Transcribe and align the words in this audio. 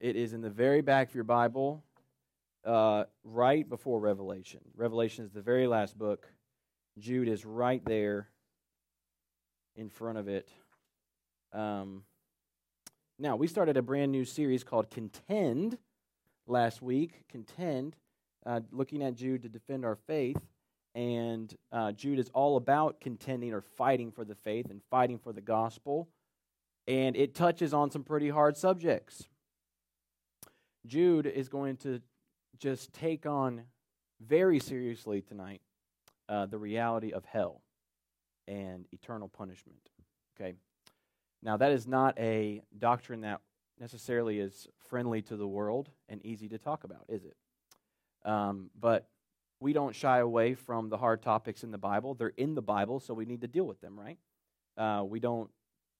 It 0.00 0.14
is 0.14 0.32
in 0.32 0.42
the 0.42 0.50
very 0.50 0.80
back 0.80 1.08
of 1.08 1.14
your 1.16 1.24
Bible, 1.24 1.82
uh, 2.64 3.04
right 3.24 3.68
before 3.68 3.98
Revelation. 3.98 4.60
Revelation 4.76 5.24
is 5.24 5.32
the 5.32 5.42
very 5.42 5.66
last 5.66 5.98
book. 5.98 6.28
Jude 6.98 7.28
is 7.28 7.44
right 7.44 7.84
there 7.84 8.28
in 9.74 9.88
front 9.88 10.18
of 10.18 10.28
it. 10.28 10.48
Um, 11.52 12.04
now, 13.18 13.34
we 13.34 13.48
started 13.48 13.76
a 13.76 13.82
brand 13.82 14.12
new 14.12 14.24
series 14.24 14.62
called 14.62 14.88
Contend 14.88 15.78
last 16.46 16.80
week. 16.80 17.24
Contend, 17.28 17.96
uh, 18.46 18.60
looking 18.70 19.02
at 19.02 19.16
Jude 19.16 19.42
to 19.42 19.48
defend 19.48 19.84
our 19.84 19.96
faith. 19.96 20.38
And 20.94 21.52
uh, 21.72 21.90
Jude 21.90 22.20
is 22.20 22.30
all 22.34 22.56
about 22.56 23.00
contending 23.00 23.52
or 23.52 23.62
fighting 23.62 24.12
for 24.12 24.24
the 24.24 24.36
faith 24.36 24.70
and 24.70 24.80
fighting 24.90 25.18
for 25.18 25.32
the 25.32 25.40
gospel. 25.40 26.08
And 26.86 27.16
it 27.16 27.34
touches 27.34 27.74
on 27.74 27.90
some 27.90 28.04
pretty 28.04 28.28
hard 28.28 28.56
subjects. 28.56 29.28
Jude 30.88 31.26
is 31.26 31.48
going 31.48 31.76
to 31.78 32.00
just 32.58 32.92
take 32.92 33.26
on 33.26 33.62
very 34.20 34.58
seriously 34.58 35.20
tonight 35.20 35.60
uh, 36.28 36.46
the 36.46 36.58
reality 36.58 37.12
of 37.12 37.24
hell 37.24 37.62
and 38.48 38.86
eternal 38.92 39.28
punishment. 39.28 39.78
Okay? 40.34 40.54
Now, 41.42 41.56
that 41.58 41.70
is 41.70 41.86
not 41.86 42.18
a 42.18 42.62
doctrine 42.76 43.20
that 43.20 43.40
necessarily 43.78 44.40
is 44.40 44.66
friendly 44.88 45.22
to 45.22 45.36
the 45.36 45.46
world 45.46 45.90
and 46.08 46.24
easy 46.24 46.48
to 46.48 46.58
talk 46.58 46.84
about, 46.84 47.04
is 47.08 47.24
it? 47.24 47.36
Um, 48.24 48.70
but 48.78 49.08
we 49.60 49.72
don't 49.72 49.94
shy 49.94 50.18
away 50.18 50.54
from 50.54 50.88
the 50.88 50.96
hard 50.96 51.22
topics 51.22 51.62
in 51.62 51.70
the 51.70 51.78
Bible. 51.78 52.14
They're 52.14 52.32
in 52.36 52.54
the 52.54 52.62
Bible, 52.62 52.98
so 52.98 53.14
we 53.14 53.24
need 53.24 53.42
to 53.42 53.46
deal 53.48 53.64
with 53.64 53.80
them, 53.80 53.98
right? 53.98 54.18
Uh, 54.76 55.04
we 55.04 55.20
don't 55.20 55.50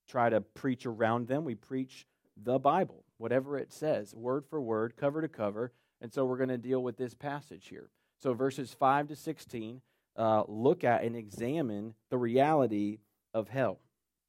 try 0.09 0.29
to 0.29 0.41
preach 0.41 0.87
around 0.87 1.29
them. 1.29 1.45
We 1.45 1.55
preach 1.55 2.07
the 2.43 2.59
Bible, 2.59 3.05
whatever 3.19 3.59
it 3.59 3.73
says, 3.73 4.15
word 4.15 4.45
for 4.49 4.61
word, 4.61 4.97
cover 4.97 5.21
to 5.21 5.29
cover. 5.29 5.73
And 6.01 6.13
so 6.13 6.25
we're 6.25 6.37
going 6.37 6.49
to 6.49 6.59
deal 6.59 6.83
with 6.83 6.97
this 6.97 7.15
passage 7.15 7.69
here. 7.69 7.91
So 8.21 8.33
verses 8.33 8.73
5 8.73 9.09
to 9.09 9.17
16 9.17 9.81
uh, 10.17 10.43
look 10.49 10.83
at 10.83 11.05
and 11.05 11.15
examine 11.15 11.95
the 12.11 12.19
reality 12.19 12.99
of 13.35 13.49
hell. 13.49 13.79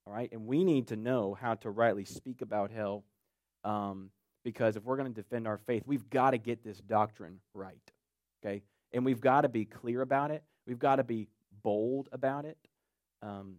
All 0.06 0.12
right? 0.12 0.30
And 0.32 0.46
we 0.46 0.64
need 0.64 0.88
to 0.88 0.96
know 0.96 1.36
how 1.40 1.54
to 1.56 1.70
rightly 1.70 2.04
speak 2.04 2.42
about 2.42 2.70
hell 2.70 3.04
um, 3.64 4.10
because 4.44 4.76
if 4.76 4.84
we're 4.84 4.96
going 4.96 5.12
to 5.12 5.22
defend 5.22 5.46
our 5.46 5.58
faith, 5.58 5.82
we've 5.86 6.08
got 6.08 6.30
to 6.30 6.38
get 6.38 6.62
this 6.62 6.78
doctrine 6.78 7.40
right. 7.54 7.92
Okay? 8.42 8.62
And 8.92 9.04
we've 9.04 9.20
got 9.20 9.42
to 9.42 9.48
be 9.48 9.64
clear 9.64 10.02
about 10.02 10.30
it, 10.30 10.42
we've 10.66 10.78
got 10.78 10.96
to 10.96 11.04
be 11.04 11.28
bold 11.62 12.08
about 12.12 12.44
it. 12.44 12.56
Um, 13.22 13.56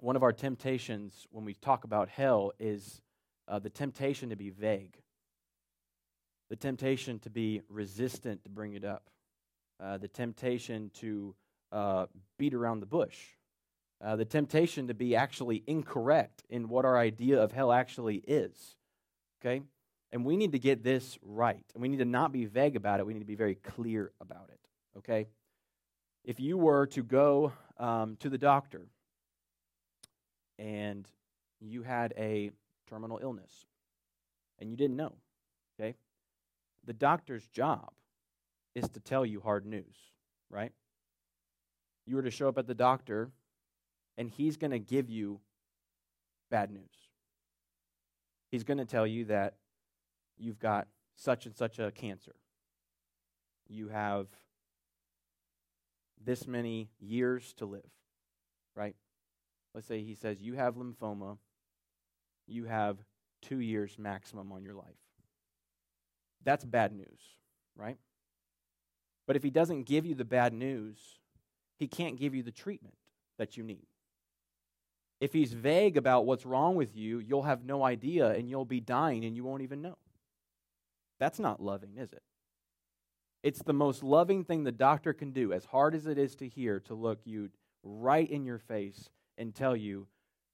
one 0.00 0.16
of 0.16 0.22
our 0.22 0.32
temptations 0.32 1.26
when 1.30 1.44
we 1.44 1.54
talk 1.54 1.84
about 1.84 2.08
hell 2.08 2.52
is 2.58 3.00
uh, 3.48 3.58
the 3.58 3.70
temptation 3.70 4.30
to 4.30 4.36
be 4.36 4.50
vague, 4.50 4.96
the 6.50 6.56
temptation 6.56 7.18
to 7.20 7.30
be 7.30 7.62
resistant 7.68 8.42
to 8.44 8.50
bring 8.50 8.74
it 8.74 8.84
up, 8.84 9.10
uh, 9.80 9.98
the 9.98 10.08
temptation 10.08 10.90
to 10.94 11.34
uh, 11.72 12.06
beat 12.38 12.54
around 12.54 12.80
the 12.80 12.86
bush, 12.86 13.18
uh, 14.04 14.16
the 14.16 14.24
temptation 14.24 14.88
to 14.88 14.94
be 14.94 15.16
actually 15.16 15.62
incorrect 15.66 16.44
in 16.50 16.68
what 16.68 16.84
our 16.84 16.98
idea 16.98 17.42
of 17.42 17.52
hell 17.52 17.72
actually 17.72 18.16
is. 18.16 18.76
Okay? 19.40 19.62
And 20.12 20.24
we 20.24 20.36
need 20.36 20.52
to 20.52 20.58
get 20.58 20.82
this 20.82 21.18
right. 21.22 21.64
And 21.74 21.82
we 21.82 21.88
need 21.88 21.98
to 21.98 22.04
not 22.04 22.32
be 22.32 22.44
vague 22.44 22.76
about 22.76 23.00
it. 23.00 23.06
We 23.06 23.14
need 23.14 23.20
to 23.20 23.26
be 23.26 23.34
very 23.34 23.54
clear 23.56 24.12
about 24.20 24.50
it. 24.50 24.60
Okay? 24.98 25.26
If 26.24 26.40
you 26.40 26.58
were 26.58 26.86
to 26.88 27.02
go 27.02 27.52
um, 27.78 28.16
to 28.20 28.28
the 28.28 28.38
doctor 28.38 28.86
and 30.58 31.06
you 31.60 31.82
had 31.82 32.14
a 32.16 32.50
terminal 32.88 33.18
illness 33.22 33.66
and 34.58 34.70
you 34.70 34.76
didn't 34.76 34.96
know, 34.96 35.12
okay? 35.78 35.94
The 36.84 36.92
doctor's 36.92 37.46
job 37.48 37.90
is 38.74 38.88
to 38.90 39.00
tell 39.00 39.26
you 39.26 39.40
hard 39.40 39.66
news, 39.66 39.96
right? 40.50 40.72
You 42.06 42.16
were 42.16 42.22
to 42.22 42.30
show 42.30 42.48
up 42.48 42.58
at 42.58 42.66
the 42.66 42.74
doctor 42.74 43.30
and 44.16 44.30
he's 44.30 44.56
going 44.56 44.70
to 44.70 44.78
give 44.78 45.10
you 45.10 45.40
bad 46.50 46.70
news. 46.70 46.82
He's 48.50 48.64
going 48.64 48.78
to 48.78 48.84
tell 48.84 49.06
you 49.06 49.26
that 49.26 49.54
you've 50.38 50.58
got 50.58 50.86
such 51.16 51.46
and 51.46 51.56
such 51.56 51.78
a 51.78 51.90
cancer. 51.90 52.36
You 53.68 53.88
have 53.88 54.28
this 56.24 56.46
many 56.46 56.90
years 57.00 57.52
to 57.54 57.66
live, 57.66 57.90
right? 58.74 58.94
Let's 59.74 59.86
say 59.86 60.02
he 60.02 60.14
says, 60.14 60.40
You 60.40 60.54
have 60.54 60.76
lymphoma 60.76 61.38
you 62.46 62.64
have 62.64 62.98
two 63.42 63.60
years 63.60 63.98
maximum 63.98 64.52
on 64.52 64.62
your 64.62 64.74
life. 64.74 64.96
That's 66.44 66.64
bad 66.64 66.92
news, 66.92 67.20
right? 67.76 67.96
But 69.26 69.36
if 69.36 69.42
he 69.42 69.50
doesn't 69.50 69.84
give 69.84 70.06
you 70.06 70.14
the 70.14 70.24
bad 70.24 70.52
news, 70.52 70.98
he 71.78 71.88
can't 71.88 72.18
give 72.18 72.34
you 72.34 72.42
the 72.42 72.52
treatment 72.52 72.94
that 73.38 73.56
you 73.56 73.62
need. 73.62 73.86
If 75.20 75.32
he's 75.32 75.52
vague 75.52 75.96
about 75.96 76.26
what's 76.26 76.46
wrong 76.46 76.76
with 76.76 76.94
you, 76.94 77.18
you'll 77.18 77.42
have 77.42 77.64
no 77.64 77.82
idea 77.82 78.30
and 78.30 78.48
you'll 78.48 78.64
be 78.64 78.80
dying 78.80 79.24
and 79.24 79.34
you 79.34 79.44
won't 79.44 79.62
even 79.62 79.82
know. 79.82 79.96
That's 81.18 81.38
not 81.38 81.60
loving, 81.60 81.96
is 81.96 82.12
it? 82.12 82.22
It's 83.42 83.62
the 83.62 83.72
most 83.72 84.02
loving 84.02 84.44
thing 84.44 84.64
the 84.64 84.72
doctor 84.72 85.12
can 85.12 85.30
do, 85.30 85.52
as 85.52 85.64
hard 85.64 85.94
as 85.94 86.06
it 86.06 86.18
is 86.18 86.34
to 86.36 86.48
hear, 86.48 86.80
to 86.80 86.94
look 86.94 87.20
you 87.24 87.50
right 87.82 88.28
in 88.28 88.44
your 88.44 88.58
face 88.58 89.08
and 89.38 89.54
tell 89.54 89.76
you, 89.76 90.06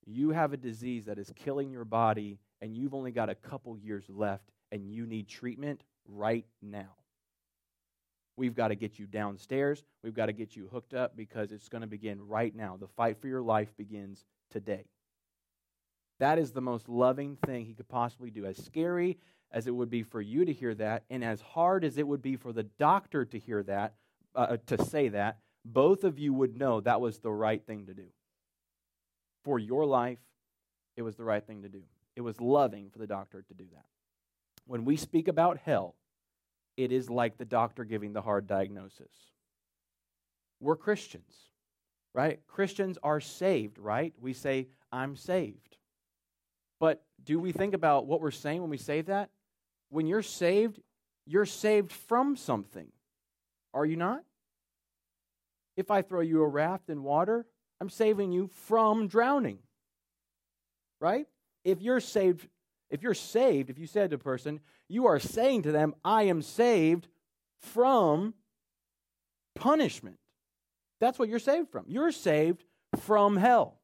you 0.07 0.31
have 0.31 0.53
a 0.53 0.57
disease 0.57 1.07
that 1.07 1.19
is 1.19 1.33
killing 1.37 1.71
your 1.71 1.85
body 1.85 2.39
and 2.61 2.77
you've 2.77 2.95
only 2.95 3.13
got 3.13 3.29
a 3.29 3.35
couple 3.35 3.77
years 3.77 4.05
left 4.09 4.51
and 4.71 4.91
you 4.91 5.07
need 5.07 5.29
treatment 5.29 5.83
right 6.07 6.47
now. 6.61 6.97
We've 8.37 8.55
got 8.55 8.69
to 8.69 8.75
get 8.75 8.99
you 8.99 9.07
downstairs. 9.07 9.85
We've 10.03 10.15
got 10.15 10.27
to 10.27 10.33
get 10.33 10.57
you 10.57 10.69
hooked 10.73 10.95
up 10.95 11.17
because 11.17 11.53
it's 11.53 11.69
going 11.69 11.83
to 11.83 11.87
begin 11.87 12.27
right 12.27 12.55
now. 12.55 12.77
The 12.81 12.89
fight 12.89 13.21
for 13.21 13.29
your 13.29 13.43
life 13.43 13.77
begins 13.77 14.25
today. 14.51 14.87
That 16.19 16.39
is 16.39 16.53
the 16.53 16.61
most 16.61 16.89
loving 16.89 17.37
thing 17.45 17.67
he 17.67 17.75
could 17.75 17.89
possibly 17.89 18.31
do. 18.31 18.47
As 18.47 18.57
scary 18.57 19.19
as 19.51 19.67
it 19.67 19.75
would 19.75 19.91
be 19.91 20.03
for 20.03 20.21
you 20.21 20.45
to 20.45 20.53
hear 20.53 20.75
that, 20.77 21.05
and 21.11 21.23
as 21.23 21.41
hard 21.41 21.85
as 21.85 21.99
it 21.99 22.07
would 22.09 22.23
be 22.23 22.37
for 22.37 22.53
the 22.53 22.63
doctor 22.63 23.25
to 23.27 23.39
hear 23.39 23.63
that, 23.65 23.95
uh, 24.35 24.57
to 24.67 24.83
say 24.83 25.09
that, 25.09 25.39
both 25.65 26.05
of 26.05 26.19
you 26.19 26.33
would 26.33 26.57
know 26.57 26.81
that 26.81 27.01
was 27.01 27.19
the 27.19 27.31
right 27.31 27.65
thing 27.67 27.87
to 27.87 27.95
do 27.95 28.07
for 29.45 29.59
your 29.59 29.85
life, 29.85 30.19
it 30.97 31.03
was 31.03 31.17
the 31.17 31.25
right 31.25 31.45
thing 31.47 31.63
to 31.63 31.69
do. 31.69 31.83
It 32.17 32.21
was 32.21 32.41
loving 32.41 32.91
for 32.91 32.99
the 32.99 33.07
doctor 33.07 33.43
to 33.43 33.55
do 33.55 33.65
that. 33.73 33.85
When 34.67 34.85
we 34.85 34.97
speak 34.97 35.29
about 35.29 35.59
hell, 35.59 35.97
it 36.77 36.93
is 36.93 37.11
like 37.11 37.37
the 37.37 37.45
doctor 37.45 37.85
giving 37.85 38.13
the 38.13 38.23
hard 38.23 38.47
diagnosis. 38.47 39.13
We're 40.61 40.77
Christians, 40.77 41.35
right? 42.15 42.41
Christians 42.47 42.99
are 43.03 43.21
saved, 43.21 43.79
right? 43.79 44.15
We 44.21 44.33
say, 44.33 44.69
I'm 44.93 45.17
saved. 45.17 45.77
But 46.79 47.03
do 47.25 47.39
we 47.39 47.53
think 47.53 47.75
about 47.75 48.07
what 48.07 48.21
we're 48.21 48.31
saying 48.31 48.61
when 48.61 48.71
we 48.71 48.79
say 48.79 49.03
that? 49.03 49.31
When 49.91 50.07
you're 50.07 50.23
saved, 50.23 50.81
you're 51.27 51.47
saved 51.47 51.93
from 51.93 52.37
something. 52.37 52.89
Are 53.75 53.87
you 53.87 53.97
not? 53.97 54.23
If 55.77 55.91
I 55.91 56.03
throw 56.03 56.21
you 56.21 56.43
a 56.43 56.49
raft 56.49 56.91
in 56.91 57.03
water, 57.03 57.47
I'm 57.83 57.91
saving 57.91 58.31
you 58.31 58.47
from 58.47 59.09
drowning. 59.09 59.59
Right? 61.01 61.27
If 61.65 61.83
you're 61.83 61.99
saved, 61.99 62.47
if 62.91 63.03
you're 63.03 63.13
saved, 63.13 63.71
if 63.71 63.79
you 63.81 63.89
said 63.89 64.11
to 64.11 64.17
a 64.17 64.19
person, 64.21 64.61
you 64.89 65.09
are 65.09 65.19
saying 65.19 65.63
to 65.63 65.73
them, 65.73 65.97
I 66.05 66.23
am 66.25 66.43
saved 66.43 67.09
from 67.59 68.35
punishment. 69.57 70.21
That's 71.01 71.19
what 71.19 71.29
you're 71.29 71.41
saved 71.41 71.71
from. 71.71 71.87
You're 71.89 72.13
saved 72.13 72.63
from 73.01 73.37
hell. 73.37 73.81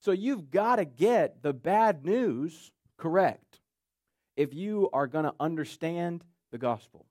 So 0.00 0.10
you've 0.10 0.50
got 0.50 0.76
to 0.76 0.84
get 0.84 1.44
the 1.44 1.52
bad 1.52 2.04
news 2.04 2.72
correct 2.98 3.60
if 4.36 4.52
you 4.52 4.90
are 4.92 5.06
going 5.06 5.26
to 5.26 5.34
understand 5.38 6.24
the 6.50 6.58
gospel. 6.58 7.06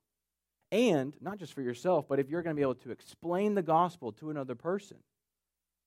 And 0.72 1.16
not 1.22 1.38
just 1.38 1.54
for 1.54 1.62
yourself, 1.62 2.06
but 2.06 2.18
if 2.18 2.28
you're 2.28 2.42
going 2.42 2.54
to 2.54 2.60
be 2.60 2.64
able 2.64 2.74
to 2.74 2.90
explain 2.90 3.54
the 3.54 3.62
gospel 3.62 4.12
to 4.12 4.28
another 4.28 4.54
person. 4.54 4.98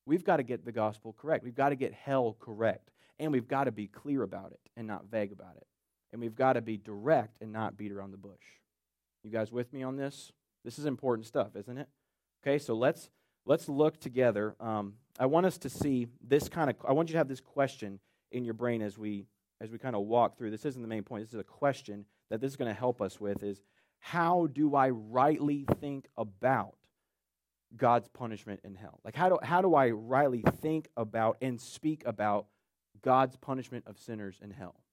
We've 0.06 0.24
got 0.24 0.38
to 0.38 0.44
get 0.44 0.66
the 0.66 0.72
gospel 0.72 1.14
correct. 1.18 1.44
We've 1.44 1.56
got 1.56 1.70
to 1.70 1.76
get 1.76 1.94
hell 1.94 2.36
correct. 2.40 2.90
And 3.20 3.32
we've 3.32 3.48
got 3.48 3.66
to 3.66 3.72
be 3.72 3.88
clear 3.88 4.24
about 4.24 4.52
it 4.52 4.60
and 4.76 4.88
not 4.88 5.06
vague 5.06 5.32
about 5.32 5.56
it. 5.56 5.68
And 6.12 6.22
we've 6.22 6.36
got 6.36 6.54
to 6.54 6.62
be 6.62 6.78
direct 6.78 7.38
and 7.42 7.52
not 7.52 7.78
beat 7.78 7.92
around 7.92 8.12
the 8.12 8.18
bush. 8.18 8.34
You 9.24 9.32
guys 9.32 9.52
with 9.52 9.72
me 9.72 9.84
on 9.84 9.96
this? 9.96 10.32
This 10.66 10.78
is 10.78 10.86
important 10.86 11.26
stuff, 11.26 11.56
isn't 11.56 11.78
it? 11.78 11.88
Okay, 12.46 12.60
so 12.60 12.74
let's 12.74 13.10
let's 13.46 13.70
look 13.70 14.00
together. 14.00 14.56
Um, 14.60 14.96
I 15.20 15.26
want 15.26 15.46
us 15.46 15.58
to 15.60 15.70
see 15.70 16.08
this 16.22 16.50
kind 16.50 16.70
of. 16.70 16.76
I 16.88 16.92
want 16.92 17.10
you 17.10 17.14
to 17.14 17.18
have 17.20 17.28
this 17.28 17.40
question 17.40 18.00
in 18.32 18.44
your 18.44 18.54
brain 18.54 18.82
as 18.82 18.98
we 18.98 19.28
as 19.62 19.72
we 19.72 19.78
kind 19.78 19.96
of 19.96 20.04
walk 20.04 20.38
through. 20.38 20.52
This 20.52 20.66
isn't 20.66 20.82
the 20.82 20.88
main 20.88 21.04
point. 21.04 21.24
This 21.24 21.34
is 21.34 21.40
a 21.40 21.44
question 21.44 22.06
that 22.30 22.42
this 22.42 22.52
is 22.52 22.58
going 22.58 22.74
to 22.74 22.78
help 22.78 23.02
us 23.02 23.20
with. 23.20 23.44
Is 23.44 23.62
how 24.00 24.48
do 24.52 24.76
I 24.76 24.90
rightly 24.90 25.66
think 25.80 26.08
about 26.18 26.76
God's 27.76 28.08
punishment 28.10 28.62
in 28.64 28.76
hell? 28.76 29.00
Like, 29.04 29.16
how 29.16 29.30
do, 29.30 29.40
how 29.42 29.62
do 29.62 29.76
I 29.76 29.90
rightly 29.90 30.44
think 30.62 30.90
about 30.96 31.38
and 31.42 31.60
speak 31.60 32.04
about 32.06 32.48
God's 33.02 33.36
punishment 33.36 33.86
of 33.88 33.98
sinners 33.98 34.40
in 34.42 34.52
hell? 34.52 34.84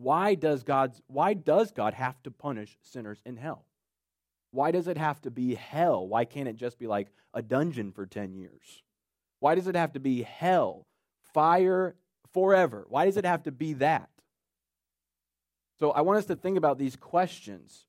why 0.00 0.34
does 0.34 0.62
God's 0.62 1.02
why 1.08 1.34
does 1.34 1.72
God 1.72 1.94
have 1.94 2.20
to 2.22 2.30
punish 2.30 2.78
sinners 2.82 3.20
in 3.26 3.36
hell? 3.36 3.66
Why 4.50 4.70
does 4.70 4.88
it 4.88 4.96
have 4.96 5.20
to 5.22 5.30
be 5.30 5.54
hell? 5.54 6.08
Why 6.08 6.24
can't 6.24 6.48
it 6.48 6.56
just 6.56 6.78
be 6.78 6.86
like 6.86 7.08
a 7.34 7.42
dungeon 7.42 7.92
for 7.92 8.06
10 8.06 8.32
years? 8.32 8.82
Why 9.38 9.54
does 9.54 9.68
it 9.68 9.76
have 9.76 9.92
to 9.92 10.00
be 10.00 10.22
hell, 10.22 10.86
fire 11.34 11.94
forever? 12.32 12.86
Why 12.88 13.04
does 13.04 13.16
it 13.16 13.24
have 13.24 13.44
to 13.44 13.52
be 13.52 13.74
that? 13.74 14.08
So 15.78 15.90
I 15.90 16.00
want 16.00 16.18
us 16.18 16.26
to 16.26 16.36
think 16.36 16.56
about 16.56 16.78
these 16.78 16.96
questions. 16.96 17.86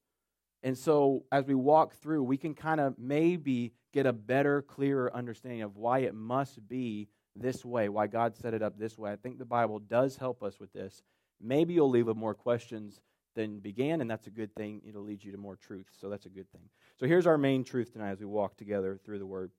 And 0.63 0.77
so 0.77 1.25
as 1.31 1.45
we 1.45 1.55
walk 1.55 1.95
through, 1.95 2.23
we 2.23 2.37
can 2.37 2.53
kind 2.53 2.79
of 2.79 2.97
maybe 2.97 3.73
get 3.93 4.05
a 4.05 4.13
better, 4.13 4.61
clearer 4.61 5.13
understanding 5.13 5.63
of 5.63 5.75
why 5.75 5.99
it 5.99 6.13
must 6.13 6.67
be 6.67 7.09
this 7.35 7.65
way, 7.65 7.89
why 7.89 8.07
God 8.07 8.35
set 8.35 8.53
it 8.53 8.61
up 8.61 8.77
this 8.77 8.97
way. 8.97 9.11
I 9.11 9.15
think 9.15 9.39
the 9.39 9.45
Bible 9.45 9.79
does 9.79 10.17
help 10.17 10.43
us 10.43 10.59
with 10.59 10.71
this. 10.73 11.01
Maybe 11.41 11.73
you'll 11.73 11.89
leave 11.89 12.07
with 12.07 12.17
more 12.17 12.35
questions 12.35 12.99
than 13.35 13.59
began, 13.59 14.01
and 14.01 14.09
that's 14.09 14.27
a 14.27 14.31
good 14.31 14.53
thing. 14.55 14.81
It'll 14.87 15.03
lead 15.03 15.23
you 15.23 15.31
to 15.31 15.37
more 15.37 15.55
truth, 15.55 15.87
so 15.99 16.09
that's 16.09 16.25
a 16.25 16.29
good 16.29 16.51
thing. 16.51 16.69
So 16.99 17.07
here's 17.07 17.25
our 17.25 17.37
main 17.37 17.63
truth 17.63 17.93
tonight 17.93 18.11
as 18.11 18.19
we 18.19 18.25
walk 18.25 18.57
together 18.57 18.99
through 19.03 19.19
the 19.19 19.25
Word. 19.25 19.51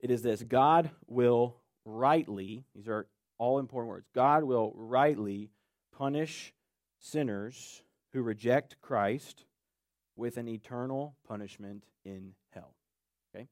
It 0.00 0.10
is 0.10 0.22
this 0.22 0.42
God 0.42 0.90
will 1.06 1.56
rightly, 1.84 2.64
these 2.74 2.88
are 2.88 3.06
all 3.38 3.58
important 3.58 3.90
words, 3.90 4.06
God 4.14 4.44
will 4.44 4.72
rightly 4.74 5.50
punish 5.96 6.52
sinners 7.00 7.82
who 8.12 8.22
reject 8.22 8.76
Christ 8.80 9.44
with 10.16 10.36
an 10.36 10.48
eternal 10.48 11.16
punishment 11.26 11.84
in 12.04 12.32
hell. 12.50 12.74
Okay? 13.34 13.48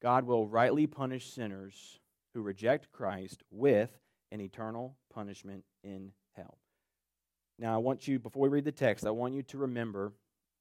God 0.00 0.24
will 0.24 0.46
rightly 0.46 0.86
punish 0.86 1.32
sinners 1.32 1.98
who 2.34 2.42
reject 2.42 2.92
Christ 2.92 3.42
with 3.50 3.90
an 4.30 4.40
eternal 4.40 4.96
punishment 5.12 5.64
in 5.82 6.12
hell. 6.34 6.58
Now, 7.58 7.74
I 7.74 7.78
want 7.78 8.08
you, 8.08 8.18
before 8.18 8.42
we 8.42 8.48
read 8.48 8.64
the 8.64 8.72
text, 8.72 9.06
I 9.06 9.10
want 9.10 9.34
you 9.34 9.42
to 9.44 9.58
remember 9.58 10.12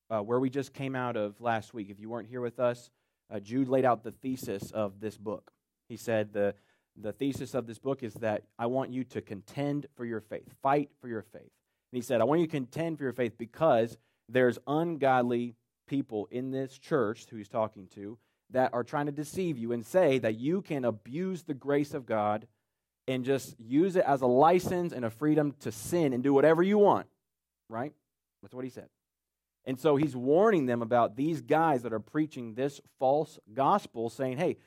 uh, 0.10 0.20
where 0.20 0.40
we 0.40 0.50
just 0.50 0.74
came 0.74 0.96
out 0.96 1.16
of 1.16 1.40
last 1.40 1.74
week. 1.74 1.90
If 1.90 2.00
you 2.00 2.10
weren't 2.10 2.28
here 2.28 2.42
with 2.42 2.60
us, 2.60 2.90
uh, 3.32 3.40
Jude 3.40 3.70
laid 3.70 3.86
out 3.86 4.04
the 4.04 4.12
thesis 4.12 4.72
of 4.72 5.00
this 5.00 5.18
book. 5.18 5.52
He 5.88 5.96
said 5.96 6.34
the, 6.34 6.54
the 7.00 7.14
thesis 7.14 7.54
of 7.54 7.66
this 7.66 7.80
book 7.80 8.04
is 8.04 8.14
that 8.16 8.44
I 8.60 8.66
want 8.66 8.92
you 8.92 9.06
to 9.06 9.22
contend 9.22 9.88
for 9.96 10.04
your 10.04 10.20
faith, 10.20 10.54
fight 10.62 10.90
for 11.00 11.08
your 11.08 11.22
faith. 11.22 11.52
And 11.92 11.98
he 11.98 12.02
said, 12.02 12.22
I 12.22 12.24
want 12.24 12.42
you 12.42 12.48
to 12.48 12.52
contend 12.52 12.98
for 12.98 13.04
your 13.04 13.14
faith 13.14 13.38
because 13.38 13.98
there's 14.30 14.58
ungodly 14.68 15.56
people 15.88 16.28
in 16.32 16.52
this 16.52 16.78
church 16.78 17.26
who 17.30 17.38
he's 17.38 17.50
talking 17.50 17.88
to 17.96 18.18
that 18.52 18.74
are 18.74 18.84
trying 18.84 19.08
to 19.08 19.12
deceive 19.12 19.58
you 19.58 19.72
and 19.72 19.86
say 19.86 20.20
that 20.20 20.40
you 20.40 20.62
can 20.62 20.86
abuse 20.86 21.44
the 21.44 21.54
grace 21.54 21.94
of 21.94 22.06
God 22.06 22.48
and 23.08 23.26
just 23.26 23.60
use 23.60 23.96
it 23.96 24.06
as 24.06 24.22
a 24.22 24.28
license 24.28 24.94
and 24.94 25.04
a 25.04 25.10
freedom 25.10 25.54
to 25.62 25.72
sin 25.72 26.14
and 26.14 26.24
do 26.24 26.34
whatever 26.34 26.64
you 26.64 26.78
want. 26.78 27.08
Right? 27.70 27.94
That's 28.42 28.54
what 28.54 28.64
he 28.64 28.70
said. 28.70 28.88
And 29.66 29.80
so 29.80 29.96
he's 29.96 30.16
warning 30.16 30.66
them 30.66 30.82
about 30.82 31.16
these 31.16 31.42
guys 31.42 31.84
that 31.84 31.94
are 31.94 32.00
preaching 32.00 32.56
this 32.56 32.82
false 33.00 33.38
gospel, 33.54 34.10
saying, 34.10 34.38
hey, 34.38 34.58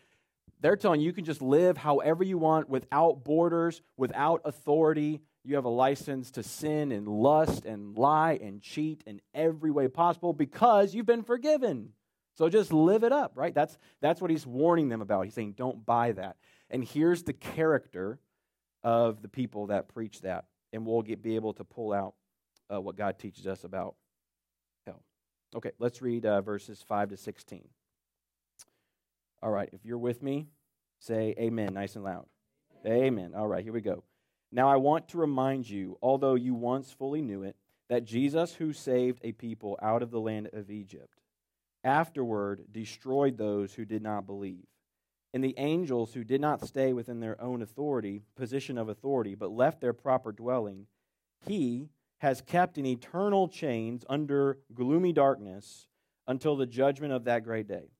they're 0.61 0.77
telling 0.77 1.01
you 1.01 1.07
you 1.07 1.13
can 1.13 1.25
just 1.25 1.43
live 1.43 1.77
however 1.77 2.23
you 2.23 2.39
want 2.39 2.69
without 2.69 3.25
borders, 3.25 3.83
without 3.97 4.41
authority. 4.45 5.21
You 5.45 5.57
have 5.57 5.67
a 5.67 5.71
license 5.71 6.31
to 6.33 6.43
sin 6.43 6.91
and 6.91 7.07
lust 7.07 7.67
and 7.67 7.97
lie 7.99 8.39
and 8.43 8.63
cheat 8.63 9.03
in 9.07 9.21
every 9.35 9.71
way 9.71 9.89
possible 9.89 10.33
because 10.33 10.95
you've 10.95 11.07
been 11.07 11.23
forgiven. 11.23 11.91
So 12.37 12.49
just 12.49 12.73
live 12.73 13.05
it 13.05 13.13
up, 13.13 13.33
right? 13.35 13.55
That's, 13.55 13.77
that's 14.01 14.21
what 14.21 14.31
he's 14.31 14.47
warning 14.47 14.89
them 14.89 15.03
about. 15.03 15.25
He's 15.25 15.35
saying, 15.35 15.55
don't 15.57 15.85
buy 15.85 16.13
that. 16.13 16.37
And 16.71 16.83
here's 16.83 17.23
the 17.23 17.35
character 17.35 18.19
of 18.83 19.23
the 19.23 19.29
people 19.29 19.67
that 19.67 19.89
preach 19.89 20.23
that. 20.23 20.47
And 20.73 20.87
we'll 20.87 21.03
get, 21.03 21.23
be 21.23 21.37
able 21.37 21.53
to 21.55 21.65
pull 21.65 21.93
out 21.93 22.15
uh, 22.73 22.81
what 22.81 22.97
God 22.97 23.19
teaches 23.19 23.47
us 23.47 23.65
about 23.65 23.95
hell. 24.87 25.03
Okay, 25.55 25.71
let's 25.79 26.03
read 26.03 26.25
uh, 26.27 26.41
verses 26.41 26.83
5 26.89 27.11
to 27.11 27.17
16. 27.17 27.69
All 29.43 29.51
right, 29.51 29.69
if 29.73 29.85
you're 29.85 29.99
with 29.99 30.23
me, 30.23 30.49
say 31.01 31.35
amen 31.39 31.75
nice 31.75 31.97
and 31.97 32.05
loud. 32.05 32.25
Amen. 32.87 33.03
amen. 33.05 33.35
All 33.37 33.47
right, 33.47 33.63
here 33.63 33.73
we 33.73 33.83
go. 33.83 34.03
Now 34.55 34.69
I 34.69 34.77
want 34.77 35.09
to 35.09 35.19
remind 35.19 35.69
you, 35.69 35.99
although 36.01 36.37
you 36.37 36.55
once 36.55 36.93
fully 36.93 37.21
knew 37.21 37.43
it, 37.43 37.57
that 37.89 38.05
Jesus, 38.05 38.55
who 38.55 38.73
saved 38.73 39.19
a 39.25 39.33
people 39.33 39.77
out 39.83 40.01
of 40.01 40.13
the 40.13 40.21
land 40.21 40.49
of 40.53 40.71
Egypt, 40.71 41.21
afterward 41.83 42.63
destroyed 42.71 43.37
those 43.37 43.75
who 43.75 43.85
did 43.85 44.01
not 44.01 44.27
believe. 44.27 44.65
And 45.35 45.43
the 45.43 45.57
angels 45.59 46.15
who 46.15 46.23
did 46.23 46.41
not 46.41 46.65
stay 46.65 46.93
within 46.93 47.19
their 47.19 47.39
own 47.43 47.63
authority, 47.63 48.23
position 48.37 48.79
of 48.79 48.89
authority, 48.89 49.35
but 49.35 49.51
left 49.51 49.81
their 49.81 49.93
proper 49.93 50.31
dwelling, 50.31 50.87
he 51.45 51.89
has 52.19 52.41
kept 52.41 52.79
in 52.79 52.87
eternal 52.87 53.49
chains 53.49 54.05
under 54.09 54.59
gloomy 54.73 55.13
darkness 55.13 55.89
until 56.29 56.55
the 56.55 56.65
judgment 56.65 57.13
of 57.13 57.25
that 57.25 57.43
great 57.43 57.67
day. 57.67 57.91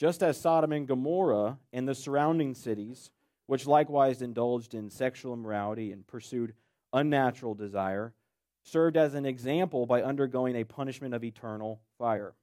Just 0.00 0.24
as 0.24 0.40
Sodom 0.40 0.72
and 0.72 0.88
Gomorrah 0.88 1.58
and 1.72 1.86
the 1.86 1.94
surrounding 1.94 2.52
cities, 2.52 3.10
which 3.46 3.66
likewise 3.66 4.22
indulged 4.22 4.74
in 4.74 4.90
sexual 4.90 5.34
immorality 5.34 5.92
and 5.92 6.06
pursued 6.06 6.54
unnatural 6.92 7.54
desire, 7.54 8.14
served 8.62 8.96
as 8.96 9.14
an 9.14 9.26
example 9.26 9.86
by 9.86 10.02
undergoing 10.02 10.56
a 10.56 10.64
punishment 10.64 11.14
of 11.14 11.22
eternal 11.22 11.80
fire. 11.98 12.34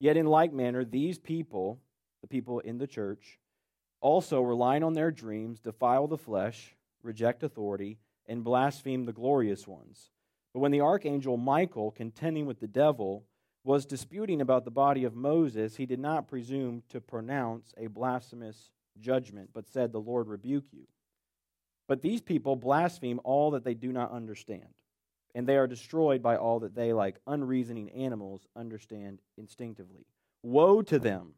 Yet, 0.00 0.16
in 0.16 0.26
like 0.26 0.52
manner, 0.52 0.84
these 0.84 1.18
people, 1.18 1.80
the 2.22 2.28
people 2.28 2.60
in 2.60 2.78
the 2.78 2.86
church, 2.86 3.38
also 4.00 4.40
relying 4.40 4.82
on 4.82 4.94
their 4.94 5.10
dreams, 5.10 5.60
defile 5.60 6.06
the 6.06 6.16
flesh, 6.16 6.76
reject 7.02 7.42
authority, 7.42 7.98
and 8.26 8.44
blaspheme 8.44 9.04
the 9.04 9.12
glorious 9.12 9.66
ones. 9.66 10.10
But 10.54 10.60
when 10.60 10.72
the 10.72 10.80
archangel 10.80 11.36
Michael, 11.36 11.90
contending 11.90 12.46
with 12.46 12.60
the 12.60 12.68
devil, 12.68 13.24
was 13.64 13.84
disputing 13.84 14.40
about 14.40 14.64
the 14.64 14.70
body 14.70 15.04
of 15.04 15.14
Moses, 15.14 15.76
he 15.76 15.84
did 15.84 15.98
not 15.98 16.28
presume 16.28 16.82
to 16.88 17.00
pronounce 17.00 17.74
a 17.76 17.88
blasphemous 17.88 18.70
judgment, 19.00 19.50
but 19.54 19.68
said, 19.68 19.92
The 19.92 20.00
Lord 20.00 20.28
rebuke 20.28 20.66
you. 20.72 20.86
But 21.86 22.02
these 22.02 22.20
people 22.20 22.56
blaspheme 22.56 23.20
all 23.24 23.52
that 23.52 23.64
they 23.64 23.74
do 23.74 23.92
not 23.92 24.12
understand 24.12 24.68
and 25.34 25.46
they 25.46 25.56
are 25.56 25.66
destroyed 25.66 26.22
by 26.22 26.36
all 26.36 26.60
that 26.60 26.74
they, 26.74 26.92
like 26.92 27.20
unreasoning 27.26 27.90
animals, 27.90 28.46
understand 28.56 29.20
instinctively. 29.36 30.06
Woe 30.42 30.82
to 30.82 30.98
them! 30.98 31.34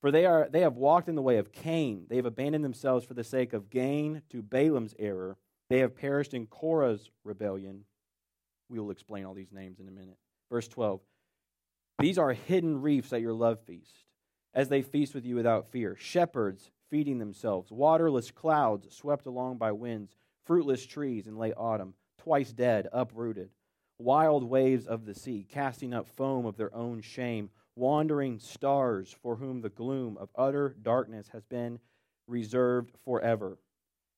For 0.00 0.10
they, 0.10 0.26
are, 0.26 0.48
they 0.50 0.62
have 0.62 0.76
walked 0.76 1.08
in 1.08 1.14
the 1.14 1.22
way 1.22 1.36
of 1.36 1.52
Cain. 1.52 2.06
They 2.08 2.16
have 2.16 2.26
abandoned 2.26 2.64
themselves 2.64 3.04
for 3.04 3.14
the 3.14 3.22
sake 3.22 3.52
of 3.52 3.70
gain 3.70 4.22
to 4.30 4.42
Balaam's 4.42 4.94
error. 4.98 5.36
They 5.68 5.78
have 5.78 5.94
perished 5.94 6.34
in 6.34 6.46
Korah's 6.46 7.10
rebellion. 7.22 7.84
We 8.68 8.80
will 8.80 8.90
explain 8.90 9.24
all 9.24 9.34
these 9.34 9.52
names 9.52 9.78
in 9.78 9.88
a 9.88 9.92
minute. 9.92 10.16
Verse 10.50 10.66
12 10.68 11.00
These 11.98 12.18
are 12.18 12.32
hidden 12.32 12.80
reefs 12.80 13.12
at 13.12 13.20
your 13.20 13.34
love 13.34 13.60
feast, 13.60 14.04
as 14.54 14.68
they 14.68 14.82
feast 14.82 15.14
with 15.14 15.24
you 15.24 15.34
without 15.34 15.70
fear. 15.70 15.96
Shepherds 15.98 16.70
feeding 16.90 17.18
themselves, 17.18 17.70
waterless 17.70 18.30
clouds 18.30 18.94
swept 18.94 19.26
along 19.26 19.56
by 19.56 19.72
winds, 19.72 20.14
fruitless 20.44 20.84
trees 20.84 21.26
in 21.26 21.36
late 21.36 21.54
autumn 21.56 21.94
twice 22.18 22.52
dead, 22.52 22.86
uprooted, 22.92 23.50
wild 23.98 24.44
waves 24.44 24.86
of 24.86 25.04
the 25.04 25.14
sea, 25.14 25.46
casting 25.48 25.92
up 25.92 26.08
foam 26.08 26.46
of 26.46 26.56
their 26.56 26.74
own 26.74 27.00
shame, 27.00 27.50
wandering 27.74 28.38
stars 28.38 29.14
for 29.22 29.36
whom 29.36 29.60
the 29.60 29.68
gloom 29.68 30.16
of 30.18 30.28
utter 30.36 30.76
darkness 30.82 31.28
has 31.32 31.44
been 31.44 31.78
reserved 32.28 32.94
forever. 33.04 33.58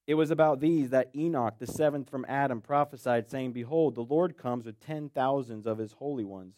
It 0.06 0.14
was 0.14 0.30
about 0.30 0.60
these 0.60 0.90
that 0.90 1.10
Enoch, 1.16 1.54
the 1.58 1.66
seventh 1.66 2.10
from 2.10 2.26
Adam, 2.28 2.60
prophesied, 2.60 3.30
saying, 3.30 3.52
Behold, 3.52 3.94
the 3.94 4.02
Lord 4.02 4.36
comes 4.36 4.66
with 4.66 4.80
ten 4.80 5.08
thousands 5.08 5.66
of 5.66 5.78
his 5.78 5.92
holy 5.92 6.24
ones 6.24 6.56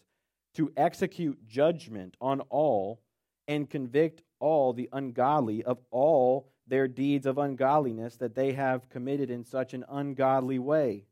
to 0.55 0.73
execute 0.75 1.47
judgment 1.47 2.17
on 2.19 2.41
all 2.49 2.99
and 3.47 3.69
convict 3.69 4.21
all 4.39 4.73
the 4.73 4.89
ungodly 4.91 5.63
of 5.63 5.79
all 5.89 6.47
their 6.67 6.87
deeds 6.87 7.25
of 7.25 7.37
ungodliness 7.37 8.17
that 8.17 8.35
they 8.35 8.53
have 8.53 8.89
committed 8.89 9.29
in 9.29 9.43
such 9.43 9.73
an 9.73 9.85
ungodly 9.89 10.59
way 10.59 11.05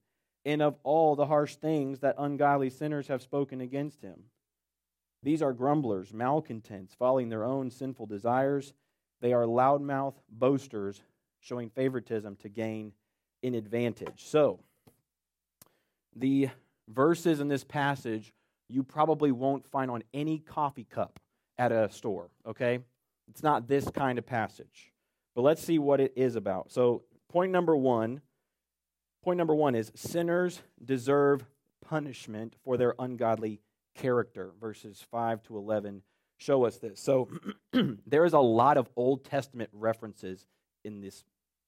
and 0.44 0.62
of 0.62 0.76
all 0.84 1.16
the 1.16 1.26
harsh 1.26 1.56
things 1.56 2.00
that 2.00 2.16
ungodly 2.18 2.70
sinners 2.70 3.08
have 3.08 3.22
spoken 3.22 3.62
against 3.62 4.02
him. 4.02 4.24
These 5.24 5.42
are 5.42 5.54
grumblers, 5.54 6.14
malcontents, 6.14 6.94
following 6.94 7.30
their 7.30 7.44
own 7.44 7.72
sinful 7.72 8.06
desires. 8.06 8.74
They 9.22 9.34
are 9.34 9.46
loudmouth 9.46 10.14
boasters, 10.30 11.02
showing 11.40 11.70
favoritism 11.70 12.36
to 12.38 12.50
gain 12.50 12.92
an 13.42 13.56
advantage. 13.56 14.26
So, 14.26 14.60
the 16.16 16.50
verses 16.88 17.40
in 17.40 17.48
this 17.48 17.64
passage 17.64 18.34
you 18.70 18.84
probably 18.84 19.32
won't 19.32 19.66
find 19.68 19.90
on 19.92 20.04
any 20.14 20.40
coffee 20.40 20.88
cup 20.90 21.20
at 21.58 21.72
a 21.72 21.90
store, 21.92 22.30
okay? 22.46 22.80
It's 23.28 23.44
not 23.44 23.68
this 23.68 23.90
kind 23.90 24.18
of 24.18 24.26
passage. 24.26 24.92
But 25.36 25.42
let's 25.42 25.62
see 25.62 25.80
what 25.80 26.00
it 26.00 26.14
is 26.16 26.36
about. 26.36 26.72
So, 26.72 27.04
point 27.30 27.52
number 27.52 27.76
one 27.76 28.22
Point 29.26 29.40
number 29.40 29.56
one 29.56 29.74
is 29.74 29.92
sinners 29.96 30.62
deserve 30.84 31.44
punishment 31.84 32.56
for 32.64 32.78
their 32.78 32.94
ungodly 33.00 33.60
character. 33.96 34.52
Verses 34.62 35.04
5 35.10 35.42
to 35.46 35.58
11 35.58 36.04
show 36.38 36.64
us 36.64 36.78
this. 36.78 37.00
So 37.00 37.30
there 38.06 38.24
is 38.24 38.34
a 38.34 38.40
lot 38.40 38.78
of 38.78 38.88
Old 38.96 39.26
Testament 39.26 39.72
references 39.74 40.46
in 40.84 41.02
this 41.02 41.24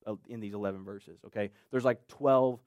uh, 0.06 0.13
in 0.29 0.39
these 0.39 0.53
11 0.53 0.86
verses, 0.86 1.17
okay? 1.25 1.50
There's 1.72 1.84
like 1.84 2.08
12 2.10 2.60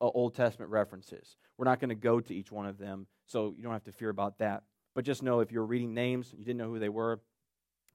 uh, 0.00 0.04
Old 0.06 0.34
Testament 0.34 0.70
references. 0.70 1.36
We're 1.58 1.66
not 1.66 1.78
going 1.78 1.90
to 1.90 1.94
go 1.94 2.20
to 2.20 2.34
each 2.34 2.50
one 2.50 2.64
of 2.64 2.78
them, 2.78 3.06
so 3.26 3.52
you 3.54 3.62
don't 3.62 3.74
have 3.74 3.84
to 3.84 3.92
fear 3.92 4.08
about 4.08 4.38
that. 4.38 4.62
But 5.00 5.06
just 5.06 5.22
know 5.22 5.40
if 5.40 5.50
you're 5.50 5.64
reading 5.64 5.94
names, 5.94 6.34
you 6.36 6.44
didn't 6.44 6.58
know 6.58 6.68
who 6.68 6.78
they 6.78 6.90
were, 6.90 7.20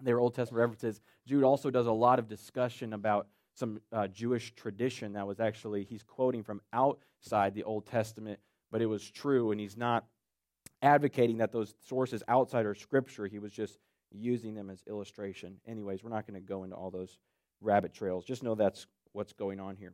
they 0.01 0.12
were 0.12 0.19
Old 0.19 0.33
Testament 0.33 0.59
references. 0.59 1.01
Jude 1.27 1.43
also 1.43 1.69
does 1.69 1.85
a 1.85 1.91
lot 1.91 2.17
of 2.17 2.27
discussion 2.27 2.93
about 2.93 3.27
some 3.53 3.79
uh, 3.91 4.07
Jewish 4.07 4.55
tradition 4.55 5.13
that 5.13 5.27
was 5.27 5.39
actually, 5.39 5.83
he's 5.83 6.01
quoting 6.01 6.41
from 6.41 6.62
outside 6.74 7.53
the 7.53 7.62
Old 7.62 7.85
Testament, 7.85 8.39
but 8.71 8.81
it 8.81 8.88
was 8.88 9.07
true, 9.07 9.51
and 9.51 9.59
he's 9.59 9.77
not 9.77 10.05
advocating 10.81 11.38
that 11.38 11.51
those 11.51 11.75
sources 11.88 12.24
outside 12.27 12.65
are 12.65 12.74
scripture. 12.74 13.27
He 13.27 13.38
was 13.38 13.51
just 13.53 13.77
using 14.12 14.55
them 14.55 14.71
as 14.71 14.81
illustration. 14.88 15.57
Anyways, 15.67 16.03
we're 16.03 16.09
not 16.09 16.25
going 16.25 16.41
to 16.41 16.47
go 16.47 16.63
into 16.63 16.75
all 16.75 16.89
those 16.89 17.19
rabbit 17.62 17.93
trails. 17.93 18.25
Just 18.25 18.41
know 18.41 18.55
that's 18.55 18.88
what's 19.12 19.33
going 19.33 19.59
on 19.59 19.75
here. 19.75 19.93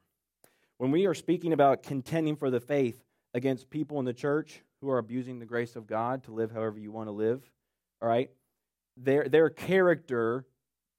When 0.78 0.92
we 0.92 1.08
are 1.08 1.14
speaking 1.14 1.52
about 1.52 1.84
contending 1.84 2.38
for 2.38 2.50
the 2.50 2.62
faith 2.62 3.04
against 3.34 3.70
people 3.70 4.00
in 4.00 4.06
the 4.06 4.14
church 4.14 4.62
who 4.82 4.90
are 4.90 4.98
abusing 4.98 5.40
the 5.40 5.46
grace 5.46 5.76
of 5.76 5.88
God 5.88 6.24
to 6.24 6.32
live 6.32 6.52
however 6.52 6.80
you 6.80 6.92
want 6.92 7.08
to 7.08 7.12
live, 7.12 7.42
all 8.02 8.10
right, 8.10 8.30
their, 8.98 9.30
their 9.30 9.50
character 9.50 10.46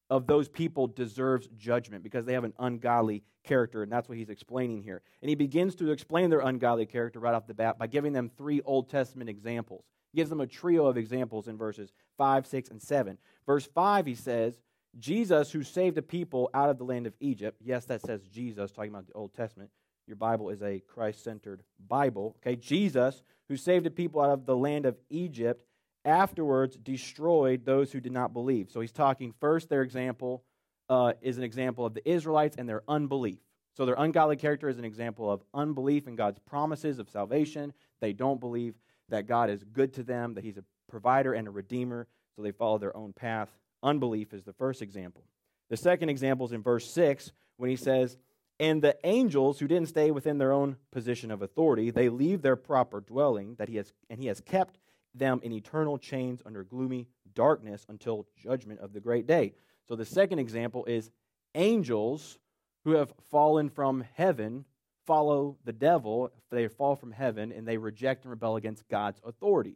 of 0.08 0.26
those 0.26 0.48
people 0.48 0.86
deserves 0.86 1.48
judgment 1.56 2.02
because 2.02 2.24
they 2.24 2.34
have 2.34 2.44
an 2.44 2.52
ungodly 2.58 3.22
character, 3.44 3.82
and 3.82 3.90
that's 3.90 4.08
what 4.08 4.18
he's 4.18 4.28
explaining 4.28 4.82
here. 4.82 5.02
And 5.20 5.28
he 5.28 5.34
begins 5.34 5.74
to 5.76 5.90
explain 5.90 6.30
their 6.30 6.40
ungodly 6.40 6.86
character 6.86 7.18
right 7.18 7.34
off 7.34 7.46
the 7.46 7.54
bat 7.54 7.78
by 7.78 7.86
giving 7.86 8.12
them 8.12 8.30
three 8.36 8.60
Old 8.62 8.88
Testament 8.88 9.28
examples. 9.28 9.84
He 10.12 10.18
gives 10.18 10.30
them 10.30 10.40
a 10.40 10.46
trio 10.46 10.86
of 10.86 10.96
examples 10.96 11.48
in 11.48 11.56
verses 11.56 11.92
5, 12.18 12.46
6, 12.46 12.70
and 12.70 12.82
7. 12.82 13.18
Verse 13.46 13.66
5, 13.66 14.06
he 14.06 14.14
says, 14.14 14.60
Jesus, 14.98 15.50
who 15.50 15.62
saved 15.62 15.96
a 15.96 16.02
people 16.02 16.50
out 16.52 16.68
of 16.68 16.78
the 16.78 16.84
land 16.84 17.06
of 17.06 17.14
Egypt. 17.20 17.58
Yes, 17.64 17.86
that 17.86 18.02
says 18.02 18.22
Jesus, 18.28 18.70
talking 18.70 18.90
about 18.90 19.06
the 19.06 19.14
Old 19.14 19.34
Testament. 19.34 19.70
Your 20.06 20.16
Bible 20.16 20.50
is 20.50 20.62
a 20.62 20.80
Christ 20.80 21.22
centered 21.22 21.62
Bible. 21.88 22.36
Okay, 22.40 22.56
Jesus, 22.56 23.22
who 23.48 23.56
saved 23.56 23.86
the 23.86 23.90
people 23.90 24.20
out 24.20 24.30
of 24.30 24.46
the 24.46 24.56
land 24.56 24.86
of 24.86 24.96
Egypt 25.10 25.64
afterwards 26.04 26.76
destroyed 26.76 27.64
those 27.64 27.92
who 27.92 28.00
did 28.00 28.12
not 28.12 28.32
believe. 28.32 28.70
So 28.70 28.80
he's 28.80 28.92
talking 28.92 29.32
first, 29.40 29.68
their 29.68 29.82
example 29.82 30.42
uh, 30.88 31.12
is 31.22 31.38
an 31.38 31.44
example 31.44 31.86
of 31.86 31.94
the 31.94 32.08
Israelites 32.08 32.56
and 32.58 32.68
their 32.68 32.82
unbelief. 32.88 33.38
So 33.74 33.86
their 33.86 33.94
ungodly 33.96 34.36
character 34.36 34.68
is 34.68 34.78
an 34.78 34.84
example 34.84 35.30
of 35.30 35.42
unbelief 35.54 36.06
in 36.06 36.16
God's 36.16 36.38
promises 36.40 36.98
of 36.98 37.08
salvation. 37.08 37.72
They 38.00 38.12
don't 38.12 38.40
believe 38.40 38.74
that 39.08 39.26
God 39.26 39.48
is 39.48 39.64
good 39.64 39.94
to 39.94 40.02
them, 40.02 40.34
that 40.34 40.44
he's 40.44 40.58
a 40.58 40.64
provider 40.88 41.32
and 41.32 41.48
a 41.48 41.50
redeemer, 41.50 42.06
so 42.36 42.42
they 42.42 42.52
follow 42.52 42.78
their 42.78 42.96
own 42.96 43.12
path. 43.12 43.48
Unbelief 43.82 44.34
is 44.34 44.44
the 44.44 44.52
first 44.52 44.82
example. 44.82 45.22
The 45.70 45.76
second 45.76 46.10
example 46.10 46.46
is 46.46 46.52
in 46.52 46.62
verse 46.62 46.90
6 46.90 47.32
when 47.56 47.70
he 47.70 47.76
says, 47.76 48.18
And 48.62 48.80
the 48.80 48.96
angels 49.02 49.58
who 49.58 49.66
didn't 49.66 49.88
stay 49.88 50.12
within 50.12 50.38
their 50.38 50.52
own 50.52 50.76
position 50.92 51.32
of 51.32 51.42
authority, 51.42 51.90
they 51.90 52.08
leave 52.08 52.42
their 52.42 52.54
proper 52.54 53.00
dwelling 53.00 53.56
that 53.56 53.68
he 53.68 53.74
has, 53.74 53.92
and 54.08 54.20
he 54.20 54.28
has 54.28 54.40
kept 54.40 54.78
them 55.16 55.40
in 55.42 55.52
eternal 55.52 55.98
chains 55.98 56.40
under 56.46 56.62
gloomy 56.62 57.08
darkness 57.34 57.84
until 57.88 58.24
judgment 58.40 58.78
of 58.78 58.92
the 58.92 59.00
great 59.00 59.26
day. 59.26 59.54
So 59.88 59.96
the 59.96 60.04
second 60.04 60.38
example 60.38 60.84
is 60.84 61.10
angels 61.56 62.38
who 62.84 62.92
have 62.92 63.12
fallen 63.32 63.68
from 63.68 64.04
heaven 64.14 64.64
follow 65.08 65.56
the 65.64 65.72
devil, 65.72 66.30
they 66.52 66.68
fall 66.68 66.94
from 66.94 67.10
heaven, 67.10 67.50
and 67.50 67.66
they 67.66 67.78
reject 67.78 68.22
and 68.22 68.30
rebel 68.30 68.54
against 68.54 68.86
God's 68.86 69.20
authority. 69.24 69.74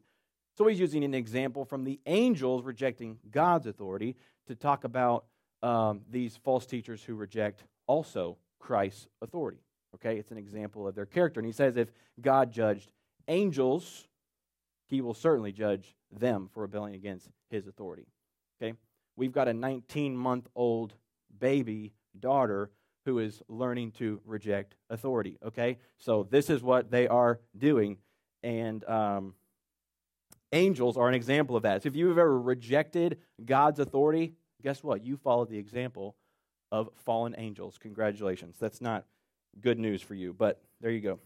So 0.57 0.69
he's 0.69 0.79
using 0.79 1.03
an 1.03 1.13
example 1.13 1.65
from 1.65 1.83
the 1.83 1.99
angels 2.07 2.63
rejecting 2.63 3.19
God's 3.33 3.67
authority 3.67 4.15
to 4.47 4.55
talk 4.55 4.85
about 4.85 5.25
um, 5.61 6.03
these 6.09 6.37
false 6.37 6.67
teachers 6.67 7.03
who 7.03 7.17
reject 7.17 7.65
also 7.89 8.37
Christ's 8.67 9.07
authority. 9.23 9.61
Okay, 9.95 10.19
it's 10.19 10.31
an 10.31 10.39
example 10.39 10.87
of 10.87 10.95
their 10.95 11.07
character. 11.07 11.41
And 11.41 11.47
he 11.47 11.53
says 11.53 11.77
if 11.77 11.89
God 12.21 12.53
judged 12.53 12.91
angels 13.29 14.07
he 14.89 15.01
will 15.01 15.15
certainly 15.15 15.53
judge 15.53 15.95
them 16.13 16.49
for 16.53 16.61
rebelling 16.61 16.95
against 16.95 17.29
his 17.51 17.67
authority. 17.67 18.07
Okay? 18.61 18.75
We've 19.17 19.33
got 19.33 19.49
a 19.49 19.55
19 19.55 20.17
month 20.17 20.49
old 20.55 20.95
baby 21.39 21.93
daughter 22.19 22.71
who 23.05 23.19
is 23.19 23.43
learning 23.49 23.93
to 23.93 24.21
reject 24.25 24.75
authority. 24.91 25.39
Okay? 25.45 25.79
So 25.99 26.27
this 26.31 26.51
is 26.51 26.63
what 26.63 26.91
they 26.91 27.09
are 27.09 27.41
doing. 27.57 27.99
And 28.43 28.85
um, 28.85 29.35
angels 30.53 30.97
are 30.97 31.09
an 31.09 31.15
example 31.15 31.57
of 31.57 31.63
that. 31.65 31.83
So 31.83 31.89
if 31.89 31.97
you've 31.97 32.19
ever 32.19 32.41
rejected 32.41 33.19
God's 33.45 33.81
authority, 33.81 34.35
guess 34.63 34.83
what? 34.83 35.05
You 35.05 35.17
followed 35.17 35.51
the 35.51 35.59
example 35.59 36.17
of 36.73 36.91
fallen 36.97 37.35
angels. 37.39 37.79
Congratulations. 37.79 38.57
That's 38.59 38.81
not 38.81 39.05
good 39.61 39.79
news 39.79 40.03
for 40.03 40.15
you, 40.15 40.33
but 40.33 40.61
there 40.81 40.91
you 40.91 41.01
go. 41.01 41.19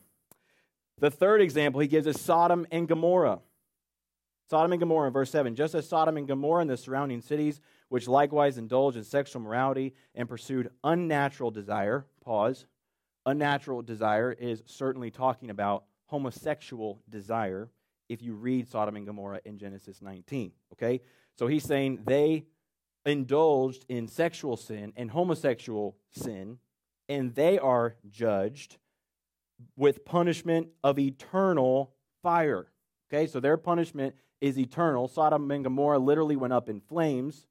The 0.99 1.11
third 1.11 1.41
example 1.41 1.81
he 1.81 1.89
gives 1.89 2.07
is 2.07 2.21
Sodom 2.21 2.67
and 2.71 2.87
Gomorrah. 2.87 3.41
Sodom 4.49 4.73
and 4.73 4.81
Gomorrah, 4.81 5.11
verse 5.11 5.31
7. 5.31 5.55
Just 5.55 5.75
as 5.75 5.89
Sodom 5.89 6.17
and 6.17 6.29
Gomorrah 6.29 6.63
and 6.63 6.71
the 6.71 6.77
surrounding 6.77 7.21
cities, 7.21 7.61
which 7.89 8.09
likewise 8.09 8.59
indulged 8.59 8.97
in 8.97 9.05
sexual 9.05 9.41
morality 9.41 9.95
and 10.15 10.29
pursued 10.29 10.71
unnatural 10.85 11.51
desire, 11.51 12.05
pause. 12.23 12.67
Unnatural 13.27 13.83
desire 13.83 14.33
is 14.33 14.63
certainly 14.67 15.11
talking 15.11 15.51
about 15.51 15.85
homosexual 16.07 17.01
desire 17.09 17.71
if 18.09 18.23
you 18.23 18.35
read 18.35 18.69
Sodom 18.69 18.97
and 18.97 19.07
Gomorrah 19.07 19.41
in 19.45 19.57
Genesis 19.57 20.03
19. 20.03 20.53
Okay? 20.73 21.01
So 21.39 21.47
he's 21.47 21.65
saying 21.65 22.01
they 22.05 22.45
indulged 23.07 23.85
in 23.89 24.09
sexual 24.09 24.57
sin 24.57 24.93
and 24.97 25.11
homosexual 25.11 25.97
sin, 26.11 26.59
and 27.09 27.35
they 27.35 27.59
are 27.59 27.97
judged 28.09 28.77
with 29.77 30.05
punishment 30.05 30.69
of 30.83 30.99
eternal 30.99 31.95
fire. 32.23 32.71
Okay, 33.13 33.27
so 33.27 33.41
their 33.41 33.57
punishment 33.57 34.15
is 34.41 34.59
eternal. 34.59 35.09
Sodom 35.09 35.51
and 35.51 35.65
Gomorrah 35.65 35.99
literally 35.99 36.37
went 36.37 36.53
up 36.53 36.69
in 36.69 36.81
flames. 36.81 37.47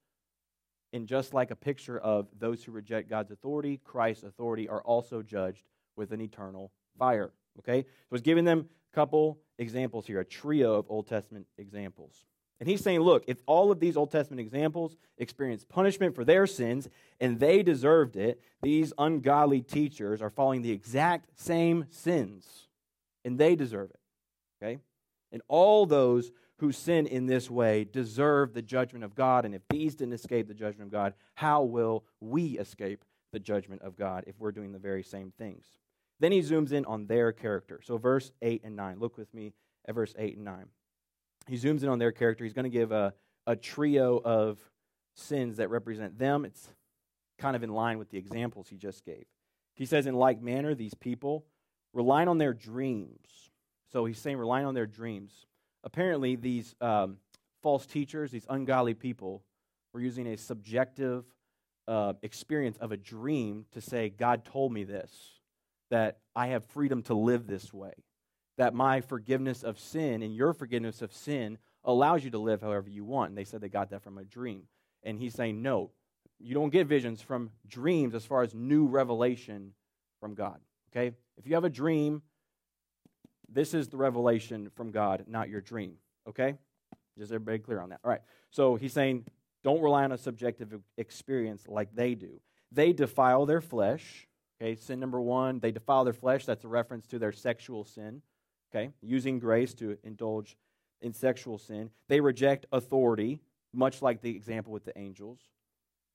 And 0.91 1.07
just 1.07 1.33
like 1.35 1.51
a 1.51 1.55
picture 1.55 1.99
of 1.99 2.27
those 2.39 2.63
who 2.63 2.71
reject 2.71 3.09
God's 3.09 3.29
authority, 3.31 3.79
Christ's 3.83 4.23
authority 4.23 4.67
are 4.67 4.81
also 4.81 5.21
judged 5.21 5.63
with 5.95 6.11
an 6.11 6.21
eternal 6.21 6.71
fire. 6.97 7.31
Okay? 7.59 7.83
So 7.83 8.15
he's 8.15 8.21
giving 8.21 8.45
them 8.45 8.69
a 8.91 8.95
couple 8.95 9.39
examples 9.59 10.07
here, 10.07 10.19
a 10.19 10.25
trio 10.25 10.73
of 10.75 10.85
Old 10.89 11.07
Testament 11.07 11.45
examples. 11.59 12.25
And 12.59 12.67
he's 12.67 12.81
saying, 12.81 12.99
look, 12.99 13.23
if 13.27 13.37
all 13.45 13.71
of 13.71 13.79
these 13.79 13.95
Old 13.95 14.11
Testament 14.11 14.41
examples 14.41 14.97
experienced 15.17 15.69
punishment 15.69 16.13
for 16.13 16.25
their 16.25 16.45
sins 16.45 16.89
and 17.21 17.39
they 17.39 17.63
deserved 17.63 18.17
it, 18.17 18.41
these 18.61 18.91
ungodly 18.97 19.61
teachers 19.61 20.21
are 20.21 20.29
following 20.29 20.61
the 20.61 20.71
exact 20.71 21.39
same 21.39 21.85
sins 21.89 22.67
and 23.23 23.37
they 23.37 23.55
deserve 23.55 23.89
it. 23.91 23.99
Okay? 24.61 24.79
And 25.31 25.41
all 25.47 25.85
those 25.85 26.31
who 26.57 26.73
sin 26.73 27.07
in 27.07 27.25
this 27.25 27.49
way 27.49 27.85
deserve 27.85 28.53
the 28.53 28.61
judgment 28.61 29.05
of 29.05 29.15
God. 29.15 29.45
And 29.45 29.55
if 29.55 29.61
these 29.69 29.95
didn't 29.95 30.13
escape 30.13 30.47
the 30.47 30.53
judgment 30.53 30.87
of 30.87 30.91
God, 30.91 31.13
how 31.35 31.63
will 31.63 32.03
we 32.19 32.57
escape 32.59 33.05
the 33.31 33.39
judgment 33.39 33.81
of 33.81 33.95
God 33.95 34.25
if 34.27 34.37
we're 34.39 34.51
doing 34.51 34.73
the 34.73 34.79
very 34.79 35.03
same 35.03 35.31
things? 35.37 35.65
Then 36.19 36.33
he 36.33 36.41
zooms 36.41 36.73
in 36.73 36.83
on 36.85 37.07
their 37.07 37.31
character. 37.31 37.79
So, 37.81 37.97
verse 37.97 38.33
8 38.41 38.63
and 38.65 38.75
9. 38.75 38.99
Look 38.99 39.17
with 39.17 39.33
me 39.33 39.53
at 39.87 39.95
verse 39.95 40.13
8 40.17 40.35
and 40.35 40.43
9. 40.43 40.65
He 41.49 41.55
zooms 41.55 41.83
in 41.83 41.89
on 41.89 41.99
their 41.99 42.11
character. 42.11 42.43
He's 42.43 42.53
going 42.53 42.63
to 42.63 42.69
give 42.69 42.91
a, 42.91 43.13
a 43.47 43.55
trio 43.55 44.21
of 44.23 44.59
sins 45.15 45.57
that 45.57 45.69
represent 45.69 46.17
them. 46.17 46.45
It's 46.45 46.69
kind 47.37 47.55
of 47.55 47.63
in 47.63 47.69
line 47.69 47.97
with 47.97 48.09
the 48.09 48.17
examples 48.17 48.67
he 48.69 48.77
just 48.77 49.03
gave. 49.05 49.25
He 49.75 49.85
says, 49.85 50.05
In 50.05 50.15
like 50.15 50.41
manner, 50.41 50.75
these 50.75 50.93
people 50.93 51.45
relying 51.93 52.27
on 52.27 52.37
their 52.37 52.53
dreams. 52.53 53.51
So 53.91 54.05
he's 54.05 54.19
saying 54.19 54.37
relying 54.37 54.67
on 54.67 54.75
their 54.75 54.85
dreams 54.85 55.47
apparently 55.83 56.35
these 56.35 56.75
um, 56.81 57.17
false 57.61 57.85
teachers, 57.85 58.31
these 58.31 58.45
ungodly 58.49 58.93
people, 58.93 59.43
were 59.93 60.01
using 60.01 60.27
a 60.27 60.37
subjective 60.37 61.25
uh, 61.87 62.13
experience 62.21 62.77
of 62.77 62.91
a 62.91 62.97
dream 62.97 63.65
to 63.71 63.81
say, 63.81 64.09
God 64.09 64.45
told 64.45 64.71
me 64.71 64.83
this, 64.83 65.11
that 65.89 66.19
I 66.35 66.47
have 66.47 66.63
freedom 66.65 67.01
to 67.03 67.15
live 67.15 67.47
this 67.47 67.73
way, 67.73 67.93
that 68.59 68.75
my 68.75 69.01
forgiveness 69.01 69.63
of 69.63 69.79
sin 69.79 70.21
and 70.21 70.35
your 70.35 70.53
forgiveness 70.53 71.01
of 71.01 71.11
sin 71.11 71.57
allows 71.83 72.23
you 72.23 72.29
to 72.29 72.37
live 72.37 72.61
however 72.61 72.89
you 72.89 73.03
want. 73.03 73.29
And 73.29 73.37
they 73.37 73.43
said 73.43 73.61
they 73.61 73.69
got 73.69 73.89
that 73.89 74.03
from 74.03 74.19
a 74.19 74.23
dream. 74.23 74.63
And 75.01 75.17
he's 75.17 75.33
saying, 75.33 75.61
no, 75.61 75.89
you 76.37 76.53
don't 76.53 76.69
get 76.69 76.85
visions 76.85 77.21
from 77.21 77.49
dreams 77.67 78.13
as 78.13 78.25
far 78.25 78.43
as 78.43 78.53
new 78.53 78.85
revelation 78.85 79.73
from 80.19 80.35
God. 80.35 80.59
Okay? 80.91 81.15
If 81.37 81.47
you 81.47 81.55
have 81.55 81.63
a 81.63 81.69
dream 81.69 82.21
this 83.51 83.73
is 83.73 83.87
the 83.87 83.97
revelation 83.97 84.69
from 84.75 84.91
God, 84.91 85.25
not 85.27 85.49
your 85.49 85.61
dream. 85.61 85.95
Okay? 86.27 86.55
Is 87.17 87.31
everybody 87.31 87.59
clear 87.59 87.81
on 87.81 87.89
that? 87.89 87.99
All 88.03 88.11
right. 88.11 88.21
So 88.51 88.75
he's 88.75 88.93
saying, 88.93 89.25
don't 89.63 89.81
rely 89.81 90.03
on 90.03 90.11
a 90.11 90.17
subjective 90.17 90.73
experience 90.97 91.63
like 91.67 91.89
they 91.93 92.15
do. 92.15 92.39
They 92.71 92.93
defile 92.93 93.45
their 93.45 93.61
flesh. 93.61 94.27
Okay, 94.61 94.75
sin 94.75 94.99
number 94.99 95.19
one, 95.19 95.59
they 95.59 95.71
defile 95.71 96.03
their 96.03 96.13
flesh. 96.13 96.45
That's 96.45 96.63
a 96.63 96.67
reference 96.67 97.07
to 97.07 97.19
their 97.19 97.31
sexual 97.31 97.83
sin. 97.83 98.21
Okay, 98.71 98.91
using 99.01 99.39
grace 99.39 99.73
to 99.75 99.97
indulge 100.03 100.55
in 101.01 101.13
sexual 101.13 101.57
sin. 101.57 101.89
They 102.07 102.19
reject 102.19 102.65
authority, 102.71 103.41
much 103.73 104.01
like 104.01 104.21
the 104.21 104.35
example 104.35 104.71
with 104.73 104.85
the 104.85 104.97
angels. 104.97 105.39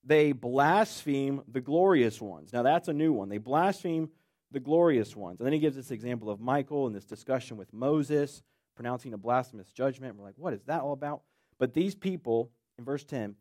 They 0.05 0.33
blaspheme 0.33 1.43
the 1.51 1.61
glorious 1.61 2.21
ones. 2.21 2.53
Now, 2.53 2.63
that's 2.63 2.89
a 2.89 2.93
new 2.93 3.13
one. 3.13 3.29
They 3.29 3.39
blaspheme 3.39 4.11
the 4.51 4.61
glorious 4.61 5.17
ones. 5.17 5.41
And 5.41 5.47
then 5.47 5.53
he 5.53 5.59
gives 5.59 5.77
this 5.77 5.91
example 5.91 6.31
of 6.31 6.41
Michael 6.41 6.87
and 6.87 6.95
this 6.95 7.07
discussion 7.07 7.57
with 7.57 7.73
Moses, 7.73 8.43
pronouncing 8.77 9.15
a 9.15 9.19
blasphemous 9.19 9.73
judgment. 9.73 10.17
We're 10.17 10.27
like, 10.27 10.35
what 10.37 10.53
is 10.53 10.63
that 10.67 10.83
all 10.83 10.93
about? 10.93 11.23
But 11.59 11.73
these 11.73 11.95
people, 11.95 12.51
in 12.79 12.85
verse 12.85 13.05
10, 13.05 13.35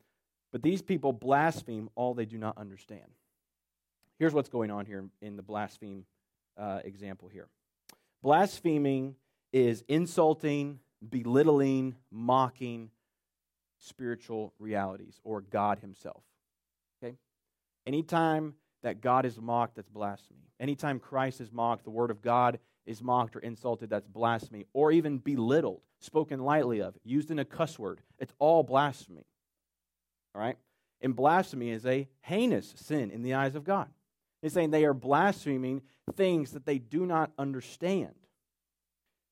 but 0.51 0.62
these 0.62 0.82
people 0.82 1.12
blaspheme 1.12 1.89
all 1.96 2.13
they 2.13 2.25
do 2.25 2.38
not 2.38 2.58
understand. 2.58 3.12
Here's 4.20 4.34
what's 4.34 4.50
going 4.50 4.72
on 4.72 4.86
here 4.86 5.05
in 5.22 5.36
the 5.36 5.41
blaspheme 5.41 6.05
uh, 6.58 6.79
example 6.86 7.27
here. 7.27 7.48
Blaspheming 8.24 9.15
is 9.51 9.84
insulting, 9.89 10.80
belittling, 11.08 11.96
mocking 12.10 12.89
spiritual 13.77 14.53
realities 14.60 15.20
or 15.25 15.42
God 15.42 15.80
Himself. 15.80 16.24
Okay? 17.03 17.18
Anytime 17.86 18.53
that 18.82 19.01
God 19.01 19.25
is 19.25 19.39
mocked, 19.39 19.75
that's 19.75 19.89
blasphemy. 19.89 20.39
Anytime 20.60 21.00
Christ 21.00 21.42
is 21.42 21.51
mocked, 21.51 21.84
the 21.84 21.89
Word 21.89 22.12
of 22.12 22.22
God 22.22 22.60
is 22.86 23.03
mocked 23.03 23.36
or 23.36 23.39
insulted, 23.39 23.89
that's 23.89 24.08
blasphemy. 24.08 24.65
Or 24.74 24.92
even 24.92 25.18
belittled, 25.18 25.82
spoken 26.00 26.39
lightly 26.39 26.82
of, 26.82 26.96
used 27.03 27.30
in 27.30 27.39
a 27.39 27.46
cuss 27.46 27.77
word, 27.77 28.01
it's 28.20 28.34
all 28.39 28.63
blasphemy. 28.63 29.25
All 30.34 30.42
right? 30.42 30.58
And 31.01 31.13
blasphemy 31.13 31.72
is 31.72 31.86
a 31.86 32.08
heinous 32.22 32.74
sin 32.77 33.12
in 33.12 33.22
the 33.22 33.34
eyes 33.34 33.56
of 33.56 33.65
God. 33.65 33.89
He's 34.42 34.53
saying 34.53 34.72
they 34.72 34.86
are 34.86 34.94
blaspheming 34.94 35.82
things 36.15 36.51
that 36.51 36.65
they 36.65 36.77
do 36.77 37.05
not 37.05 37.31
understand. 37.38 38.13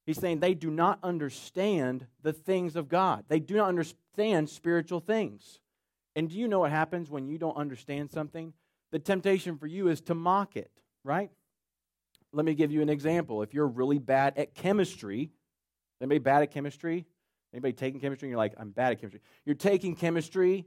He's 0.06 0.18
saying 0.18 0.40
they 0.40 0.54
do 0.54 0.72
not 0.72 1.00
understand 1.04 2.08
the 2.24 2.34
things 2.34 2.75
of 2.75 2.90
God. 2.90 3.25
They 3.28 3.40
do 3.40 3.56
not 3.56 3.70
understand 3.70 4.50
spiritual 4.50 5.00
things. 5.00 5.60
And 6.16 6.30
do 6.30 6.38
you 6.38 6.48
know 6.48 6.60
what 6.60 6.72
happens 6.72 7.10
when 7.10 7.28
you 7.28 7.38
don't 7.38 7.56
understand 7.56 8.12
something? 8.12 8.54
The 8.92 9.00
temptation 9.00 9.58
for 9.58 9.68
you 9.68 9.88
is 9.88 10.01
to 10.01 10.16
mock 10.16 10.58
it, 10.58 10.72
right? 11.04 11.32
Let 12.34 12.46
me 12.46 12.56
give 12.56 12.72
you 12.72 12.82
an 12.82 12.90
example. 12.90 13.42
If 13.42 13.54
you're 13.54 13.68
really 13.68 14.00
bad 14.00 14.38
at 14.38 14.54
chemistry, 14.54 15.32
anybody 16.01 16.20
bad 16.20 16.42
at 16.42 16.51
chemistry? 16.51 17.06
Anybody 17.54 17.74
taking 17.74 18.00
chemistry 18.00 18.28
and 18.28 18.32
you're 18.32 18.38
like, 18.38 18.54
I'm 18.58 18.72
bad 18.72 18.94
at 18.94 19.01
chemistry. 19.01 19.22
You're 19.46 19.56
taking 19.56 19.96
chemistry, 19.96 20.66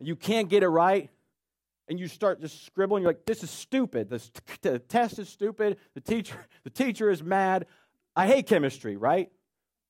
you 0.00 0.16
can't 0.16 0.48
get 0.48 0.62
it 0.62 0.68
right, 0.68 1.10
and 1.88 1.98
you 1.98 2.08
start 2.08 2.40
just 2.40 2.64
scribbling. 2.64 3.02
You're 3.02 3.10
like, 3.10 3.26
this 3.26 3.42
is 3.42 3.50
stupid. 3.50 4.08
The, 4.08 4.22
the 4.62 4.78
test 4.78 5.18
is 5.18 5.28
stupid. 5.28 5.78
The 5.94 6.00
teacher, 6.00 6.36
the 6.64 6.70
teacher 6.70 7.10
is 7.10 7.22
mad. 7.22 7.66
I 8.16 8.26
hate 8.26 8.46
chemistry, 8.46 8.96
right? 8.96 9.30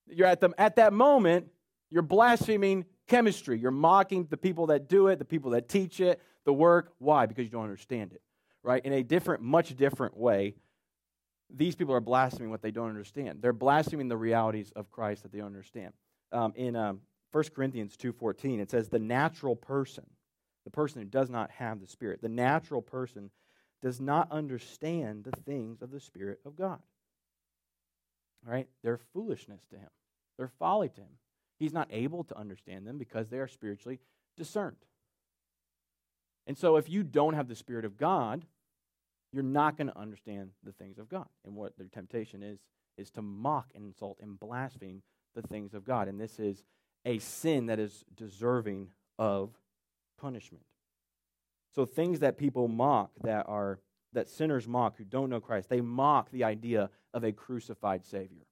You're 0.07 0.27
at, 0.27 0.41
the, 0.41 0.51
at 0.59 0.77
that 0.77 0.93
moment, 0.93 1.49
you're 1.91 2.03
blaspheming 2.03 2.85
chemistry. 3.07 3.59
You're 3.59 3.71
mocking 3.71 4.27
the 4.29 4.37
people 4.37 4.67
that 4.67 4.89
do 4.89 5.09
it, 5.09 5.19
the 5.19 5.25
people 5.25 5.53
that 5.53 5.69
teach 5.69 6.01
it, 6.01 6.21
the 6.45 6.53
work. 6.53 6.93
Why? 6.99 7.27
Because 7.27 7.45
you 7.45 7.51
don't 7.51 7.65
understand 7.65 8.13
it, 8.13 8.23
right? 8.63 8.85
In 8.85 8.93
a 8.93 9.03
different, 9.03 9.43
much 9.43 9.75
different 9.77 10.17
way, 10.17 10.55
these 11.51 11.75
people 11.75 11.95
are 11.95 12.01
blaspheming 12.01 12.51
what 12.51 12.63
they 12.63 12.71
don't 12.71 12.89
understand. 12.89 13.41
They're 13.41 13.53
blaspheming 13.53 14.09
the 14.09 14.17
realities 14.17 14.73
of 14.75 14.91
Christ 14.91 15.23
that 15.23 15.33
they 15.33 15.39
don't 15.39 15.47
understand. 15.47 15.93
Um, 16.33 16.53
in 16.57 16.75
um, 16.75 17.01
1 17.33 17.45
Corinthians 17.55 17.97
2.14, 17.97 18.61
it 18.61 18.71
says, 18.71 18.89
the 18.89 18.99
natural 18.99 19.55
person, 19.55 20.05
the 20.65 20.71
person 20.71 21.01
who 21.01 21.07
does 21.07 21.31
not 21.31 21.51
have 21.53 21.81
the 21.81 21.87
Spirit, 21.87 22.23
the 22.23 22.29
natural 22.29 22.83
person 22.83 23.31
does 23.83 24.01
not 24.01 24.33
understand 24.33 25.25
the 25.25 25.41
things 25.43 25.83
of 25.83 25.91
the 25.91 26.01
Spirit 26.01 26.41
of 26.45 26.57
God. 26.57 26.81
Right? 28.47 28.69
They're 28.83 29.01
foolishness 29.13 29.63
to 29.71 29.77
him. 29.77 29.91
They're 30.39 30.53
folly 30.59 30.89
to 30.91 31.01
him. 31.01 31.19
He's 31.59 31.73
not 31.73 31.89
able 31.91 32.25
to 32.25 32.39
understand 32.39 32.87
them 32.87 32.99
because 32.99 33.29
they 33.29 33.39
are 33.39 33.49
spiritually 33.49 34.01
discerned. 34.37 34.77
And 36.47 36.59
so 36.59 36.77
if 36.77 36.89
you 36.91 37.03
don't 37.03 37.35
have 37.35 37.49
the 37.49 37.55
Spirit 37.55 37.85
of 37.85 37.97
God, 37.97 38.45
you're 39.33 39.43
not 39.43 39.77
going 39.77 39.89
to 39.89 39.99
understand 39.99 40.51
the 40.63 40.73
things 40.73 40.99
of 40.99 41.09
God. 41.09 41.27
And 41.45 41.55
what 41.55 41.77
their 41.77 41.89
temptation 41.89 42.43
is, 42.43 42.59
is 42.97 43.11
to 43.13 43.23
mock 43.23 43.71
and 43.75 43.85
insult 43.85 44.19
and 44.21 44.39
blaspheme 44.39 45.03
the 45.35 45.43
things 45.43 45.75
of 45.75 45.85
God. 45.85 46.09
And 46.09 46.21
this 46.21 46.39
is 46.39 46.63
a 47.05 47.19
sin 47.19 47.67
that 47.67 47.79
is 47.79 48.05
deserving 48.15 48.91
of 49.19 49.51
punishment. 50.25 50.65
So 51.75 51.85
things 51.85 52.21
that 52.21 52.39
people 52.39 52.67
mock 52.67 53.11
that 53.25 53.45
are 53.47 53.79
that 54.15 54.31
sinners 54.31 54.67
mock 54.67 54.97
who 54.97 55.05
don't 55.05 55.29
know 55.29 55.41
Christ, 55.41 55.69
they 55.69 55.83
mock 55.83 56.31
the 56.31 56.45
idea 56.45 56.89
of 57.13 57.25
a 57.25 57.33
crucified 57.33 58.07
Savior. 58.07 58.47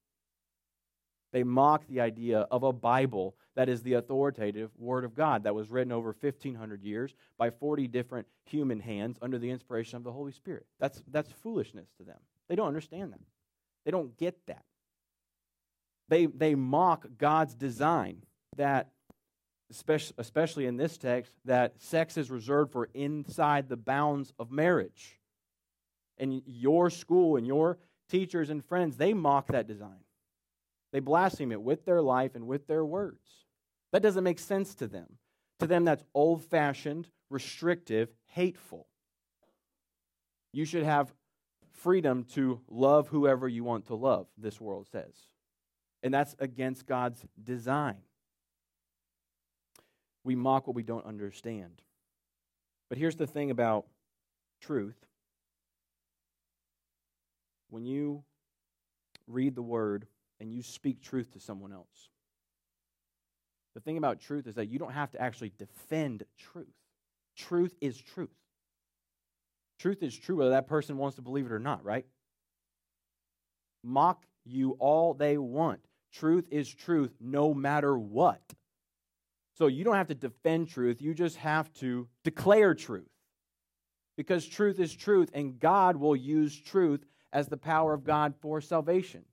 They 1.33 1.45
mock 1.45 1.87
the 1.87 2.01
idea 2.01 2.41
of 2.51 2.63
a 2.63 2.75
Bible 2.75 3.37
that 3.55 3.71
is 3.71 3.83
the 3.83 3.95
authoritative 3.95 4.71
Word 4.77 5.05
of 5.05 5.15
God 5.15 5.45
that 5.45 5.55
was 5.55 5.71
written 5.71 5.93
over 5.93 6.15
1,500 6.21 6.83
years 6.83 7.15
by 7.39 7.49
40 7.49 7.89
different 7.89 8.27
human 8.45 8.81
hands 8.81 9.17
under 9.23 9.39
the 9.39 9.51
inspiration 9.51 9.97
of 9.97 10.05
the 10.05 10.13
Holy 10.13 10.33
Spirit. 10.33 10.67
That's, 10.79 11.03
that's 11.11 11.33
foolishness 11.43 11.89
to 11.97 12.05
them. 12.05 12.19
They 12.49 12.57
don't 12.57 12.69
understand 12.69 13.13
that. 13.13 13.21
They 13.87 13.93
don't 13.93 14.15
get 14.19 14.37
that. 14.47 14.65
They, 16.09 16.27
they 16.27 16.55
mock 16.55 17.07
God's 17.17 17.55
design 17.55 18.25
that, 18.57 18.91
especially 19.73 20.67
in 20.67 20.77
this 20.77 20.99
text, 20.99 21.35
that 21.45 21.81
sex 21.81 22.17
is 22.17 22.31
reserved 22.31 22.73
for 22.73 22.89
inside 22.95 23.69
the 23.69 23.77
bounds 23.77 24.33
of 24.39 24.51
marriage. 24.51 25.19
And 26.19 26.43
your 26.47 26.91
school 26.91 27.37
and 27.37 27.47
your 27.47 27.79
teachers 28.09 28.51
and 28.51 28.65
friends, 28.65 28.97
they 28.97 29.15
mock 29.15 29.49
that 29.49 29.67
design. 29.67 30.05
They 30.93 31.01
blaspheme 31.01 31.53
it 31.53 31.63
with 31.63 31.85
their 31.85 32.03
life 32.03 32.35
and 32.35 32.47
with 32.47 32.67
their 32.67 32.85
words. 32.85 33.27
That 33.93 34.03
doesn't 34.03 34.25
make 34.25 34.39
sense 34.39 34.75
to 34.77 34.87
them. 34.87 35.19
To 35.61 35.67
them, 35.67 35.85
that's 35.85 36.05
old 36.15 36.45
fashioned, 36.45 37.09
restrictive, 37.31 38.11
hateful. 38.27 38.87
You 40.53 40.65
should 40.65 40.85
have 40.85 41.13
freedom 41.73 42.25
to 42.35 42.61
love 42.69 43.09
whoever 43.09 43.49
you 43.49 43.65
want 43.65 43.87
to 43.87 43.95
love, 43.95 44.27
this 44.37 44.61
world 44.61 44.87
says. 44.93 45.15
And 46.03 46.13
that's 46.13 46.35
against 46.39 46.87
God's 46.87 47.25
design. 47.43 47.99
We 50.25 50.35
mock 50.35 50.67
what 50.67 50.77
we 50.77 50.83
don't 50.83 51.07
understand. 51.07 51.83
But 52.89 52.99
here's 52.99 53.17
the 53.17 53.27
thing 53.27 53.51
about 53.51 53.87
truth 54.61 55.07
when 57.71 57.87
you 57.87 58.23
read 59.27 59.55
the 59.55 59.63
word 59.63 60.07
and 60.41 60.53
you 60.53 60.63
speak 60.63 61.01
truth 61.01 61.33
to 61.33 61.41
someone 61.41 61.73
else, 61.73 62.11
the 63.75 63.81
thing 63.81 63.97
about 63.97 64.21
truth 64.21 64.47
is 64.47 64.57
that 64.57 64.69
you 64.69 64.79
don't 64.79 64.93
have 64.93 65.11
to 65.13 65.21
actually 65.21 65.53
defend 65.57 66.25
truth. 66.39 66.67
Truth 67.37 67.75
is 67.81 67.99
truth. 67.99 68.29
Truth 69.79 70.03
is 70.03 70.17
true 70.17 70.37
whether 70.37 70.51
that 70.51 70.69
person 70.69 70.99
wants 70.99 71.17
to 71.17 71.23
believe 71.23 71.47
it 71.47 71.53
or 71.53 71.59
not, 71.59 71.85
right? 71.85 72.05
Mock 73.83 74.25
you 74.45 74.73
all 74.79 75.15
they 75.15 75.39
want. 75.39 75.81
Truth 76.13 76.49
is 76.51 76.73
truth 76.73 77.15
no 77.21 77.55
matter 77.55 77.97
what. 77.97 78.43
So 79.55 79.67
you 79.67 79.85
don't 79.85 79.97
have 79.97 80.09
to 80.09 80.15
defend 80.15 80.69
truth, 80.69 81.03
you 81.03 81.15
just 81.15 81.37
have 81.37 81.73
to 81.75 82.09
declare 82.25 82.75
truth. 82.75 83.09
Because 84.17 84.47
truth 84.47 84.79
is 84.79 84.95
truth, 84.95 85.31
and 85.33 85.59
God 85.59 85.97
will 85.97 86.17
use 86.17 86.59
truth 86.59 87.05
as 87.33 87.49
the 87.49 87.57
power 87.57 87.95
of 87.95 88.05
God 88.05 88.35
for 88.41 88.61
salvation. 88.61 89.25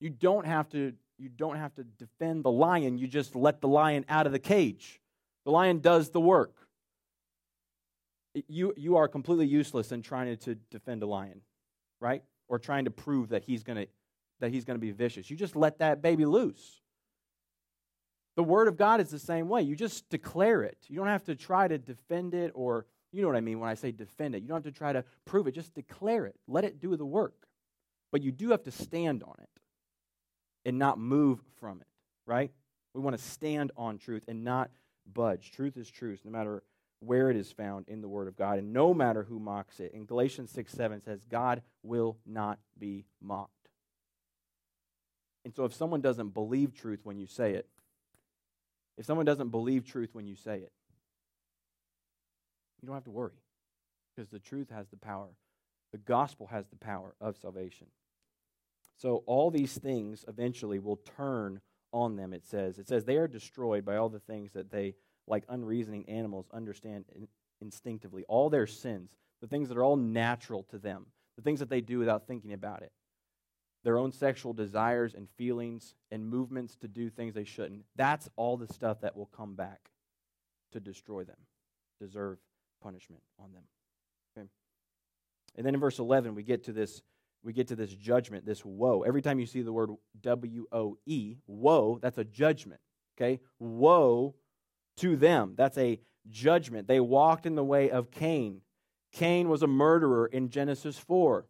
You 0.00 0.10
don't 0.10 0.46
have 0.46 0.68
to 0.70 0.92
you 1.18 1.28
don't 1.28 1.56
have 1.56 1.74
to 1.76 1.84
defend 1.84 2.44
the 2.44 2.50
lion, 2.50 2.98
you 2.98 3.06
just 3.06 3.36
let 3.36 3.60
the 3.60 3.68
lion 3.68 4.04
out 4.08 4.26
of 4.26 4.32
the 4.32 4.38
cage. 4.38 5.00
The 5.44 5.52
lion 5.52 5.78
does 5.78 6.10
the 6.10 6.20
work. 6.20 6.56
You 8.48 8.74
you 8.76 8.96
are 8.96 9.08
completely 9.08 9.46
useless 9.46 9.92
in 9.92 10.02
trying 10.02 10.36
to 10.36 10.54
defend 10.70 11.02
a 11.02 11.06
lion, 11.06 11.40
right? 12.00 12.22
Or 12.48 12.58
trying 12.58 12.86
to 12.86 12.90
prove 12.90 13.30
that 13.30 13.44
he's 13.44 13.62
going 13.62 13.78
to 13.78 13.88
that 14.40 14.50
he's 14.50 14.64
going 14.64 14.76
to 14.76 14.80
be 14.80 14.90
vicious. 14.90 15.30
You 15.30 15.36
just 15.36 15.56
let 15.56 15.78
that 15.78 16.02
baby 16.02 16.26
loose. 16.26 16.81
The 18.36 18.42
word 18.42 18.68
of 18.68 18.76
God 18.76 19.00
is 19.00 19.10
the 19.10 19.18
same 19.18 19.48
way. 19.48 19.62
You 19.62 19.76
just 19.76 20.08
declare 20.08 20.62
it. 20.62 20.78
You 20.88 20.96
don't 20.96 21.06
have 21.06 21.24
to 21.24 21.34
try 21.34 21.68
to 21.68 21.78
defend 21.78 22.34
it 22.34 22.52
or 22.54 22.86
you 23.12 23.20
know 23.20 23.28
what 23.28 23.36
I 23.36 23.42
mean 23.42 23.60
when 23.60 23.68
I 23.68 23.74
say 23.74 23.92
defend 23.92 24.34
it. 24.34 24.42
You 24.42 24.48
don't 24.48 24.64
have 24.64 24.72
to 24.72 24.78
try 24.78 24.92
to 24.92 25.04
prove 25.26 25.46
it, 25.46 25.52
just 25.52 25.74
declare 25.74 26.24
it. 26.24 26.34
Let 26.48 26.64
it 26.64 26.80
do 26.80 26.96
the 26.96 27.04
work. 27.04 27.46
But 28.10 28.22
you 28.22 28.32
do 28.32 28.50
have 28.50 28.62
to 28.64 28.70
stand 28.70 29.22
on 29.22 29.34
it 29.38 29.48
and 30.64 30.78
not 30.78 30.98
move 30.98 31.40
from 31.60 31.80
it, 31.80 31.86
right? 32.26 32.50
We 32.94 33.00
want 33.00 33.16
to 33.16 33.22
stand 33.22 33.72
on 33.76 33.98
truth 33.98 34.24
and 34.28 34.44
not 34.44 34.70
budge. 35.12 35.50
Truth 35.52 35.76
is 35.76 35.90
truth, 35.90 36.20
no 36.24 36.30
matter 36.30 36.62
where 37.00 37.30
it 37.30 37.36
is 37.36 37.50
found 37.50 37.88
in 37.88 38.00
the 38.00 38.08
Word 38.08 38.28
of 38.28 38.36
God, 38.36 38.58
and 38.58 38.72
no 38.72 38.94
matter 38.94 39.24
who 39.24 39.40
mocks 39.40 39.80
it. 39.80 39.92
In 39.92 40.04
Galatians 40.04 40.50
6 40.52 40.72
7 40.72 41.02
says, 41.02 41.24
God 41.28 41.62
will 41.82 42.16
not 42.24 42.58
be 42.78 43.04
mocked. 43.20 43.50
And 45.44 45.54
so 45.54 45.64
if 45.64 45.74
someone 45.74 46.00
doesn't 46.00 46.28
believe 46.28 46.74
truth 46.74 47.00
when 47.02 47.18
you 47.18 47.26
say 47.26 47.54
it, 47.54 47.66
if 48.96 49.06
someone 49.06 49.26
doesn't 49.26 49.50
believe 49.50 49.84
truth 49.84 50.10
when 50.12 50.26
you 50.26 50.36
say 50.36 50.56
it, 50.56 50.72
you 52.80 52.86
don't 52.86 52.96
have 52.96 53.04
to 53.04 53.10
worry 53.10 53.40
because 54.14 54.30
the 54.30 54.38
truth 54.38 54.68
has 54.70 54.88
the 54.88 54.96
power. 54.96 55.28
The 55.92 55.98
gospel 55.98 56.46
has 56.48 56.66
the 56.68 56.76
power 56.76 57.14
of 57.20 57.36
salvation. 57.36 57.86
So 58.96 59.22
all 59.26 59.50
these 59.50 59.74
things 59.74 60.24
eventually 60.28 60.78
will 60.78 61.00
turn 61.16 61.60
on 61.92 62.16
them, 62.16 62.32
it 62.32 62.44
says. 62.44 62.78
It 62.78 62.88
says 62.88 63.04
they 63.04 63.16
are 63.16 63.28
destroyed 63.28 63.84
by 63.84 63.96
all 63.96 64.08
the 64.08 64.20
things 64.20 64.52
that 64.52 64.70
they, 64.70 64.94
like 65.26 65.44
unreasoning 65.48 66.08
animals, 66.08 66.46
understand 66.52 67.04
in- 67.14 67.28
instinctively. 67.60 68.24
All 68.28 68.48
their 68.48 68.66
sins, 68.66 69.10
the 69.40 69.46
things 69.46 69.68
that 69.68 69.76
are 69.76 69.84
all 69.84 69.96
natural 69.96 70.62
to 70.70 70.78
them, 70.78 71.06
the 71.36 71.42
things 71.42 71.60
that 71.60 71.68
they 71.68 71.80
do 71.80 71.98
without 71.98 72.26
thinking 72.26 72.52
about 72.52 72.82
it, 72.82 72.92
their 73.84 73.98
own 73.98 74.12
sexual 74.12 74.52
desires 74.52 75.14
and 75.14 75.28
feelings 75.36 75.94
and 76.10 76.28
movements 76.28 76.76
to 76.76 76.88
do 76.88 77.10
things 77.10 77.34
they 77.34 77.44
shouldn't. 77.44 77.84
That's 77.96 78.28
all 78.36 78.56
the 78.56 78.72
stuff 78.72 79.00
that 79.00 79.16
will 79.16 79.26
come 79.26 79.54
back 79.54 79.90
to 80.72 80.80
destroy 80.80 81.24
them, 81.24 81.36
deserve 82.00 82.38
punishment 82.82 83.22
on 83.38 83.52
them. 83.52 83.64
Okay? 84.36 84.48
And 85.56 85.66
then 85.66 85.74
in 85.74 85.80
verse 85.80 85.98
11, 85.98 86.34
we 86.34 86.42
get 86.42 86.64
to 86.64 86.72
this 86.72 87.02
we 87.44 87.52
get 87.52 87.68
to 87.68 87.76
this 87.76 87.92
judgment, 87.92 88.46
this 88.46 88.64
woe. 88.64 89.02
Every 89.02 89.20
time 89.20 89.40
you 89.40 89.46
see 89.46 89.62
the 89.62 89.72
word 89.72 89.90
W 90.20 90.66
O 90.70 90.96
E, 91.06 91.38
woe, 91.48 91.98
that's 92.00 92.18
a 92.18 92.24
judgment. 92.24 92.80
Okay? 93.16 93.40
Woe 93.58 94.36
to 94.98 95.16
them. 95.16 95.54
That's 95.56 95.78
a 95.78 96.00
judgment. 96.30 96.86
They 96.86 97.00
walked 97.00 97.46
in 97.46 97.56
the 97.56 97.64
way 97.64 97.90
of 97.90 98.10
Cain. 98.10 98.60
Cain 99.12 99.48
was 99.48 99.62
a 99.62 99.66
murderer 99.66 100.26
in 100.26 100.50
Genesis 100.50 100.98
4. 100.98 101.46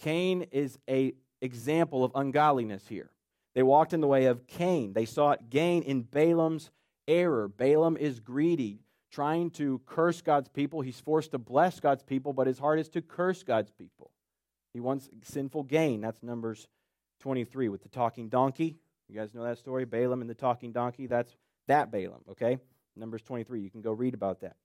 Cain 0.00 0.46
is 0.50 0.78
a 0.88 1.12
example 1.42 2.04
of 2.04 2.12
ungodliness 2.14 2.88
here. 2.88 3.10
They 3.54 3.62
walked 3.62 3.92
in 3.92 4.00
the 4.00 4.06
way 4.06 4.26
of 4.26 4.46
Cain. 4.46 4.94
They 4.94 5.04
sought 5.04 5.50
gain 5.50 5.82
in 5.82 6.02
Balaam's 6.02 6.70
error. 7.06 7.48
Balaam 7.48 7.98
is 7.98 8.18
greedy, 8.18 8.80
trying 9.10 9.50
to 9.50 9.80
curse 9.84 10.22
God's 10.22 10.48
people. 10.48 10.80
He's 10.80 11.00
forced 11.00 11.32
to 11.32 11.38
bless 11.38 11.80
God's 11.80 12.02
people, 12.02 12.32
but 12.32 12.46
his 12.46 12.58
heart 12.58 12.78
is 12.78 12.88
to 12.90 13.02
curse 13.02 13.42
God's 13.42 13.70
people. 13.72 14.10
He 14.72 14.80
wants 14.80 15.10
sinful 15.24 15.64
gain. 15.64 16.00
That's 16.00 16.22
Numbers 16.22 16.66
23 17.20 17.68
with 17.68 17.82
the 17.82 17.88
talking 17.90 18.30
donkey. 18.30 18.76
You 19.08 19.14
guys 19.14 19.34
know 19.34 19.44
that 19.44 19.58
story? 19.58 19.84
Balaam 19.84 20.22
and 20.22 20.30
the 20.30 20.34
talking 20.34 20.72
donkey. 20.72 21.08
That's 21.08 21.36
that 21.66 21.90
Balaam, 21.90 22.22
okay? 22.30 22.58
Numbers 22.96 23.22
23. 23.22 23.60
You 23.60 23.70
can 23.70 23.82
go 23.82 23.92
read 23.92 24.14
about 24.14 24.40
that. 24.40 24.56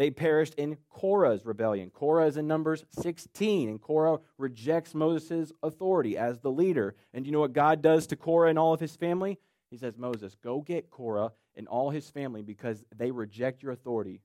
They 0.00 0.10
perished 0.10 0.54
in 0.54 0.78
Korah's 0.88 1.44
rebellion. 1.44 1.90
Korah 1.90 2.24
is 2.24 2.38
in 2.38 2.46
Numbers 2.46 2.86
16, 2.88 3.68
and 3.68 3.78
Korah 3.78 4.20
rejects 4.38 4.94
Moses' 4.94 5.52
authority 5.62 6.16
as 6.16 6.38
the 6.38 6.50
leader. 6.50 6.94
And 7.12 7.26
you 7.26 7.32
know 7.32 7.40
what 7.40 7.52
God 7.52 7.82
does 7.82 8.06
to 8.06 8.16
Korah 8.16 8.48
and 8.48 8.58
all 8.58 8.72
of 8.72 8.80
his 8.80 8.96
family? 8.96 9.38
He 9.70 9.76
says, 9.76 9.98
Moses, 9.98 10.34
go 10.42 10.62
get 10.62 10.88
Korah 10.88 11.32
and 11.54 11.68
all 11.68 11.90
his 11.90 12.08
family 12.08 12.40
because 12.40 12.82
they 12.96 13.10
reject 13.10 13.62
your 13.62 13.72
authority. 13.72 14.22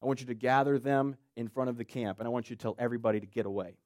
I 0.00 0.06
want 0.06 0.20
you 0.20 0.28
to 0.28 0.34
gather 0.34 0.78
them 0.78 1.16
in 1.34 1.48
front 1.48 1.70
of 1.70 1.76
the 1.76 1.84
camp, 1.84 2.20
and 2.20 2.28
I 2.28 2.30
want 2.30 2.48
you 2.48 2.54
to 2.54 2.62
tell 2.62 2.76
everybody 2.78 3.18
to 3.18 3.26
get 3.26 3.46
away 3.46 3.78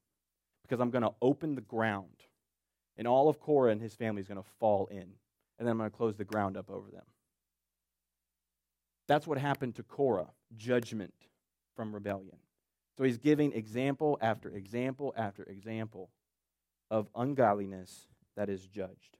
because 0.61 0.79
I'm 0.79 0.91
going 0.91 1.05
to 1.05 1.15
open 1.23 1.55
the 1.55 1.63
ground, 1.63 2.21
and 2.99 3.09
all 3.09 3.31
of 3.31 3.41
Korah 3.41 3.71
and 3.71 3.81
his 3.81 3.95
family 3.95 4.21
is 4.21 4.29
going 4.29 4.43
to 4.43 4.49
fall 4.61 4.89
in, 4.89 4.99
and 4.99 5.61
then 5.61 5.69
I'm 5.69 5.79
going 5.79 5.91
to 5.91 5.97
close 5.97 6.17
the 6.17 6.25
ground 6.27 6.59
up 6.59 6.69
over 6.69 6.91
them. 6.91 7.05
That's 9.09 9.27
what 9.27 9.39
happened 9.39 9.77
to 9.77 9.83
Korah 9.83 10.29
judgment 10.57 11.15
from 11.77 11.95
rebellion. 11.95 12.37
So 12.97 13.05
he's 13.05 13.19
giving 13.19 13.53
example 13.53 14.19
after 14.21 14.49
example 14.49 15.13
after 15.17 15.43
example 15.43 16.11
of 16.91 17.09
ungodliness 17.15 18.07
that 18.37 18.49
is 18.49 18.67
judged. 18.67 19.19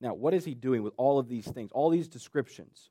Now, 0.00 0.14
what 0.14 0.34
is 0.34 0.44
he 0.44 0.54
doing 0.54 0.82
with 0.82 0.92
all 0.96 1.18
of 1.18 1.28
these 1.28 1.46
things, 1.46 1.70
all 1.72 1.88
these 1.88 2.08
descriptions? 2.08 2.90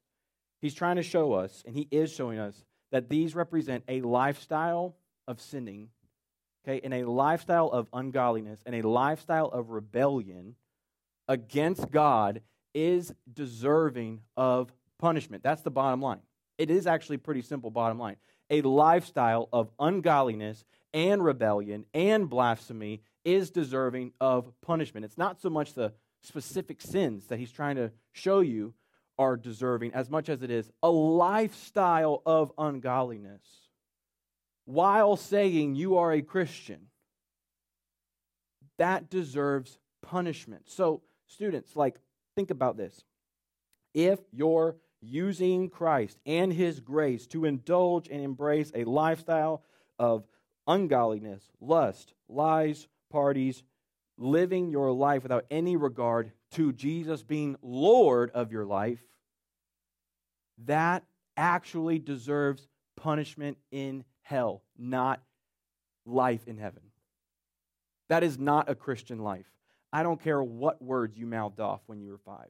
He's 0.62 0.74
trying 0.74 0.96
to 0.96 1.04
show 1.04 1.34
us, 1.34 1.64
and 1.68 1.76
he 1.76 1.88
is 1.92 2.12
showing 2.12 2.40
us, 2.40 2.64
that 2.92 3.10
these 3.10 3.36
represent 3.36 3.84
a 3.88 4.02
lifestyle 4.02 4.96
of 5.28 5.40
sinning, 5.40 5.90
okay, 6.68 6.82
and 6.84 6.94
a 6.94 7.04
lifestyle 7.04 7.68
of 7.68 7.88
ungodliness, 7.94 8.62
and 8.66 8.74
a 8.74 8.88
lifestyle 8.88 9.48
of 9.48 9.70
rebellion 9.70 10.56
against 11.28 11.92
God 11.92 12.42
is 12.74 13.14
deserving 13.32 14.22
of 14.36 14.72
punishment. 14.98 15.44
That's 15.44 15.62
the 15.62 15.72
bottom 15.72 16.02
line. 16.02 16.22
It 16.58 16.70
is 16.70 16.88
actually 16.88 17.18
pretty 17.18 17.42
simple, 17.42 17.70
bottom 17.70 18.00
line. 18.00 18.18
A 18.50 18.62
lifestyle 18.62 19.50
of 19.52 19.72
ungodliness 19.80 20.64
and 20.94 21.24
rebellion 21.24 21.86
and 21.94 22.30
blasphemy 22.30 23.02
is 23.24 23.50
deserving 23.50 24.14
of 24.22 24.52
punishment. 24.62 25.06
It's 25.06 25.18
not 25.18 25.42
so 25.42 25.50
much 25.50 25.74
the 25.74 25.94
specific 26.22 26.82
sins 26.82 27.28
that 27.28 27.40
he's 27.40 27.52
trying 27.52 27.76
to 27.76 27.92
show 28.14 28.40
you 28.40 28.74
are 29.18 29.38
deserving 29.38 29.94
as 29.94 30.10
much 30.10 30.30
as 30.30 30.42
it 30.42 30.52
is 30.52 30.70
a 30.84 30.90
lifestyle 30.90 32.22
of 32.26 32.52
ungodliness 32.58 33.66
while 34.66 35.16
saying 35.16 35.76
you 35.76 35.98
are 35.98 36.12
a 36.12 36.22
Christian. 36.22 36.88
That 38.78 39.10
deserves 39.10 39.80
punishment. 40.02 40.70
So, 40.70 41.02
students, 41.28 41.76
like, 41.76 41.96
think 42.36 42.52
about 42.52 42.76
this. 42.76 43.04
If 43.94 44.20
you're 44.32 44.76
using 45.02 45.70
Christ 45.70 46.20
and 46.26 46.52
his 46.52 46.80
grace 46.80 47.28
to 47.28 47.46
indulge 47.46 48.08
and 48.08 48.22
embrace 48.22 48.72
a 48.74 48.84
lifestyle 48.84 49.64
of 50.00 50.26
ungodliness, 50.68 51.44
lust, 51.60 52.14
lies, 52.28 52.88
parties, 53.12 53.64
living 54.18 54.70
your 54.70 54.92
life 54.92 55.24
without 55.24 55.46
any 55.52 55.76
regard 55.76 56.32
to 56.52 56.72
Jesus 56.72 57.24
being 57.24 57.56
Lord 57.62 58.32
of 58.32 58.52
your 58.52 58.66
life, 58.66 59.04
that 60.66 61.04
actually 61.38 62.00
deserves 62.00 62.68
punishment 62.96 63.58
in 63.72 64.04
hell, 64.22 64.64
not 64.78 65.22
life 66.06 66.48
in 66.48 66.58
heaven. 66.58 66.82
That 68.08 68.24
is 68.24 68.38
not 68.38 68.70
a 68.70 68.76
Christian 68.76 69.20
life. 69.20 69.52
I 69.92 70.04
don't 70.04 70.22
care 70.22 70.42
what 70.42 70.82
words 70.82 71.18
you 71.18 71.26
mouthed 71.26 71.60
off 71.60 71.82
when 71.88 72.00
you 72.00 72.12
were 72.12 72.18
five 72.18 72.50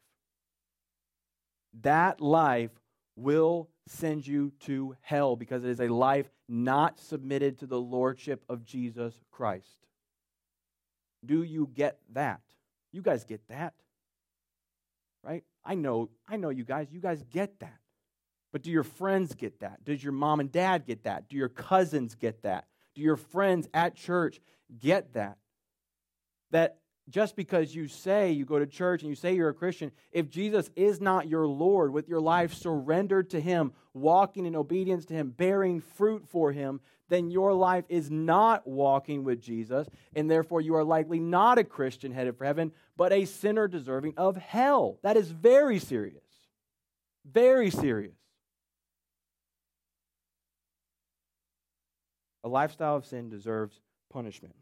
that 1.82 2.22
life 2.22 2.72
will 3.16 3.70
send 3.88 4.26
you 4.26 4.52
to 4.62 4.96
hell 5.02 5.36
because 5.36 5.64
it 5.64 5.70
is 5.70 5.80
a 5.80 5.88
life 5.88 6.30
not 6.48 7.00
submitted 7.00 7.60
to 7.60 7.66
the 7.66 7.80
lordship 7.80 8.44
of 8.50 8.64
Jesus 8.64 9.14
Christ. 9.32 9.88
Do 11.26 11.44
you 11.44 11.70
get 11.74 12.00
that? 12.14 12.42
You 12.92 13.02
guys 13.02 13.24
get 13.24 13.48
that. 13.48 13.74
Right? 15.24 15.44
I 15.64 15.76
know 15.76 16.10
I 16.28 16.38
know 16.38 16.50
you 16.50 16.64
guys, 16.64 16.88
you 16.92 17.00
guys 17.00 17.24
get 17.32 17.60
that. 17.60 17.80
But 18.52 18.62
do 18.62 18.72
your 18.72 18.84
friends 18.84 19.34
get 19.34 19.60
that? 19.60 19.84
Does 19.84 20.04
your 20.04 20.14
mom 20.14 20.40
and 20.40 20.52
dad 20.52 20.86
get 20.86 21.04
that? 21.04 21.28
Do 21.28 21.36
your 21.36 21.50
cousins 21.50 22.16
get 22.16 22.44
that? 22.44 22.68
Do 22.94 23.02
your 23.02 23.18
friends 23.18 23.68
at 23.74 23.96
church 23.96 24.40
get 24.80 25.14
that? 25.14 25.38
That 26.52 26.78
just 27.10 27.36
because 27.36 27.76
you 27.76 27.88
say 27.88 28.32
you 28.32 28.46
go 28.46 28.58
to 28.58 28.66
church 28.66 29.02
and 29.02 29.10
you 29.10 29.16
say 29.16 29.36
you're 29.36 29.50
a 29.50 29.54
Christian, 29.54 29.92
if 30.12 30.30
Jesus 30.30 30.70
is 30.76 31.00
not 31.00 31.28
your 31.28 31.46
Lord, 31.46 31.94
with 31.94 32.10
your 32.10 32.20
life 32.20 32.54
surrendered 32.54 33.30
to 33.32 33.40
Him, 33.40 33.74
walking 33.94 34.46
in 34.46 34.56
obedience 34.56 35.06
to 35.06 35.14
Him, 35.14 35.30
bearing 35.30 35.82
fruit 35.82 36.28
for 36.28 36.52
Him, 36.52 36.80
then 37.10 37.30
your 37.30 37.54
life 37.54 37.86
is 37.90 38.10
not 38.10 38.66
walking 38.66 39.24
with 39.24 39.40
Jesus, 39.40 39.88
and 40.16 40.30
therefore 40.30 40.62
you 40.62 40.76
are 40.76 40.84
likely 40.84 41.20
not 41.20 41.60
a 41.60 41.64
Christian 41.64 42.12
headed 42.12 42.38
for 42.38 42.46
heaven, 42.46 42.72
but 42.98 43.14
a 43.14 43.26
sinner 43.26 43.68
deserving 43.68 44.16
of 44.18 44.36
hell. 44.36 44.98
That 45.04 45.18
is 45.18 45.30
very 45.30 45.78
serious. 45.78 46.24
Very 47.24 47.70
serious. 47.70 48.18
A 52.44 52.48
lifestyle 52.48 52.96
of 52.96 53.06
sin 53.06 53.30
deserves 53.30 53.80
punishment. 54.12 54.56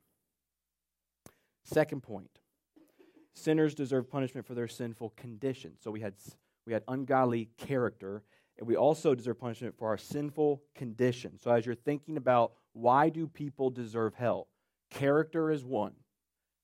Second 1.63 2.03
point 2.03 2.32
sinners 3.33 3.73
deserve 3.73 4.09
punishment 4.09 4.45
for 4.45 4.53
their 4.53 4.67
sinful 4.67 5.11
condition. 5.17 5.73
So 5.79 5.91
we 5.91 5.99
had, 5.99 6.13
we 6.65 6.73
had 6.73 6.83
ungodly 6.87 7.49
character, 7.57 8.23
and 8.57 8.67
we 8.67 8.75
also 8.75 9.15
deserve 9.15 9.39
punishment 9.39 9.77
for 9.77 9.87
our 9.87 9.97
sinful 9.97 10.61
condition. 10.75 11.37
So 11.39 11.51
as 11.51 11.65
you're 11.65 11.75
thinking 11.75 12.17
about 12.17 12.53
why 12.73 13.09
do 13.09 13.27
people 13.27 13.69
deserve 13.69 14.13
hell, 14.15 14.47
character 14.89 15.51
is 15.51 15.65
one, 15.65 15.93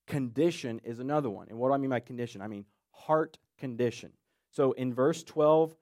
condition 0.08 0.80
is 0.84 1.00
another 1.00 1.30
one. 1.30 1.48
And 1.50 1.58
what 1.58 1.70
do 1.70 1.74
I 1.74 1.78
mean 1.78 1.90
by 1.90 2.00
condition? 2.00 2.42
I 2.42 2.48
mean 2.48 2.66
heart 2.92 3.38
condition. 3.58 4.12
So 4.52 4.72
in 4.74 4.94
verse 4.94 5.24
12 5.24 5.76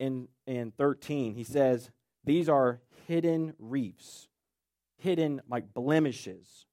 and, 0.00 0.28
and 0.46 0.76
13, 0.76 1.34
he 1.34 1.44
says, 1.44 1.90
These 2.24 2.48
are 2.48 2.80
hidden 3.06 3.54
reefs, 3.58 4.28
hidden 4.96 5.40
like 5.48 5.74
blemishes 5.74 6.66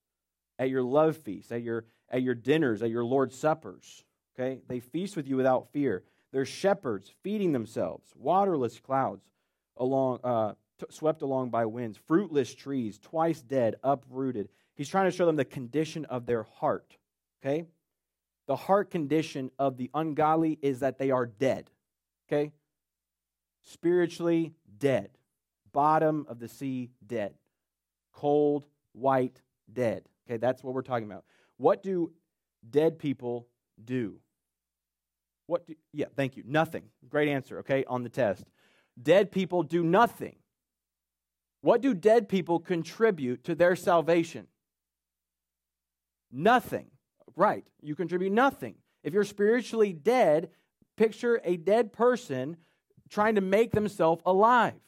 at 0.57 0.69
your 0.69 0.83
love 0.83 1.17
feast, 1.17 1.51
at 1.51 1.63
your, 1.63 1.85
at 2.09 2.21
your 2.21 2.35
dinners, 2.35 2.81
at 2.81 2.89
your 2.89 3.05
Lord's 3.05 3.37
suppers. 3.37 4.03
Okay? 4.37 4.61
They 4.67 4.79
feast 4.79 5.15
with 5.15 5.27
you 5.27 5.35
without 5.35 5.71
fear. 5.71 6.03
They're 6.31 6.45
shepherds 6.45 7.11
feeding 7.23 7.51
themselves, 7.51 8.11
waterless 8.15 8.79
clouds 8.79 9.23
along, 9.77 10.19
uh, 10.23 10.53
t- 10.79 10.85
swept 10.89 11.21
along 11.21 11.49
by 11.49 11.65
winds, 11.65 11.97
fruitless 11.97 12.53
trees, 12.53 12.99
twice 12.99 13.41
dead, 13.41 13.75
uprooted. 13.83 14.49
He's 14.75 14.89
trying 14.89 15.09
to 15.09 15.15
show 15.15 15.25
them 15.25 15.35
the 15.35 15.45
condition 15.45 16.05
of 16.05 16.25
their 16.25 16.43
heart. 16.43 16.97
Okay? 17.41 17.65
The 18.47 18.55
heart 18.55 18.91
condition 18.91 19.51
of 19.59 19.77
the 19.77 19.89
ungodly 19.93 20.57
is 20.61 20.79
that 20.79 20.97
they 20.97 21.11
are 21.11 21.25
dead. 21.25 21.69
Okay? 22.27 22.51
Spiritually 23.61 24.53
dead. 24.77 25.09
Bottom 25.71 26.25
of 26.29 26.39
the 26.39 26.47
sea, 26.47 26.89
dead. 27.05 27.33
Cold, 28.11 28.65
white, 28.93 29.41
dead. 29.71 30.03
Okay, 30.27 30.37
that's 30.37 30.63
what 30.63 30.73
we're 30.73 30.81
talking 30.81 31.05
about. 31.05 31.25
What 31.59 31.83
do 31.83 32.13
dead 32.67 32.99
people 32.99 33.47
do? 33.83 34.15
What 35.45 35.67
do, 35.67 35.75
yeah, 35.93 36.05
thank 36.15 36.37
you. 36.37 36.43
Nothing. 36.47 36.83
Great 37.09 37.27
answer, 37.27 37.59
okay, 37.59 37.83
on 37.85 38.03
the 38.03 38.09
test. 38.09 38.45
Dead 39.01 39.29
people 39.31 39.61
do 39.63 39.83
nothing. 39.83 40.37
What 41.61 41.81
do 41.81 41.93
dead 41.93 42.29
people 42.29 42.59
contribute 42.59 43.43
to 43.43 43.55
their 43.55 43.75
salvation? 43.75 44.47
Nothing. 46.31 46.87
Right. 47.35 47.65
You 47.81 47.93
contribute 47.93 48.31
nothing. 48.31 48.75
If 49.03 49.13
you're 49.13 49.23
spiritually 49.25 49.91
dead, 49.91 50.49
picture 50.95 51.41
a 51.43 51.57
dead 51.57 51.91
person 51.91 52.55
trying 53.09 53.35
to 53.35 53.41
make 53.41 53.71
themselves 53.71 54.21
alive. 54.25 54.79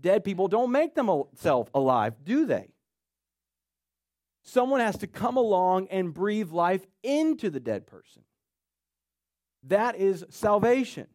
Dead 0.00 0.24
people 0.24 0.48
don't 0.48 0.72
make 0.72 0.94
themselves 0.94 1.70
alive, 1.74 2.14
do 2.24 2.44
they? 2.44 2.70
Someone 4.42 4.80
has 4.80 4.98
to 4.98 5.06
come 5.06 5.36
along 5.36 5.88
and 5.90 6.12
breathe 6.12 6.50
life 6.50 6.84
into 7.02 7.50
the 7.50 7.60
dead 7.60 7.86
person. 7.86 8.22
That 9.64 9.96
is 9.96 10.24
salvation. 10.30 11.06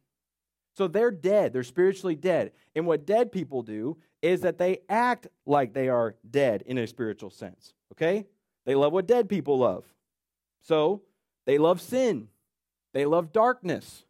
So 0.76 0.88
they're 0.88 1.12
dead, 1.12 1.54
they're 1.54 1.64
spiritually 1.64 2.16
dead. 2.16 2.52
And 2.76 2.86
what 2.86 3.06
dead 3.06 3.32
people 3.32 3.64
do 3.64 3.98
is 4.22 4.42
that 4.42 4.58
they 4.58 4.80
act 4.88 5.28
like 5.46 5.74
they 5.74 5.90
are 5.90 6.16
dead 6.30 6.64
in 6.66 6.78
a 6.78 6.88
spiritual 6.88 7.32
sense. 7.32 7.74
Okay? 7.94 8.28
They 8.66 8.76
love 8.76 8.94
what 8.94 9.08
dead 9.08 9.28
people 9.28 9.58
love. 9.58 9.86
So 10.62 11.02
they 11.46 11.58
love 11.58 11.82
sin, 11.82 12.28
they 12.94 13.06
love 13.06 13.32
darkness, 13.32 14.06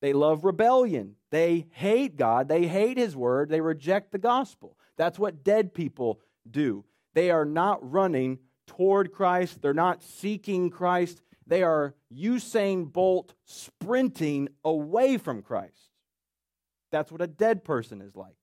they 0.00 0.12
love 0.12 0.44
rebellion, 0.44 1.14
they 1.30 1.66
hate 1.70 2.16
God, 2.16 2.48
they 2.48 2.66
hate 2.66 2.98
His 2.98 3.16
word, 3.16 3.48
they 3.48 3.60
reject 3.60 4.12
the 4.12 4.18
gospel. 4.18 4.76
That's 4.96 5.18
what 5.18 5.44
dead 5.44 5.72
people 5.72 6.20
do. 6.50 6.84
They 7.14 7.30
are 7.30 7.44
not 7.44 7.78
running 7.90 8.38
toward 8.66 9.12
Christ, 9.12 9.62
they're 9.62 9.74
not 9.74 10.02
seeking 10.02 10.70
Christ, 10.70 11.22
they 11.46 11.62
are 11.62 11.94
Usain 12.14 12.90
Bolt 12.90 13.34
sprinting 13.44 14.48
away 14.64 15.18
from 15.18 15.42
Christ. 15.42 15.90
That's 16.90 17.10
what 17.10 17.22
a 17.22 17.26
dead 17.26 17.64
person 17.64 18.00
is 18.00 18.14
like. 18.14 18.36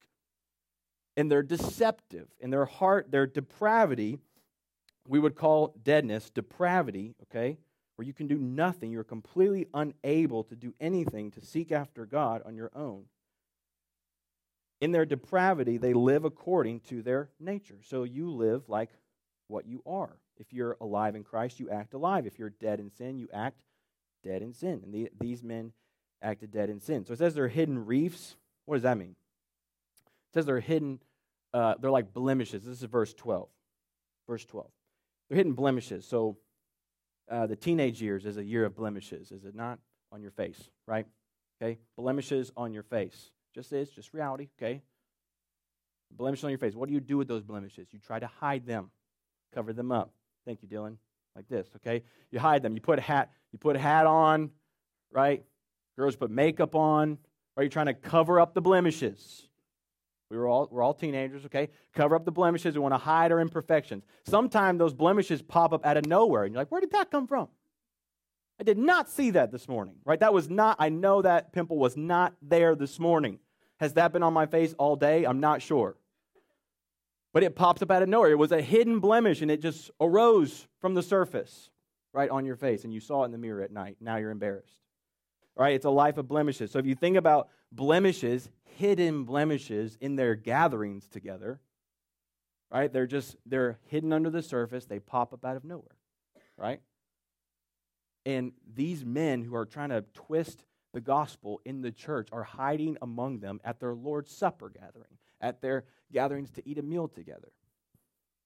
And 1.15 1.32
they're 1.32 1.43
deceptive. 1.43 2.27
In 2.39 2.49
their 2.49 2.65
heart, 2.65 3.12
their 3.12 3.27
depravity, 3.27 4.19
we 5.08 5.19
would 5.19 5.36
call 5.36 5.75
deadness 5.84 6.29
depravity, 6.29 7.15
okay? 7.23 7.58
Where 7.95 8.05
you 8.05 8.13
can 8.13 8.27
do 8.27 8.38
nothing. 8.38 8.91
You're 8.91 9.03
completely 9.03 9.67
unable 9.73 10.43
to 10.45 10.55
do 10.55 10.73
anything 10.79 11.32
to 11.32 11.45
seek 11.45 11.71
after 11.71 12.05
God 12.05 12.41
on 12.45 12.55
your 12.55 12.71
own. 12.75 13.05
In 14.82 14.91
their 14.91 15.05
depravity, 15.05 15.77
they 15.77 15.93
live 15.93 16.23
according 16.25 16.82
to 16.82 17.01
their 17.01 17.29
nature. 17.39 17.79
So 17.84 18.03
you 18.03 18.29
live 18.29 18.69
like 18.69 18.89
what 19.49 19.67
you 19.67 19.81
are. 19.85 20.17
If 20.38 20.53
you're 20.53 20.77
alive 20.79 21.15
in 21.15 21.23
Christ, 21.23 21.59
you 21.59 21.69
act 21.69 21.93
alive. 21.93 22.25
If 22.25 22.39
you're 22.39 22.51
dead 22.51 22.79
in 22.79 22.89
sin, 22.91 23.17
you 23.17 23.27
act 23.33 23.62
dead 24.23 24.41
in 24.41 24.53
sin. 24.53 24.81
And 24.83 24.93
the, 24.93 25.09
these 25.19 25.43
men 25.43 25.73
acted 26.21 26.51
dead 26.51 26.69
in 26.69 26.79
sin. 26.79 27.05
So 27.05 27.13
it 27.13 27.19
says 27.19 27.33
they're 27.33 27.47
hidden 27.47 27.85
reefs. 27.85 28.35
What 28.65 28.75
does 28.75 28.83
that 28.83 28.97
mean? 28.97 29.15
It 30.29 30.33
says 30.33 30.45
they're 30.45 30.59
hidden, 30.59 30.99
uh, 31.53 31.75
they're 31.81 31.91
like 31.91 32.13
blemishes. 32.13 32.63
This 32.63 32.81
is 32.81 32.83
verse 32.83 33.13
12. 33.13 33.49
Verse 34.27 34.45
12. 34.45 34.69
They're 35.27 35.38
hidden 35.38 35.53
blemishes. 35.53 36.05
So 36.05 36.38
uh, 37.29 37.47
the 37.47 37.55
teenage 37.55 38.01
years 38.01 38.25
is 38.25 38.38
a 38.38 38.43
year 38.43 38.65
of 38.65 38.75
blemishes, 38.75 39.31
is 39.31 39.45
it 39.45 39.55
not? 39.55 39.79
On 40.12 40.21
your 40.21 40.31
face, 40.31 40.69
right? 40.88 41.05
Okay? 41.62 41.79
Blemishes 41.97 42.51
on 42.55 42.73
your 42.73 42.83
face. 42.83 43.31
Just 43.53 43.73
is, 43.73 43.89
just 43.89 44.13
reality, 44.13 44.49
okay? 44.59 44.81
Blemishes 46.12 46.45
on 46.45 46.49
your 46.49 46.59
face. 46.59 46.75
What 46.75 46.88
do 46.88 46.93
you 46.93 46.99
do 46.99 47.17
with 47.17 47.27
those 47.27 47.43
blemishes? 47.43 47.88
You 47.91 47.99
try 47.99 48.19
to 48.19 48.27
hide 48.39 48.65
them 48.65 48.89
cover 49.53 49.73
them 49.73 49.91
up. 49.91 50.12
Thank 50.45 50.62
you, 50.62 50.67
Dylan. 50.67 50.97
Like 51.35 51.47
this, 51.47 51.67
okay? 51.77 52.03
You 52.31 52.39
hide 52.39 52.63
them. 52.63 52.75
You 52.75 52.81
put 52.81 52.99
a 52.99 53.01
hat, 53.01 53.31
you 53.51 53.59
put 53.59 53.75
a 53.75 53.79
hat 53.79 54.05
on, 54.05 54.49
right? 55.12 55.43
Girls 55.95 56.15
put 56.15 56.31
makeup 56.31 56.75
on. 56.75 57.17
Are 57.55 57.63
you 57.63 57.69
trying 57.69 57.85
to 57.85 57.93
cover 57.93 58.39
up 58.39 58.53
the 58.53 58.62
blemishes? 58.62 59.47
We 60.29 60.38
were 60.38 60.47
all 60.47 60.67
we're 60.71 60.83
all 60.83 60.93
teenagers, 60.93 61.45
okay? 61.45 61.69
Cover 61.93 62.15
up 62.15 62.25
the 62.25 62.31
blemishes. 62.31 62.75
We 62.75 62.81
want 62.81 62.93
to 62.93 62.99
hide 62.99 63.31
our 63.31 63.39
imperfections. 63.39 64.03
Sometimes 64.25 64.79
those 64.79 64.93
blemishes 64.93 65.41
pop 65.41 65.73
up 65.73 65.85
out 65.85 65.97
of 65.97 66.05
nowhere, 66.05 66.43
and 66.43 66.53
you're 66.53 66.62
like, 66.62 66.71
where 66.71 66.81
did 66.81 66.91
that 66.91 67.09
come 67.09 67.27
from? 67.27 67.47
I 68.59 68.63
did 68.63 68.77
not 68.77 69.09
see 69.09 69.31
that 69.31 69.51
this 69.51 69.67
morning, 69.67 69.95
right? 70.05 70.19
That 70.19 70.33
was 70.33 70.49
not, 70.49 70.75
I 70.79 70.89
know 70.89 71.21
that 71.21 71.53
pimple 71.53 71.77
was 71.77 71.95
not 71.95 72.33
there 72.41 72.75
this 72.75 72.99
morning. 72.99 73.39
Has 73.79 73.93
that 73.93 74.12
been 74.12 74.23
on 74.23 74.33
my 74.33 74.45
face 74.45 74.75
all 74.77 74.97
day? 74.97 75.23
I'm 75.23 75.39
not 75.39 75.62
sure 75.62 75.95
but 77.33 77.43
it 77.43 77.55
pops 77.55 77.81
up 77.81 77.91
out 77.91 78.01
of 78.01 78.09
nowhere. 78.09 78.31
It 78.31 78.37
was 78.37 78.51
a 78.51 78.61
hidden 78.61 78.99
blemish 78.99 79.41
and 79.41 79.51
it 79.51 79.61
just 79.61 79.91
arose 79.99 80.67
from 80.79 80.93
the 80.93 81.03
surface 81.03 81.69
right 82.13 82.29
on 82.29 82.45
your 82.45 82.55
face 82.55 82.83
and 82.83 82.93
you 82.93 82.99
saw 82.99 83.23
it 83.23 83.25
in 83.25 83.31
the 83.31 83.37
mirror 83.37 83.61
at 83.61 83.71
night. 83.71 83.97
Now 83.99 84.17
you're 84.17 84.31
embarrassed. 84.31 84.77
Right, 85.55 85.75
it's 85.75 85.85
a 85.85 85.89
life 85.89 86.17
of 86.17 86.27
blemishes. 86.27 86.71
So 86.71 86.79
if 86.79 86.85
you 86.85 86.95
think 86.95 87.17
about 87.17 87.49
blemishes, 87.71 88.49
hidden 88.63 89.25
blemishes 89.25 89.97
in 89.99 90.15
their 90.15 90.33
gatherings 90.35 91.09
together, 91.09 91.59
right? 92.71 92.91
They're 92.91 93.05
just 93.05 93.35
they're 93.45 93.77
hidden 93.87 94.13
under 94.13 94.29
the 94.29 94.41
surface, 94.41 94.85
they 94.85 94.99
pop 94.99 95.33
up 95.33 95.43
out 95.43 95.57
of 95.57 95.65
nowhere, 95.65 95.97
right? 96.55 96.79
And 98.25 98.53
these 98.73 99.03
men 99.03 99.41
who 99.41 99.53
are 99.55 99.65
trying 99.65 99.89
to 99.89 100.05
twist 100.13 100.63
the 100.93 101.01
gospel 101.01 101.61
in 101.65 101.81
the 101.81 101.91
church 101.91 102.29
are 102.31 102.43
hiding 102.43 102.97
among 103.01 103.39
them 103.39 103.59
at 103.63 103.79
their 103.79 103.93
Lord's 103.93 104.31
Supper 104.31 104.69
gathering, 104.69 105.17
at 105.41 105.61
their 105.61 105.85
gatherings 106.11 106.51
to 106.51 106.67
eat 106.67 106.77
a 106.77 106.83
meal 106.83 107.07
together. 107.07 107.51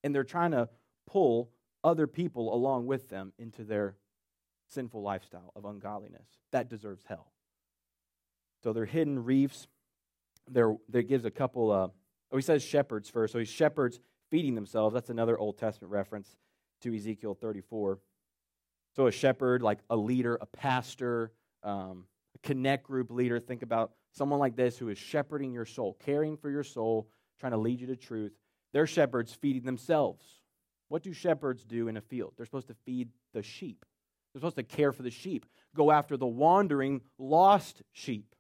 And 0.03 0.13
they're 0.13 0.23
trying 0.23 0.51
to 0.51 0.69
pull 1.07 1.49
other 1.83 2.07
people 2.07 2.53
along 2.53 2.87
with 2.87 3.09
them 3.09 3.33
into 3.37 3.63
their 3.63 3.95
sinful 4.69 5.01
lifestyle 5.01 5.51
of 5.55 5.65
ungodliness. 5.65 6.27
That 6.51 6.69
deserves 6.69 7.03
hell. 7.07 7.31
So 8.63 8.73
they're 8.73 8.85
hidden 8.85 9.23
reefs. 9.23 9.67
There, 10.49 10.75
there 10.89 11.01
gives 11.01 11.25
a 11.25 11.31
couple. 11.31 11.71
Uh, 11.71 11.87
oh, 12.31 12.37
he 12.37 12.41
says 12.41 12.63
shepherds 12.63 13.09
first. 13.09 13.33
So 13.33 13.39
he's 13.39 13.49
shepherds 13.49 13.99
feeding 14.29 14.55
themselves. 14.55 14.93
That's 14.93 15.09
another 15.09 15.37
Old 15.37 15.57
Testament 15.57 15.91
reference 15.91 16.35
to 16.81 16.95
Ezekiel 16.95 17.35
34. 17.35 17.99
So 18.95 19.07
a 19.07 19.11
shepherd, 19.11 19.61
like 19.61 19.79
a 19.89 19.95
leader, 19.95 20.37
a 20.39 20.45
pastor, 20.45 21.31
um, 21.63 22.05
a 22.35 22.47
connect 22.47 22.83
group 22.83 23.11
leader. 23.11 23.39
Think 23.39 23.63
about 23.63 23.91
someone 24.11 24.39
like 24.39 24.55
this 24.55 24.77
who 24.77 24.89
is 24.89 24.97
shepherding 24.97 25.51
your 25.53 25.65
soul, 25.65 25.97
caring 26.05 26.37
for 26.37 26.49
your 26.49 26.63
soul, 26.63 27.07
trying 27.39 27.51
to 27.51 27.57
lead 27.57 27.81
you 27.81 27.87
to 27.87 27.95
truth. 27.95 28.33
They're 28.71 28.87
shepherds 28.87 29.33
feeding 29.33 29.63
themselves. 29.63 30.25
What 30.89 31.03
do 31.03 31.13
shepherds 31.13 31.63
do 31.63 31.87
in 31.87 31.97
a 31.97 32.01
field? 32.01 32.33
They're 32.35 32.45
supposed 32.45 32.67
to 32.67 32.75
feed 32.85 33.09
the 33.33 33.41
sheep. 33.41 33.85
They're 34.33 34.39
supposed 34.39 34.57
to 34.57 34.63
care 34.63 34.91
for 34.91 35.03
the 35.03 35.11
sheep, 35.11 35.45
go 35.75 35.91
after 35.91 36.17
the 36.17 36.25
wandering, 36.25 37.01
lost 37.19 37.83
sheep, 37.91 38.35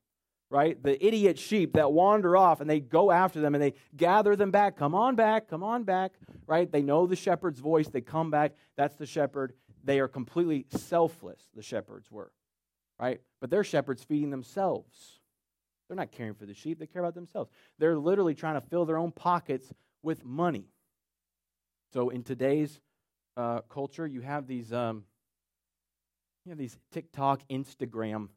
right? 0.49 0.81
The 0.81 1.03
idiot 1.05 1.37
sheep 1.37 1.73
that 1.73 1.91
wander 1.91 2.35
off 2.35 2.61
and 2.61 2.69
they 2.69 2.79
go 2.79 3.11
after 3.11 3.39
them 3.39 3.53
and 3.53 3.63
they 3.63 3.73
gather 3.95 4.35
them 4.35 4.49
back. 4.49 4.75
Come 4.75 4.95
on 4.95 5.15
back, 5.15 5.47
come 5.47 5.63
on 5.63 5.83
back, 5.83 6.13
right? 6.47 6.71
They 6.71 6.81
know 6.81 7.05
the 7.05 7.15
shepherd's 7.15 7.59
voice, 7.59 7.87
they 7.87 8.01
come 8.01 8.31
back. 8.31 8.53
That's 8.75 8.95
the 8.95 9.05
shepherd. 9.05 9.53
They 9.83 9.99
are 9.99 10.07
completely 10.07 10.65
selfless, 10.69 11.49
the 11.55 11.61
shepherds 11.61 12.09
were, 12.09 12.31
right? 12.99 13.21
But 13.39 13.51
they're 13.51 13.63
shepherds 13.63 14.03
feeding 14.03 14.31
themselves. 14.31 15.19
They're 15.87 15.97
not 15.97 16.11
caring 16.11 16.33
for 16.33 16.45
the 16.45 16.53
sheep, 16.53 16.79
they 16.79 16.87
care 16.87 17.01
about 17.01 17.15
themselves. 17.15 17.49
They're 17.77 17.97
literally 17.97 18.33
trying 18.33 18.55
to 18.55 18.61
fill 18.61 18.85
their 18.85 18.97
own 18.97 19.11
pockets 19.11 19.71
with 20.01 20.23
money. 20.23 20.65
So 21.93 22.09
in 22.09 22.23
today's 22.23 22.79
uh, 23.37 23.61
culture, 23.69 24.07
you 24.07 24.21
have 24.21 24.47
these, 24.47 24.73
um, 24.73 25.03
you 26.45 26.49
have 26.49 26.57
these 26.57 26.77
TikTok, 26.91 27.41
Instagram, 27.49 28.29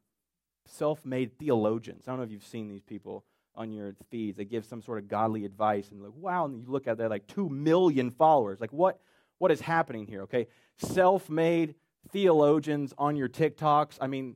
self-made 0.65 1.37
theologians. 1.39 2.07
I 2.07 2.11
don't 2.11 2.17
know 2.17 2.23
if 2.23 2.31
you've 2.31 2.43
seen 2.43 2.67
these 2.67 2.83
people 2.83 3.25
on 3.55 3.71
your 3.71 3.95
feeds. 4.11 4.37
They 4.37 4.45
give 4.45 4.65
some 4.65 4.81
sort 4.81 4.99
of 4.99 5.07
godly 5.07 5.45
advice, 5.45 5.89
and 5.89 6.03
like, 6.03 6.13
wow, 6.15 6.45
and 6.45 6.61
you 6.61 6.71
look 6.71 6.87
at 6.87 6.97
they're 6.97 7.09
like 7.09 7.27
two 7.27 7.49
million 7.49 8.11
followers. 8.11 8.61
Like, 8.61 8.73
what, 8.73 8.99
what 9.39 9.51
is 9.51 9.61
happening 9.61 10.05
here? 10.05 10.23
Okay, 10.23 10.47
self-made 10.77 11.75
theologians 12.11 12.93
on 12.97 13.15
your 13.15 13.29
TikToks. 13.29 13.97
I 13.99 14.07
mean, 14.07 14.35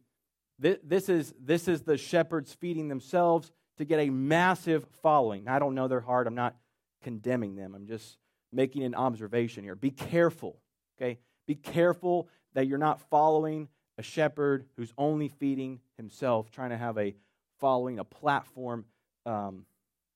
this 0.61 1.09
is, 1.09 1.33
this 1.39 1.67
is 1.67 1.81
the 1.81 1.97
shepherds 1.97 2.53
feeding 2.53 2.87
themselves 2.87 3.51
to 3.77 3.85
get 3.85 3.99
a 3.99 4.09
massive 4.09 4.85
following. 5.01 5.47
I 5.47 5.59
don't 5.59 5.75
know 5.75 5.87
their 5.87 6.01
heart. 6.01 6.27
I'm 6.27 6.35
not 6.35 6.55
condemning 7.01 7.55
them. 7.55 7.73
I'm 7.73 7.87
just 7.87 8.17
making 8.53 8.83
an 8.83 8.95
observation 8.95 9.63
here. 9.63 9.75
Be 9.75 9.91
careful, 9.91 10.59
okay? 10.97 11.19
Be 11.47 11.55
careful 11.55 12.29
that 12.53 12.67
you're 12.67 12.77
not 12.77 13.01
following 13.09 13.69
a 13.97 14.03
shepherd 14.03 14.65
who's 14.77 14.93
only 14.97 15.29
feeding 15.29 15.79
himself, 15.97 16.51
trying 16.51 16.69
to 16.71 16.77
have 16.77 16.97
a 16.97 17.15
following, 17.59 17.99
a 17.99 18.03
platform, 18.03 18.85
um, 19.25 19.65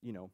you 0.01 0.13
know, 0.13 0.29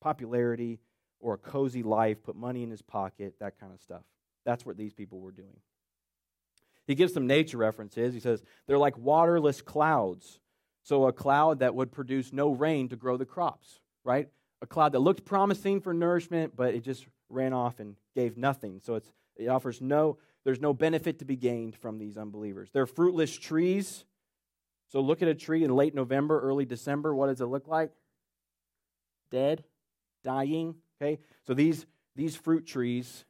popularity 0.00 0.80
or 1.20 1.34
a 1.34 1.38
cozy 1.38 1.82
life, 1.82 2.22
put 2.22 2.36
money 2.36 2.62
in 2.62 2.70
his 2.70 2.82
pocket, 2.82 3.34
that 3.40 3.58
kind 3.58 3.72
of 3.72 3.80
stuff. 3.80 4.02
That's 4.44 4.64
what 4.64 4.76
these 4.76 4.94
people 4.94 5.20
were 5.20 5.32
doing. 5.32 5.60
He 6.88 6.96
gives 6.96 7.14
some 7.14 7.28
nature 7.28 7.58
references. 7.58 8.12
He 8.12 8.18
says 8.18 8.42
they're 8.66 8.78
like 8.78 8.98
waterless 8.98 9.62
clouds. 9.62 10.40
So, 10.82 11.06
a 11.06 11.12
cloud 11.12 11.60
that 11.60 11.74
would 11.74 11.92
produce 11.92 12.32
no 12.32 12.50
rain 12.50 12.88
to 12.88 12.96
grow 12.96 13.16
the 13.16 13.26
crops, 13.26 13.78
right? 14.04 14.28
A 14.62 14.66
cloud 14.66 14.92
that 14.92 15.00
looked 15.00 15.24
promising 15.24 15.80
for 15.80 15.92
nourishment, 15.92 16.56
but 16.56 16.74
it 16.74 16.82
just 16.82 17.06
ran 17.28 17.52
off 17.52 17.78
and 17.78 17.94
gave 18.16 18.36
nothing. 18.36 18.80
So, 18.82 18.94
it's, 18.94 19.12
it 19.36 19.48
offers 19.48 19.80
no, 19.80 20.16
there's 20.44 20.60
no 20.60 20.72
benefit 20.72 21.20
to 21.20 21.24
be 21.24 21.36
gained 21.36 21.76
from 21.76 21.98
these 21.98 22.16
unbelievers. 22.16 22.70
They're 22.72 22.86
fruitless 22.86 23.36
trees. 23.36 24.04
So, 24.88 25.00
look 25.00 25.20
at 25.20 25.28
a 25.28 25.34
tree 25.34 25.62
in 25.62 25.76
late 25.76 25.94
November, 25.94 26.40
early 26.40 26.64
December. 26.64 27.14
What 27.14 27.26
does 27.26 27.42
it 27.42 27.46
look 27.46 27.68
like? 27.68 27.92
Dead, 29.30 29.62
dying. 30.24 30.74
Okay? 31.00 31.20
So 31.46 31.54
these, 31.54 31.86
these 32.16 32.36
fruit 32.36 32.66
trees 32.66 33.24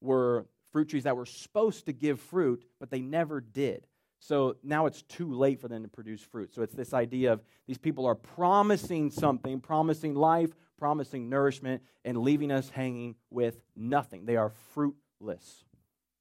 were 0.00 0.46
fruit 0.76 0.90
trees 0.90 1.04
that 1.04 1.16
were 1.16 1.24
supposed 1.24 1.86
to 1.86 1.92
give 1.94 2.20
fruit, 2.20 2.62
but 2.78 2.90
they 2.90 3.00
never 3.00 3.40
did. 3.40 3.86
So 4.20 4.56
now 4.62 4.84
it's 4.84 5.00
too 5.00 5.32
late 5.32 5.58
for 5.58 5.68
them 5.68 5.84
to 5.84 5.88
produce 5.88 6.20
fruit. 6.20 6.52
So 6.52 6.60
it's 6.60 6.74
this 6.74 6.92
idea 6.92 7.32
of 7.32 7.40
these 7.66 7.78
people 7.78 8.04
are 8.04 8.14
promising 8.14 9.10
something, 9.10 9.58
promising 9.58 10.14
life, 10.14 10.50
promising 10.78 11.30
nourishment, 11.30 11.82
and 12.04 12.18
leaving 12.18 12.52
us 12.52 12.68
hanging 12.68 13.14
with 13.30 13.58
nothing. 13.74 14.26
They 14.26 14.36
are 14.36 14.52
fruitless, 14.74 15.64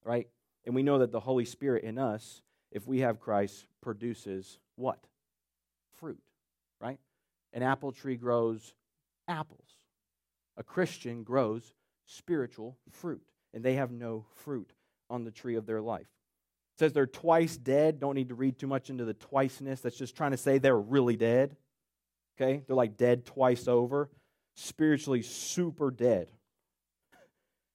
right? 0.05 0.29
And 0.65 0.73
we 0.73 0.83
know 0.83 0.99
that 0.99 1.11
the 1.11 1.19
Holy 1.19 1.43
Spirit 1.43 1.83
in 1.83 1.97
us, 1.97 2.41
if 2.71 2.87
we 2.87 2.99
have 2.99 3.19
Christ, 3.19 3.65
produces 3.81 4.57
what? 4.77 4.99
Fruit, 5.99 6.21
right? 6.79 6.99
An 7.51 7.61
apple 7.61 7.91
tree 7.91 8.15
grows 8.15 8.73
apples. 9.27 9.67
A 10.55 10.63
Christian 10.63 11.23
grows 11.23 11.73
spiritual 12.05 12.77
fruit, 12.89 13.21
and 13.55 13.63
they 13.63 13.75
have 13.75 13.89
no 13.89 14.25
fruit 14.43 14.69
on 15.09 15.23
the 15.23 15.31
tree 15.31 15.55
of 15.55 15.65
their 15.65 15.81
life. 15.81 16.07
It 16.75 16.79
says 16.79 16.93
they're 16.93 17.07
twice 17.07 17.55
dead. 17.55 18.01
Don't 18.01 18.15
need 18.15 18.29
to 18.29 18.35
read 18.35 18.59
too 18.59 18.67
much 18.67 18.89
into 18.89 19.05
the 19.05 19.13
twiceness. 19.13 19.81
That's 19.81 19.97
just 19.97 20.15
trying 20.15 20.31
to 20.31 20.37
say 20.37 20.57
they're 20.57 20.77
really 20.77 21.15
dead. 21.15 21.55
Okay? 22.37 22.61
They're 22.67 22.75
like 22.75 22.97
dead 22.97 23.25
twice 23.25 23.67
over. 23.67 24.09
Spiritually 24.55 25.21
super 25.21 25.89
dead. 25.89 26.27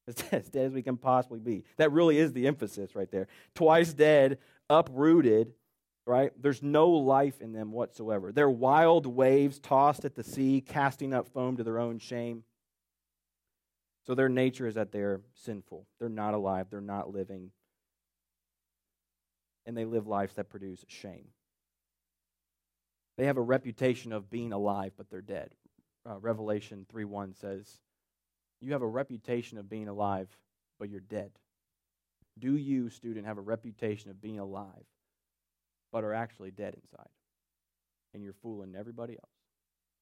As 0.32 0.48
dead 0.48 0.66
as 0.66 0.72
we 0.72 0.82
can 0.82 0.96
possibly 0.96 1.38
be. 1.38 1.62
That 1.76 1.92
really 1.92 2.18
is 2.18 2.32
the 2.32 2.48
emphasis 2.48 2.96
right 2.96 3.10
there. 3.12 3.28
Twice 3.54 3.92
dead, 3.92 4.38
uprooted, 4.68 5.52
right? 6.04 6.32
There's 6.40 6.64
no 6.64 6.88
life 6.90 7.40
in 7.40 7.52
them 7.52 7.70
whatsoever. 7.70 8.32
They're 8.32 8.50
wild 8.50 9.06
waves 9.06 9.60
tossed 9.60 10.04
at 10.04 10.16
the 10.16 10.24
sea, 10.24 10.64
casting 10.66 11.14
up 11.14 11.28
foam 11.28 11.58
to 11.58 11.62
their 11.62 11.78
own 11.78 12.00
shame. 12.00 12.42
So 14.06 14.14
their 14.14 14.28
nature 14.28 14.66
is 14.66 14.74
that 14.74 14.92
they're 14.92 15.20
sinful. 15.34 15.86
They're 15.98 16.08
not 16.08 16.34
alive. 16.34 16.66
They're 16.70 16.80
not 16.80 17.12
living 17.12 17.50
and 19.66 19.76
they 19.76 19.84
live 19.84 20.06
lives 20.06 20.34
that 20.34 20.50
produce 20.50 20.84
shame. 20.88 21.28
They 23.16 23.26
have 23.26 23.36
a 23.36 23.42
reputation 23.42 24.12
of 24.12 24.30
being 24.30 24.52
alive, 24.52 24.92
but 24.96 25.10
they're 25.10 25.20
dead. 25.20 25.54
Uh, 26.08 26.18
Revelation 26.18 26.86
3 26.90 27.04
1 27.04 27.34
says, 27.34 27.78
You 28.60 28.72
have 28.72 28.82
a 28.82 28.86
reputation 28.86 29.58
of 29.58 29.68
being 29.68 29.88
alive, 29.88 30.28
but 30.78 30.88
you're 30.88 31.00
dead. 31.00 31.30
Do 32.38 32.56
you, 32.56 32.88
student, 32.88 33.26
have 33.26 33.38
a 33.38 33.42
reputation 33.42 34.10
of 34.10 34.20
being 34.20 34.38
alive, 34.38 34.86
but 35.92 36.04
are 36.04 36.14
actually 36.14 36.50
dead 36.50 36.74
inside? 36.74 37.10
And 38.14 38.22
you're 38.22 38.32
fooling 38.32 38.74
everybody 38.76 39.12
else. 39.12 39.39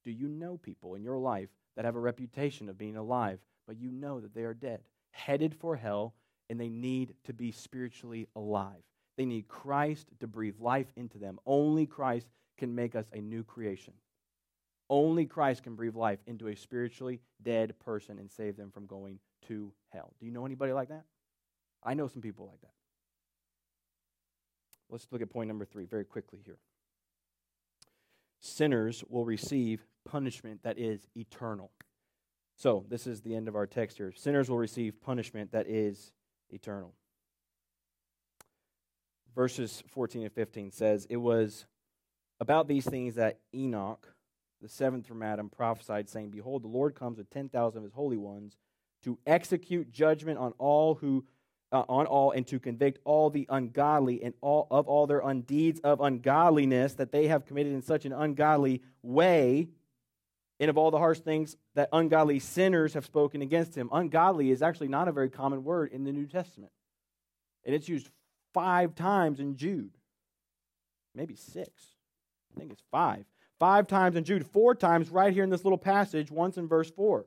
Do 0.09 0.15
you 0.15 0.27
know 0.27 0.57
people 0.57 0.95
in 0.95 1.03
your 1.03 1.19
life 1.19 1.51
that 1.77 1.85
have 1.85 1.95
a 1.95 2.01
reputation 2.01 2.71
of 2.71 2.79
being 2.79 2.97
alive, 2.97 3.41
but 3.67 3.79
you 3.79 3.91
know 3.91 4.21
that 4.21 4.35
they 4.35 4.45
are 4.45 4.55
dead, 4.55 4.81
headed 5.11 5.55
for 5.55 5.77
hell, 5.77 6.15
and 6.49 6.59
they 6.59 6.71
need 6.71 7.13
to 7.25 7.35
be 7.35 7.53
spiritually 7.53 8.27
alive? 8.35 8.81
They 9.19 9.27
need 9.27 9.49
Christ 9.49 10.09
to 10.21 10.27
breathe 10.27 10.55
life 10.59 10.91
into 10.97 11.19
them. 11.19 11.39
Only 11.45 11.85
Christ 11.85 12.27
can 12.57 12.75
make 12.75 12.95
us 12.95 13.05
a 13.13 13.21
new 13.21 13.45
creation. 13.45 13.93
Only 14.89 15.27
Christ 15.27 15.63
can 15.63 15.75
breathe 15.75 15.95
life 15.95 16.21
into 16.27 16.49
a 16.49 16.57
spiritually 16.57 17.21
dead 17.43 17.79
person 17.79 18.19
and 18.19 18.31
save 18.31 18.57
them 18.57 18.71
from 18.71 18.87
going 18.87 19.19
to 19.49 19.75
hell. 19.91 20.15
Do 20.19 20.25
you 20.25 20.33
know 20.33 20.47
anybody 20.47 20.73
like 20.73 20.89
that? 20.89 21.05
I 21.85 21.93
know 21.93 22.09
some 22.09 22.23
people 22.23 22.47
like 22.47 22.63
that. 22.63 22.73
Let's 24.89 25.07
look 25.11 25.21
at 25.21 25.29
point 25.29 25.49
number 25.49 25.67
three 25.67 25.85
very 25.85 26.07
quickly 26.07 26.39
here. 26.47 26.57
Sinners 28.41 29.05
will 29.09 29.25
receive 29.25 29.87
punishment 30.05 30.63
that 30.63 30.79
is 30.79 31.07
eternal. 31.17 31.71
So, 32.57 32.85
this 32.89 33.07
is 33.07 33.21
the 33.21 33.35
end 33.35 33.47
of 33.47 33.55
our 33.55 33.67
text 33.67 33.99
here. 33.99 34.13
Sinners 34.13 34.51
will 34.51 34.59
receive 34.59 35.01
punishment 35.01 35.53
that 35.53 35.69
is 35.69 36.13
eternal 36.51 36.95
verses 39.39 39.85
14 39.87 40.25
and 40.25 40.33
15 40.33 40.73
says, 40.73 41.07
It 41.09 41.17
was 41.17 41.67
about 42.41 42.67
these 42.67 42.85
things 42.85 43.15
that 43.15 43.39
Enoch, 43.55 44.13
the 44.61 44.69
seventh 44.69 45.07
from 45.07 45.23
Adam, 45.23 45.49
prophesied, 45.49 46.09
saying, 46.09 46.31
Behold, 46.31 46.65
the 46.65 46.69
Lord 46.69 46.97
comes 46.97 47.19
with 47.19 47.31
10,000 47.31 47.79
of 47.79 47.85
his 47.85 47.93
holy 47.93 48.17
ones 48.17 48.57
to 49.05 49.17
execute 49.29 49.93
judgment 49.93 50.41
on 50.41 50.55
all 50.59 50.97
who. 50.97 51.25
Uh, 51.71 51.85
on 51.87 52.07
all 52.07 52.31
and 52.31 52.47
to 52.47 52.59
convict 52.59 52.99
all 53.05 53.29
the 53.29 53.47
ungodly 53.51 54.23
and 54.23 54.33
all 54.41 54.67
of 54.71 54.89
all 54.89 55.07
their 55.07 55.21
undeeds 55.21 55.79
of 55.85 56.01
ungodliness 56.01 56.95
that 56.95 57.13
they 57.13 57.27
have 57.27 57.45
committed 57.45 57.75
in 57.75 57.83
such 57.83 58.07
an 58.07 58.13
ungodly 58.15 58.81
way 59.03 59.69
and 60.61 60.71
of 60.71 60.79
all 60.79 60.91
the 60.91 60.99
harsh 60.99 61.21
things 61.21 61.57
that 61.75 61.89
ungodly 61.93 62.39
sinners 62.39 62.95
have 62.95 63.05
spoken 63.05 63.43
against 63.43 63.75
him. 63.75 63.89
Ungodly 63.93 64.51
is 64.51 64.63
actually 64.63 64.89
not 64.89 65.09
a 65.09 65.13
very 65.13 65.29
common 65.29 65.63
word 65.63 65.93
in 65.93 66.05
the 66.05 66.13
New 66.13 66.27
Testament. 66.27 66.73
And 67.65 67.75
it's 67.75 67.89
used 67.89 68.09
five 68.55 68.95
times 68.95 69.39
in 69.39 69.57
Jude. 69.57 69.93
Maybe 71.15 71.37
six. 71.37 71.71
I 72.55 72.59
think 72.59 72.73
it's 72.73 72.83
five. 72.91 73.25
Five 73.59 73.87
times 73.87 74.17
in 74.17 74.25
Jude, 74.25 74.47
four 74.47 74.75
times 74.75 75.11
right 75.11 75.33
here 75.33 75.45
in 75.45 75.51
this 75.51 75.65
little 75.65 75.79
passage, 75.79 76.31
once 76.31 76.57
in 76.57 76.69
verse 76.69 76.91
4. 76.91 77.27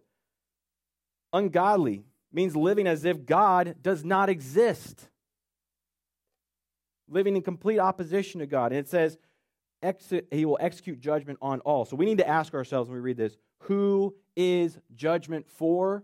Ungodly 1.33 2.03
means 2.31 2.55
living 2.55 2.87
as 2.87 3.05
if 3.05 3.25
God 3.25 3.75
does 3.81 4.03
not 4.03 4.29
exist, 4.29 5.09
living 7.09 7.35
in 7.35 7.41
complete 7.41 7.79
opposition 7.79 8.39
to 8.39 8.47
God. 8.47 8.71
And 8.71 8.79
it 8.79 8.87
says, 8.87 9.17
he 10.31 10.45
will 10.45 10.59
execute 10.61 10.99
judgment 10.99 11.39
on 11.41 11.59
all. 11.61 11.85
So 11.85 11.95
we 11.95 12.05
need 12.05 12.19
to 12.19 12.27
ask 12.27 12.53
ourselves 12.53 12.89
when 12.89 12.95
we 12.95 13.01
read 13.01 13.17
this 13.17 13.35
who 13.63 14.15
is 14.35 14.77
judgment 14.95 15.49
for? 15.49 16.03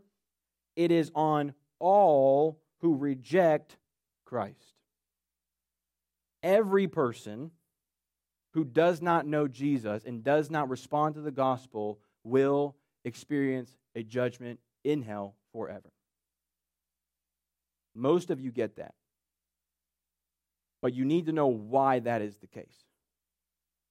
It 0.76 0.92
is 0.92 1.12
on 1.16 1.54
all 1.80 2.60
who 2.82 2.96
reject 2.96 3.78
Christ 4.26 4.78
every 6.44 6.88
person 6.88 7.52
who 8.54 8.63
does 8.63 9.02
not 9.02 9.28
know 9.28 9.48
Jesus 9.48 10.06
and 10.06 10.24
does 10.24 10.50
not 10.50 10.70
respond 10.70 11.16
to 11.16 11.22
the 11.22 11.32
gospel 11.32 12.00
will 12.24 12.76
experience 13.04 13.76
a 13.96 14.04
judgment 14.04 14.60
in 14.84 15.02
hell 15.02 15.36
forever. 15.52 15.92
Most 17.97 18.29
of 18.29 18.39
you 18.39 18.51
get 18.51 18.75
that. 18.75 18.93
But 20.81 20.93
you 20.93 21.03
need 21.03 21.25
to 21.25 21.31
know 21.31 21.47
why 21.47 21.99
that 21.99 22.21
is 22.21 22.38
the 22.38 22.47
case. 22.47 22.86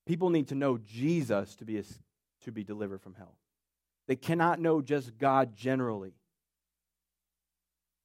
People 0.07 0.31
need 0.31 0.49
to 0.49 0.55
know 0.55 0.79
Jesus 0.79 1.57
to 1.57 1.65
be, 1.65 1.83
to 2.43 2.53
be 2.53 2.63
delivered 2.63 3.03
from 3.03 3.15
hell. 3.15 3.35
They 4.07 4.15
cannot 4.15 4.61
know 4.61 4.81
just 4.81 5.19
God 5.19 5.57
generally. 5.57 6.15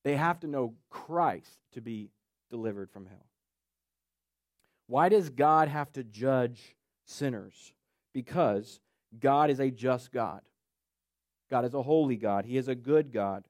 They 0.03 0.15
have 0.15 0.39
to 0.39 0.47
know 0.47 0.73
Christ 0.89 1.59
to 1.73 1.81
be 1.81 2.09
delivered 2.49 2.89
from 2.89 3.05
hell. 3.05 3.27
Why 4.87 5.09
does 5.09 5.29
God 5.29 5.67
have 5.67 5.91
to 5.93 6.03
judge 6.03 6.75
sinners? 7.05 7.73
Because 8.13 8.79
God 9.19 9.51
is 9.51 9.59
a 9.59 9.69
just 9.69 10.11
God. 10.11 10.41
God 11.51 11.65
is 11.65 11.75
a 11.75 11.83
holy 11.83 12.15
God. 12.15 12.45
He 12.45 12.57
is 12.57 12.67
a 12.67 12.75
good 12.75 13.13
God. 13.13 13.43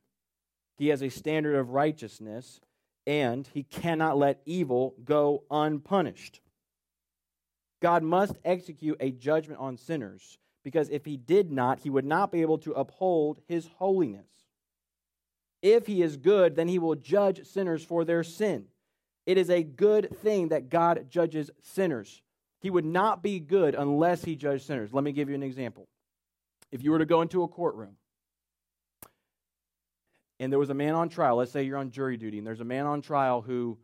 He 0.77 0.88
has 0.88 1.01
a 1.01 1.10
standard 1.10 1.55
of 1.55 1.69
righteousness, 1.69 2.60
and 3.05 3.47
he 3.53 3.63
cannot 3.63 4.17
let 4.17 4.41
evil 4.45 4.95
go 5.03 5.43
unpunished. 5.51 6.41
God 7.81 8.03
must 8.03 8.38
execute 8.45 8.97
a 8.99 9.12
judgment 9.12 9.60
on 9.60 9.77
sinners 9.77 10.38
because 10.63 10.89
if 10.89 11.05
he 11.05 11.17
did 11.17 11.51
not, 11.51 11.79
he 11.79 11.89
would 11.89 12.05
not 12.05 12.31
be 12.31 12.41
able 12.41 12.60
to 12.60 12.73
uphold 12.73 13.41
his 13.47 13.67
holiness. 13.77 14.27
If 15.62 15.88
he 15.88 16.01
is 16.01 16.17
good, 16.17 16.55
then 16.55 16.67
he 16.67 16.79
will 16.79 16.95
judge 16.95 17.45
sinners 17.45 17.84
for 17.84 18.05
their 18.05 18.23
sin. 18.23 18.65
It 19.25 19.38
is 19.38 19.49
a 19.49 19.63
good 19.63 20.15
thing 20.21 20.49
that 20.49 20.69
God 20.69 21.07
judges 21.10 21.51
sinners. 21.62 22.21
He 22.60 22.69
would 22.69 22.86
not 22.86 23.23
be 23.23 23.39
good 23.39 23.75
unless 23.75 24.23
he 24.23 24.36
judged 24.36 24.65
sinners. 24.65 24.93
Let 24.93 25.03
me 25.03 25.12
give 25.12 25.29
you 25.29 25.36
an 25.36 25.43
example. 25.43 25.88
If 26.71 26.83
you 26.83 26.91
were 26.91 27.00
to 27.00 27.06
go 27.06 27.21
into 27.21 27.43
a 27.43 27.48
courtroom 27.48 27.98
and 30.42 30.52
there 30.52 30.60
was 30.60 30.71
a 30.71 30.73
man 30.73 30.96
on 30.96 31.08
trial, 31.08 31.37
let's 31.37 31.52
say 31.52 31.63
you're 31.63 31.77
on 31.77 31.92
jury 31.92 32.17
duty, 32.17 32.39
and 32.39 32.46
there's 32.46 32.60
a 32.60 32.65
man 32.65 32.87
on 32.87 33.02
trial 33.02 33.42
who 33.42 33.77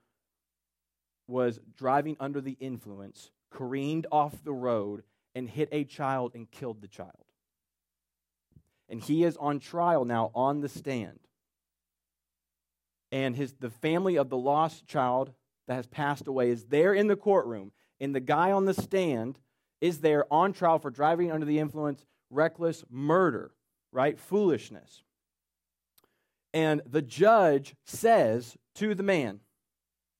was 1.27 1.59
driving 1.77 2.17
under 2.19 2.41
the 2.41 2.57
influence, 2.59 3.31
careened 3.51 4.07
off 4.11 4.43
the 4.43 4.53
road, 4.53 5.03
and 5.35 5.47
hit 5.47 5.69
a 5.71 5.83
child 5.83 6.33
and 6.33 6.49
killed 6.49 6.81
the 6.81 6.87
child. 6.87 7.11
And 8.89 8.99
he 8.99 9.23
is 9.23 9.37
on 9.37 9.59
trial 9.59 10.03
now 10.03 10.31
on 10.33 10.61
the 10.61 10.69
stand 10.69 11.19
and 13.11 13.35
his, 13.35 13.53
the 13.59 13.69
family 13.69 14.17
of 14.17 14.29
the 14.29 14.37
lost 14.37 14.87
child 14.87 15.31
that 15.67 15.75
has 15.75 15.87
passed 15.87 16.27
away 16.27 16.49
is 16.49 16.65
there 16.65 16.93
in 16.93 17.07
the 17.07 17.15
courtroom, 17.15 17.71
and 17.99 18.15
the 18.15 18.19
guy 18.19 18.51
on 18.51 18.65
the 18.65 18.73
stand 18.73 19.37
is 19.79 19.99
there 19.99 20.25
on 20.33 20.53
trial 20.53 20.79
for 20.79 20.89
driving 20.89 21.31
under 21.31 21.45
the 21.45 21.59
influence, 21.59 22.05
reckless 22.29 22.83
murder, 22.89 23.51
right? 23.91 24.19
Foolishness. 24.19 25.03
And 26.53 26.81
the 26.85 27.01
judge 27.01 27.75
says 27.85 28.55
to 28.75 28.95
the 28.95 29.03
man, 29.03 29.41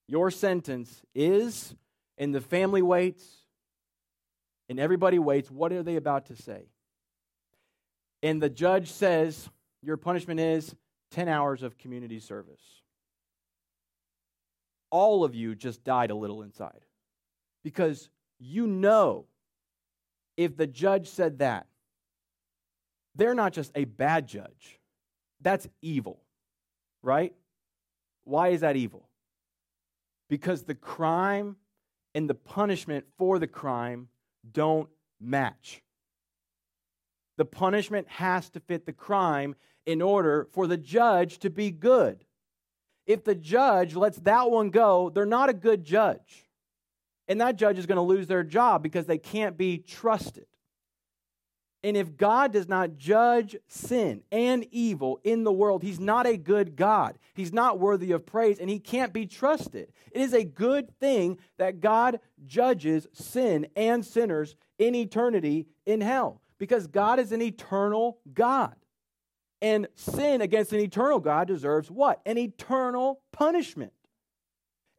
Your 0.08 0.32
sentence 0.32 1.02
is, 1.16 1.76
and 2.18 2.34
the 2.34 2.42
family 2.42 2.82
waits, 2.82 3.24
and 4.70 4.80
everybody 4.80 5.20
waits. 5.20 5.50
What 5.50 5.72
are 5.72 5.84
they 5.84 5.96
about 5.96 6.28
to 6.28 6.36
say? 6.36 6.68
And 8.24 8.42
the 8.42 8.50
judge 8.50 8.92
says, 8.92 9.50
your 9.82 9.98
punishment 9.98 10.40
is 10.40 10.76
10 11.12 11.28
hours 11.28 11.64
of 11.64 11.78
community 11.78 12.20
service. 12.20 12.62
All 14.90 15.24
of 15.24 15.36
you 15.36 15.56
just 15.56 15.84
died 15.84 16.12
a 16.12 16.16
little 16.16 16.42
inside 16.42 16.86
because 17.64 18.10
you 18.40 18.68
know 18.68 19.26
if 20.36 20.56
the 20.56 20.68
judge 20.68 21.10
said 21.10 21.40
that, 21.40 21.68
they're 23.16 23.34
not 23.34 23.54
just 23.54 23.72
a 23.76 23.86
bad 23.86 24.28
judge, 24.28 24.77
that's 25.48 25.66
evil, 25.82 26.20
right? 27.02 27.34
Why 28.26 28.50
is 28.50 28.60
that 28.60 28.76
evil? 28.76 29.08
Because 30.30 30.64
the 30.64 30.76
crime 30.76 31.56
and 32.14 32.30
the 32.30 32.36
punishment 32.36 33.06
for 33.18 33.40
the 33.40 33.48
crime 33.48 34.10
don't 34.52 34.90
match. 35.22 35.82
The 37.38 37.46
punishment 37.46 38.10
has 38.10 38.50
to 38.50 38.60
fit 38.60 38.86
the 38.86 38.92
crime 38.92 39.56
in 39.86 40.02
order 40.02 40.50
for 40.52 40.68
the 40.68 40.76
judge 40.76 41.40
to 41.40 41.50
be 41.50 41.72
good. 41.72 42.26
If 43.06 43.24
the 43.24 43.36
judge 43.36 43.96
lets 43.96 44.18
that 44.18 44.52
one 44.52 44.70
go, 44.70 45.10
they're 45.10 45.26
not 45.26 45.48
a 45.48 45.54
good 45.54 45.86
judge. 45.86 46.46
And 47.30 47.40
that 47.40 47.56
judge 47.56 47.78
is 47.78 47.86
going 47.86 47.96
to 47.96 48.02
lose 48.02 48.28
their 48.28 48.44
job 48.44 48.84
because 48.84 49.06
they 49.06 49.18
can't 49.18 49.56
be 49.56 49.78
trusted. 49.78 50.48
And 51.88 51.96
if 51.96 52.18
God 52.18 52.52
does 52.52 52.68
not 52.68 52.98
judge 52.98 53.56
sin 53.70 54.22
and 54.30 54.68
evil 54.72 55.22
in 55.24 55.46
the 55.46 55.54
world, 55.54 55.84
He's 55.84 56.02
not 56.02 56.28
a 56.28 56.36
good 56.36 56.76
God. 56.76 57.18
He's 57.34 57.54
not 57.54 57.80
worthy 57.80 58.12
of 58.12 58.26
praise 58.26 58.60
and 58.60 58.70
He 58.70 58.78
can't 58.78 59.14
be 59.14 59.26
trusted. 59.26 59.94
It 60.12 60.20
is 60.20 60.34
a 60.34 60.44
good 60.44 60.92
thing 61.00 61.40
that 61.58 61.80
God 61.80 62.20
judges 62.46 63.08
sin 63.14 63.68
and 63.78 64.06
sinners 64.06 64.58
in 64.78 64.96
eternity 64.96 65.68
in 65.86 66.02
hell 66.02 66.42
because 66.60 66.88
God 66.88 67.20
is 67.20 67.32
an 67.32 67.42
eternal 67.42 68.18
God. 68.34 68.76
And 69.62 69.88
sin 69.96 70.42
against 70.42 70.74
an 70.74 70.82
eternal 70.82 71.22
God 71.22 71.48
deserves 71.48 71.90
what? 71.90 72.20
An 72.26 72.38
eternal 72.38 73.22
punishment. 73.32 73.94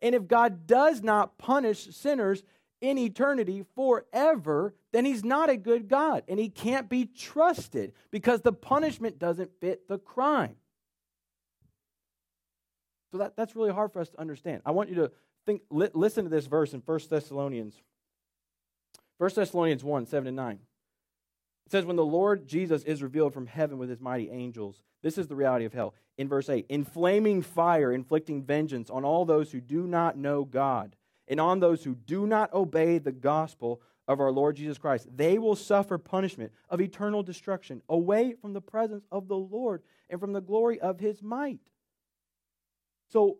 And 0.00 0.14
if 0.14 0.26
God 0.26 0.66
does 0.66 1.02
not 1.02 1.36
punish 1.36 1.94
sinners 1.94 2.44
in 2.80 2.98
eternity 2.98 3.64
forever, 3.74 4.74
then 4.92 5.04
he's 5.04 5.24
not 5.24 5.50
a 5.50 5.56
good 5.56 5.88
God 5.88 6.22
and 6.28 6.38
he 6.38 6.48
can't 6.48 6.88
be 6.88 7.06
trusted 7.06 7.92
because 8.10 8.40
the 8.42 8.52
punishment 8.52 9.18
doesn't 9.18 9.50
fit 9.60 9.88
the 9.88 9.98
crime. 9.98 10.56
So 13.10 13.18
that, 13.18 13.36
that's 13.36 13.56
really 13.56 13.72
hard 13.72 13.92
for 13.92 14.00
us 14.00 14.10
to 14.10 14.20
understand. 14.20 14.62
I 14.66 14.70
want 14.70 14.90
you 14.90 14.96
to 14.96 15.12
think, 15.46 15.62
li- 15.70 15.90
listen 15.94 16.24
to 16.24 16.30
this 16.30 16.46
verse 16.46 16.74
in 16.74 16.80
1 16.84 17.00
Thessalonians. 17.08 17.80
1 19.18 19.30
Thessalonians 19.34 19.82
1 19.82 20.06
7 20.06 20.26
and 20.28 20.36
9. 20.36 20.58
It 21.66 21.72
says, 21.72 21.84
When 21.84 21.96
the 21.96 22.04
Lord 22.04 22.46
Jesus 22.46 22.82
is 22.84 23.02
revealed 23.02 23.34
from 23.34 23.46
heaven 23.46 23.78
with 23.78 23.88
his 23.88 24.00
mighty 24.00 24.30
angels, 24.30 24.82
this 25.02 25.18
is 25.18 25.26
the 25.26 25.36
reality 25.36 25.64
of 25.64 25.72
hell. 25.72 25.94
In 26.16 26.28
verse 26.28 26.48
8, 26.48 26.66
in 26.68 26.84
flaming 26.84 27.42
fire, 27.42 27.92
inflicting 27.92 28.42
vengeance 28.42 28.90
on 28.90 29.04
all 29.04 29.24
those 29.24 29.52
who 29.52 29.60
do 29.60 29.86
not 29.86 30.16
know 30.16 30.44
God 30.44 30.96
and 31.28 31.40
on 31.40 31.60
those 31.60 31.84
who 31.84 31.94
do 31.94 32.26
not 32.26 32.52
obey 32.52 32.98
the 32.98 33.12
gospel 33.12 33.80
of 34.08 34.20
our 34.20 34.32
Lord 34.32 34.56
Jesus 34.56 34.78
Christ. 34.78 35.06
They 35.14 35.38
will 35.38 35.54
suffer 35.54 35.98
punishment 35.98 36.50
of 36.70 36.80
eternal 36.80 37.22
destruction 37.22 37.82
away 37.88 38.34
from 38.40 38.54
the 38.54 38.60
presence 38.60 39.04
of 39.12 39.28
the 39.28 39.36
Lord 39.36 39.82
and 40.08 40.18
from 40.18 40.32
the 40.32 40.40
glory 40.40 40.80
of 40.80 40.98
his 40.98 41.22
might. 41.22 41.60
So, 43.10 43.38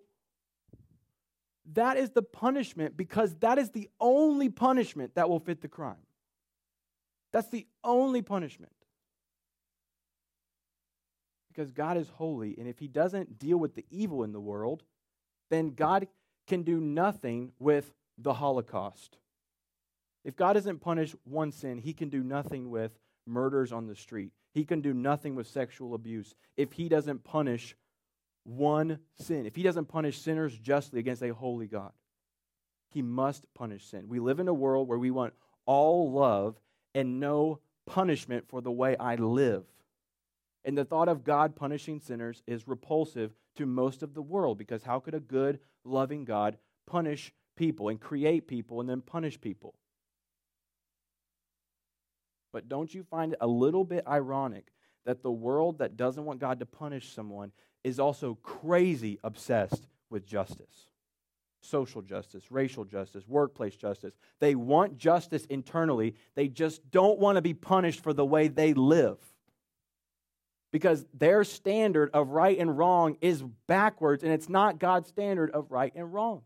that 1.75 1.99
is 1.99 2.11
the 2.11 2.23
punishment 2.23 2.97
because 2.97 3.35
that 3.37 3.59
is 3.59 3.71
the 3.71 3.91
only 4.01 4.49
punishment 4.49 5.15
that 5.17 5.29
will 5.29 5.41
fit 5.41 5.61
the 5.61 5.69
crime. 5.69 5.97
That's 7.33 7.49
the 7.49 7.67
only 7.85 8.23
punishment. 8.23 8.73
Because 11.49 11.73
God 11.73 11.97
is 11.97 12.09
holy, 12.09 12.55
and 12.59 12.69
if 12.69 12.79
He 12.79 12.89
doesn't 12.89 13.39
deal 13.39 13.59
with 13.59 13.75
the 13.75 13.85
evil 13.91 14.23
in 14.23 14.33
the 14.33 14.41
world, 14.41 14.83
then 15.51 15.71
God 15.71 16.07
can 16.49 16.63
do 16.63 16.81
nothing 16.81 17.53
with 17.59 17.93
the 18.17 18.35
Holocaust. 18.35 19.19
If 20.25 20.35
God 20.35 20.55
doesn't 20.55 20.81
punish 20.81 21.15
one 21.25 21.53
sin, 21.53 21.79
He 21.79 21.93
can 21.93 22.09
do 22.09 22.25
nothing 22.25 22.71
with 22.71 22.99
murders 23.27 23.73
on 23.73 23.87
the 23.87 23.95
street. 23.95 24.33
He 24.53 24.65
can 24.65 24.81
do 24.81 24.93
nothing 24.93 25.35
with 25.35 25.47
sexual 25.47 25.95
abuse. 25.95 26.35
If 26.57 26.73
He 26.73 26.89
doesn't 26.89 27.23
punish 27.23 27.77
one 28.45 28.99
sin, 29.21 29.47
if 29.47 29.55
He 29.55 29.63
doesn't 29.63 29.87
punish 29.87 30.19
sinners 30.21 30.59
justly 30.59 30.99
against 30.99 31.23
a 31.23 31.35
holy 31.35 31.67
God, 31.67 31.93
He 32.91 33.03
must 33.03 33.45
punish 33.55 33.85
sin. 33.85 34.09
We 34.09 34.19
live 34.19 34.41
in 34.41 34.49
a 34.49 34.55
world 34.55 34.89
where 34.89 34.99
we 34.99 35.11
want 35.11 35.35
all 35.67 36.11
love 36.11 36.59
and 36.95 37.21
no 37.21 37.61
punishment 37.87 38.49
for 38.49 38.61
the 38.61 38.73
way 38.73 38.97
I 38.97 39.15
live. 39.17 39.65
And 40.65 40.77
the 40.77 40.85
thought 40.85 41.09
of 41.09 41.25
God 41.25 41.57
punishing 41.57 42.01
sinners 42.01 42.43
is 42.47 42.67
repulsive 42.67 43.33
to 43.59 43.67
most 43.67 44.03
of 44.03 44.15
the 44.15 44.23
world 44.23 44.57
because 44.59 44.83
how 44.83 45.01
could 45.01 45.15
a 45.15 45.21
good, 45.21 45.59
loving 45.85 46.25
God 46.25 46.57
punish 46.87 47.33
people 47.57 47.89
and 47.89 48.01
create 48.01 48.49
people 48.49 48.81
and 48.81 48.89
then 48.89 49.01
punish 49.01 49.41
people? 49.41 49.75
But 52.53 52.69
don't 52.69 52.93
you 52.93 53.03
find 53.03 53.33
it 53.35 53.39
a 53.41 53.47
little 53.47 53.85
bit 53.85 54.07
ironic 54.07 54.73
that 55.05 55.23
the 55.23 55.31
world 55.31 55.79
that 55.79 55.97
doesn't 55.97 56.25
want 56.25 56.41
God 56.41 56.61
to 56.61 56.67
punish 56.67 57.13
someone 57.13 57.53
is 57.85 58.01
also 58.01 58.39
crazy 58.43 59.19
obsessed 59.23 59.87
with 60.09 60.25
justice? 60.25 60.89
Social 61.61 62.01
justice, 62.01 62.51
racial 62.51 62.85
justice, 62.85 63.27
workplace 63.27 63.77
justice. 63.77 64.15
They 64.39 64.55
want 64.55 64.97
justice 64.97 65.45
internally. 65.47 66.15
They 66.37 66.49
just 66.49 66.89
don't 66.91 67.19
want 67.19 67.37
to 67.37 67.43
be 67.43 67.55
punished 67.55 68.03
for 68.03 68.13
the 68.13 68.25
way 68.25 68.49
they 68.49 68.73
live 68.73 69.19
because 70.73 71.07
their 71.15 71.45
standard 71.45 72.11
of 72.13 72.31
right 72.31 72.59
and 72.59 72.77
wrong 72.77 73.17
is 73.21 73.43
backwards 73.67 74.23
and 74.23 74.33
it's 74.33 74.49
not 74.49 74.79
God's 74.79 75.09
standard 75.09 75.51
of 75.51 75.71
right 75.71 75.93
and 75.95 76.13
wrong. 76.13 76.43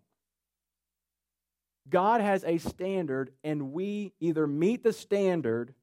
God 1.88 2.20
has 2.20 2.44
a 2.44 2.58
standard 2.58 3.32
and 3.42 3.72
we 3.72 4.12
either 4.20 4.46
meet 4.46 4.84
the 4.84 4.92
standard 4.92 5.74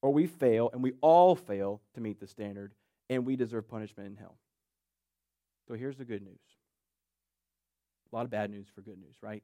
or 0.00 0.12
we 0.12 0.26
fail 0.26 0.70
and 0.72 0.82
we 0.82 0.92
all 1.00 1.36
fail 1.36 1.82
to 1.94 2.00
meet 2.00 2.18
the 2.20 2.26
standard 2.26 2.72
and 3.10 3.26
we 3.26 3.36
deserve 3.36 3.68
punishment 3.68 4.08
in 4.08 4.16
hell. 4.16 4.38
So 5.68 5.74
here's 5.74 5.96
the 5.96 6.04
good 6.04 6.22
news. 6.22 6.40
A 8.10 8.16
lot 8.16 8.24
of 8.24 8.30
bad 8.30 8.50
news 8.50 8.66
for 8.74 8.80
good 8.80 8.98
news, 8.98 9.16
right? 9.20 9.42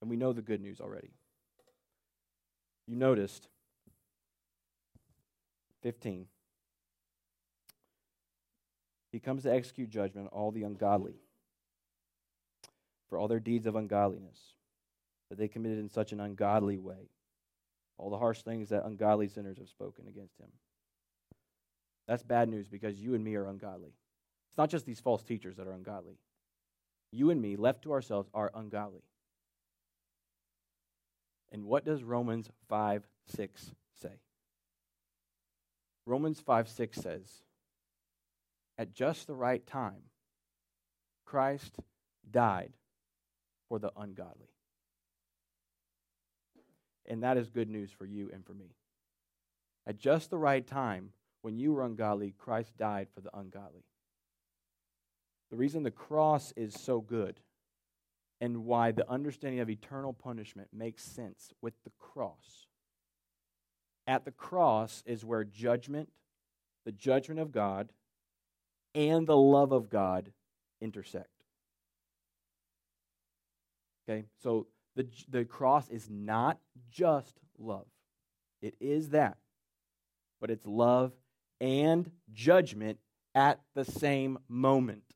And 0.00 0.10
we 0.10 0.16
know 0.16 0.32
the 0.32 0.42
good 0.42 0.60
news 0.60 0.80
already. 0.80 1.10
You 2.86 2.96
noticed 2.96 3.48
15 5.82 6.26
he 9.14 9.20
comes 9.20 9.44
to 9.44 9.54
execute 9.54 9.90
judgment 9.90 10.26
on 10.32 10.40
all 10.40 10.50
the 10.50 10.64
ungodly 10.64 11.14
for 13.08 13.16
all 13.16 13.28
their 13.28 13.38
deeds 13.38 13.64
of 13.64 13.76
ungodliness 13.76 14.54
that 15.30 15.38
they 15.38 15.46
committed 15.46 15.78
in 15.78 15.88
such 15.88 16.10
an 16.10 16.18
ungodly 16.18 16.78
way, 16.78 17.10
all 17.96 18.10
the 18.10 18.18
harsh 18.18 18.42
things 18.42 18.70
that 18.70 18.84
ungodly 18.84 19.28
sinners 19.28 19.58
have 19.58 19.68
spoken 19.68 20.08
against 20.08 20.36
him. 20.40 20.48
That's 22.08 22.24
bad 22.24 22.48
news 22.48 22.66
because 22.66 23.00
you 23.00 23.14
and 23.14 23.22
me 23.22 23.36
are 23.36 23.46
ungodly. 23.46 23.92
It's 24.48 24.58
not 24.58 24.68
just 24.68 24.84
these 24.84 24.98
false 24.98 25.22
teachers 25.22 25.58
that 25.58 25.68
are 25.68 25.74
ungodly. 25.74 26.18
You 27.12 27.30
and 27.30 27.40
me, 27.40 27.54
left 27.54 27.82
to 27.82 27.92
ourselves, 27.92 28.28
are 28.34 28.50
ungodly. 28.52 29.04
And 31.52 31.66
what 31.66 31.84
does 31.84 32.02
Romans 32.02 32.50
5 32.68 33.06
6 33.28 33.70
say? 33.94 34.18
Romans 36.04 36.40
5 36.40 36.68
6 36.68 36.96
says, 36.96 37.44
at 38.78 38.92
just 38.92 39.26
the 39.26 39.34
right 39.34 39.64
time, 39.66 40.02
Christ 41.24 41.76
died 42.30 42.72
for 43.68 43.78
the 43.78 43.92
ungodly. 43.96 44.48
And 47.06 47.22
that 47.22 47.36
is 47.36 47.50
good 47.50 47.68
news 47.68 47.90
for 47.90 48.06
you 48.06 48.30
and 48.32 48.44
for 48.44 48.54
me. 48.54 48.74
At 49.86 49.98
just 49.98 50.30
the 50.30 50.38
right 50.38 50.66
time, 50.66 51.10
when 51.42 51.58
you 51.58 51.72
were 51.72 51.84
ungodly, 51.84 52.34
Christ 52.38 52.76
died 52.78 53.08
for 53.14 53.20
the 53.20 53.36
ungodly. 53.36 53.84
The 55.50 55.56
reason 55.56 55.82
the 55.82 55.90
cross 55.90 56.52
is 56.56 56.74
so 56.74 57.00
good 57.00 57.40
and 58.40 58.64
why 58.64 58.92
the 58.92 59.08
understanding 59.10 59.60
of 59.60 59.70
eternal 59.70 60.12
punishment 60.12 60.68
makes 60.72 61.02
sense 61.04 61.52
with 61.60 61.74
the 61.84 61.92
cross. 61.98 62.66
At 64.06 64.24
the 64.24 64.30
cross 64.30 65.02
is 65.06 65.24
where 65.24 65.44
judgment, 65.44 66.10
the 66.84 66.92
judgment 66.92 67.40
of 67.40 67.52
God, 67.52 67.90
and 68.94 69.26
the 69.26 69.36
love 69.36 69.72
of 69.72 69.90
God 69.90 70.30
intersect. 70.80 71.28
Okay, 74.08 74.24
so 74.42 74.66
the, 74.96 75.06
the 75.28 75.44
cross 75.44 75.88
is 75.88 76.08
not 76.10 76.58
just 76.90 77.34
love, 77.58 77.86
it 78.60 78.74
is 78.80 79.10
that, 79.10 79.38
but 80.40 80.50
it's 80.50 80.66
love 80.66 81.12
and 81.60 82.10
judgment 82.32 82.98
at 83.34 83.60
the 83.74 83.84
same 83.84 84.38
moment. 84.48 85.13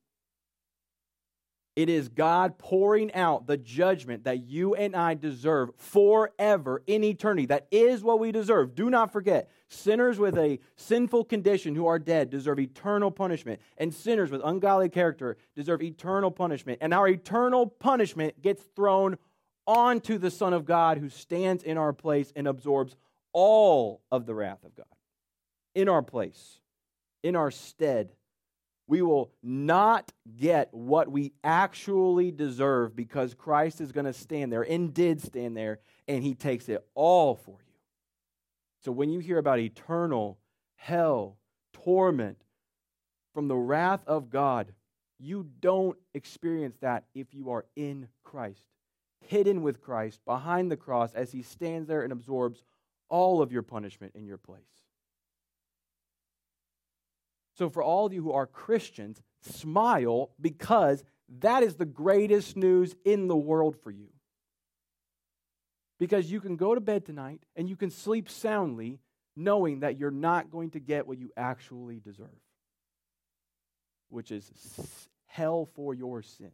It 1.75 1.87
is 1.87 2.09
God 2.09 2.57
pouring 2.57 3.13
out 3.13 3.47
the 3.47 3.55
judgment 3.55 4.25
that 4.25 4.43
you 4.43 4.75
and 4.75 4.95
I 4.95 5.13
deserve 5.13 5.69
forever 5.77 6.83
in 6.87 7.03
eternity. 7.03 7.45
That 7.45 7.67
is 7.71 8.03
what 8.03 8.19
we 8.19 8.31
deserve. 8.31 8.75
Do 8.75 8.89
not 8.89 9.13
forget, 9.13 9.49
sinners 9.69 10.19
with 10.19 10.37
a 10.37 10.59
sinful 10.75 11.25
condition 11.25 11.75
who 11.75 11.87
are 11.87 11.99
dead 11.99 12.29
deserve 12.29 12.59
eternal 12.59 13.11
punishment, 13.11 13.61
and 13.77 13.93
sinners 13.93 14.31
with 14.31 14.41
ungodly 14.43 14.89
character 14.89 15.37
deserve 15.55 15.81
eternal 15.81 16.31
punishment. 16.31 16.79
And 16.81 16.93
our 16.93 17.07
eternal 17.07 17.67
punishment 17.67 18.41
gets 18.41 18.63
thrown 18.75 19.17
onto 19.65 20.17
the 20.17 20.31
Son 20.31 20.53
of 20.53 20.65
God 20.65 20.97
who 20.97 21.09
stands 21.09 21.63
in 21.63 21.77
our 21.77 21.93
place 21.93 22.33
and 22.35 22.47
absorbs 22.47 22.95
all 23.31 24.01
of 24.11 24.25
the 24.25 24.33
wrath 24.33 24.63
of 24.63 24.75
God 24.75 24.85
in 25.75 25.87
our 25.87 26.01
place, 26.01 26.59
in 27.23 27.35
our 27.35 27.51
stead 27.51 28.11
we 28.89 29.03
will 29.03 29.31
not 29.43 30.11
get 30.35 30.73
what 30.73 31.11
we 31.11 31.31
actually 31.43 32.31
deserve 32.31 32.95
because 32.95 33.35
Christ 33.35 33.81
is 33.81 33.91
going 33.91 34.07
to 34.07 34.13
stand 34.13 34.51
there 34.51 34.63
and 34.63 34.91
did 34.91 35.21
stand 35.21 35.55
there 35.55 35.77
and 36.07 36.23
he 36.23 36.33
takes 36.33 36.67
it 36.67 36.83
all 36.95 37.35
for 37.35 37.51
you. 37.51 37.75
So 38.83 38.91
when 38.91 39.11
you 39.11 39.19
hear 39.19 39.37
about 39.37 39.59
eternal 39.59 40.39
hell, 40.75 41.37
torment 41.71 42.41
from 43.35 43.47
the 43.47 43.55
wrath 43.55 44.01
of 44.07 44.31
God, 44.31 44.73
you 45.19 45.45
don't 45.59 45.97
experience 46.15 46.77
that 46.81 47.03
if 47.13 47.31
you 47.31 47.51
are 47.51 47.65
in 47.75 48.07
Christ, 48.23 48.65
hidden 49.19 49.61
with 49.61 49.81
Christ 49.81 50.19
behind 50.25 50.71
the 50.71 50.77
cross 50.77 51.13
as 51.13 51.31
he 51.31 51.43
stands 51.43 51.87
there 51.87 52.01
and 52.01 52.11
absorbs 52.11 52.63
all 53.07 53.43
of 53.43 53.51
your 53.51 53.61
punishment 53.61 54.13
in 54.15 54.25
your 54.25 54.39
place. 54.39 54.78
So, 57.59 57.67
for 57.67 57.83
all 57.83 58.05
of 58.05 58.13
you 58.13 58.23
who 58.23 58.31
are 58.31 58.47
Christians, 58.47 59.21
smile 59.41 60.31
because 60.39 61.03
that 61.39 61.61
is 61.61 61.75
the 61.75 61.85
greatest 61.85 62.55
news 62.55 62.95
in 63.03 63.27
the 63.27 63.35
world 63.35 63.75
for 63.83 63.91
you. 63.91 64.07
Because 65.99 66.31
you 66.31 66.39
can 66.39 66.55
go 66.55 66.73
to 66.73 66.79
bed 66.79 67.05
tonight 67.05 67.41
and 67.57 67.67
you 67.67 67.75
can 67.75 67.89
sleep 67.89 68.29
soundly 68.29 69.01
knowing 69.35 69.81
that 69.81 69.99
you're 69.99 70.09
not 70.09 70.49
going 70.49 70.69
to 70.71 70.79
get 70.79 71.05
what 71.05 71.17
you 71.17 71.31
actually 71.35 71.99
deserve, 71.99 72.29
which 74.07 74.31
is 74.31 74.49
hell 75.25 75.65
for 75.65 75.93
your 75.93 76.21
sin. 76.21 76.53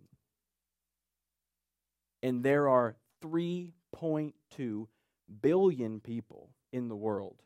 And 2.24 2.44
there 2.44 2.68
are 2.68 2.96
3.2 3.24 4.88
billion 5.40 6.00
people 6.00 6.50
in 6.74 6.88
the 6.88 6.96
world 6.96 7.44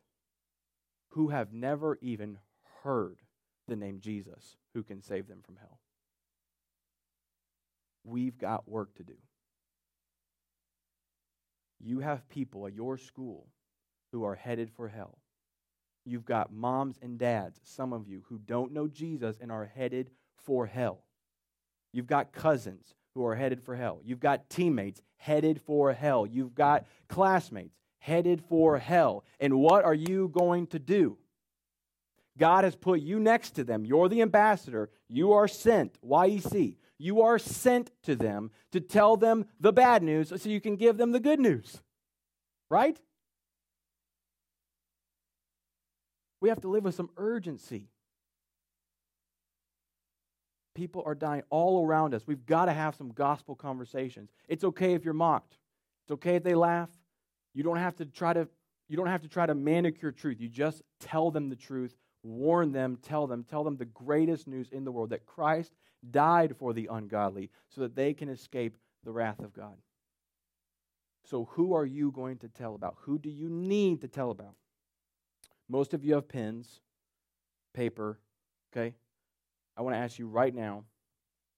who 1.10 1.28
have 1.28 1.52
never 1.52 1.98
even 2.02 2.38
heard 2.84 3.18
the 3.70 3.76
name 3.76 4.00
Jesus 4.00 4.58
who 4.74 4.84
can 4.84 5.02
save 5.02 5.28
them 5.28 5.42
from 5.46 5.56
hell. 5.56 5.80
We've 8.04 8.38
got 8.38 8.68
work 8.68 8.96
to 8.96 9.04
do. 9.04 9.16
You 11.80 12.00
have 12.00 12.28
people 12.30 12.68
at 12.68 12.74
your 12.74 12.98
school 12.98 13.48
who 14.12 14.24
are 14.24 14.36
headed 14.36 14.70
for 14.72 14.90
hell. 14.90 15.20
You've 16.06 16.26
got 16.26 16.52
moms 16.52 16.98
and 17.02 17.18
dads, 17.18 17.60
some 17.64 17.94
of 17.94 18.08
you, 18.08 18.24
who 18.28 18.40
don't 18.40 18.74
know 18.74 18.88
Jesus 18.88 19.38
and 19.40 19.52
are 19.52 19.72
headed 19.74 20.10
for 20.38 20.66
hell. 20.66 21.04
You've 21.94 22.08
got 22.08 22.32
cousins 22.32 22.96
who 23.14 23.26
are 23.26 23.36
headed 23.36 23.62
for 23.62 23.76
hell. 23.76 24.02
You've 24.04 24.20
got 24.20 24.50
teammates 24.50 25.02
headed 25.18 25.62
for 25.62 25.94
hell. 25.94 26.26
You've 26.26 26.56
got 26.56 26.86
classmates 27.08 27.76
headed 28.00 28.42
for 28.42 28.78
hell. 28.78 29.24
And 29.40 29.60
what 29.60 29.86
are 29.86 29.94
you 29.94 30.30
going 30.30 30.68
to 30.68 30.80
do? 30.80 31.18
God 32.40 32.64
has 32.64 32.76
put 32.76 33.02
you 33.02 33.20
next 33.20 33.52
to 33.52 33.64
them. 33.64 33.86
You're 33.86 34.10
the 34.10 34.22
ambassador. 34.22 34.90
You 35.08 35.34
are 35.34 35.48
sent, 35.48 36.00
YEC. 36.02 36.78
You 36.98 37.22
are 37.22 37.38
sent 37.38 37.92
to 38.04 38.16
them 38.16 38.52
to 38.72 38.80
tell 38.80 39.18
them 39.18 39.46
the 39.60 39.72
bad 39.74 40.02
news 40.02 40.30
so 40.30 40.50
you 40.50 40.62
can 40.62 40.76
give 40.76 40.98
them 40.98 41.12
the 41.12 41.20
good 41.20 41.40
news. 41.40 41.82
Right? 42.70 43.00
We 46.42 46.50
have 46.50 46.62
to 46.62 46.70
live 46.70 46.86
with 46.86 46.96
some 46.96 47.10
urgency. 47.18 47.90
People 50.76 51.04
are 51.06 51.16
dying 51.16 51.44
all 51.50 51.86
around 51.86 52.14
us. 52.14 52.26
We've 52.26 52.46
got 52.46 52.66
to 52.66 52.74
have 52.74 52.96
some 52.96 53.10
gospel 53.10 53.56
conversations. 53.56 54.30
It's 54.48 54.64
okay 54.64 54.94
if 54.94 55.04
you're 55.04 55.14
mocked. 55.14 55.58
It's 56.06 56.12
okay 56.14 56.36
if 56.36 56.44
they 56.44 56.56
laugh. 56.56 56.90
You 57.54 57.64
don't 57.64 57.78
have 57.78 57.98
to 57.98 58.06
try 58.06 58.34
to 58.34 58.48
you 58.88 58.98
don't 58.98 59.08
have 59.08 59.22
to 59.22 59.28
try 59.28 59.46
to 59.46 59.54
manicure 59.54 60.12
truth. 60.12 60.40
You 60.40 60.50
just 60.50 60.82
tell 61.00 61.30
them 61.30 61.50
the 61.50 61.56
truth 61.56 61.96
warn 62.24 62.72
them, 62.72 62.98
tell 63.02 63.28
them, 63.28 63.44
tell 63.44 63.64
them 63.64 63.78
the 63.78 63.86
greatest 63.86 64.48
news 64.48 64.70
in 64.72 64.84
the 64.84 64.92
world 64.92 65.10
that 65.12 65.26
Christ 65.26 65.74
died 66.12 66.56
for 66.58 66.74
the 66.74 66.90
ungodly 66.92 67.50
so 67.70 67.82
that 67.82 67.96
they 67.96 68.14
can 68.14 68.30
escape 68.30 68.78
the 69.04 69.12
wrath 69.12 69.40
of 69.40 69.54
God. 69.54 69.78
So, 71.26 71.50
who 71.52 71.74
are 71.74 71.86
you 71.86 72.12
going 72.12 72.38
to 72.40 72.48
tell 72.48 72.76
about? 72.76 72.98
Who 73.02 73.20
do 73.20 73.30
you 73.30 73.50
need 73.50 74.02
to 74.02 74.08
tell 74.08 74.32
about? 74.32 74.56
Most 75.70 75.94
of 75.94 76.04
you 76.04 76.16
have 76.16 76.28
pens, 76.28 76.82
paper, 77.74 78.20
okay? 78.74 78.96
I 79.78 79.82
want 79.82 79.96
to 79.96 80.00
ask 80.00 80.18
you 80.18 80.28
right 80.28 80.54
now 80.54 80.86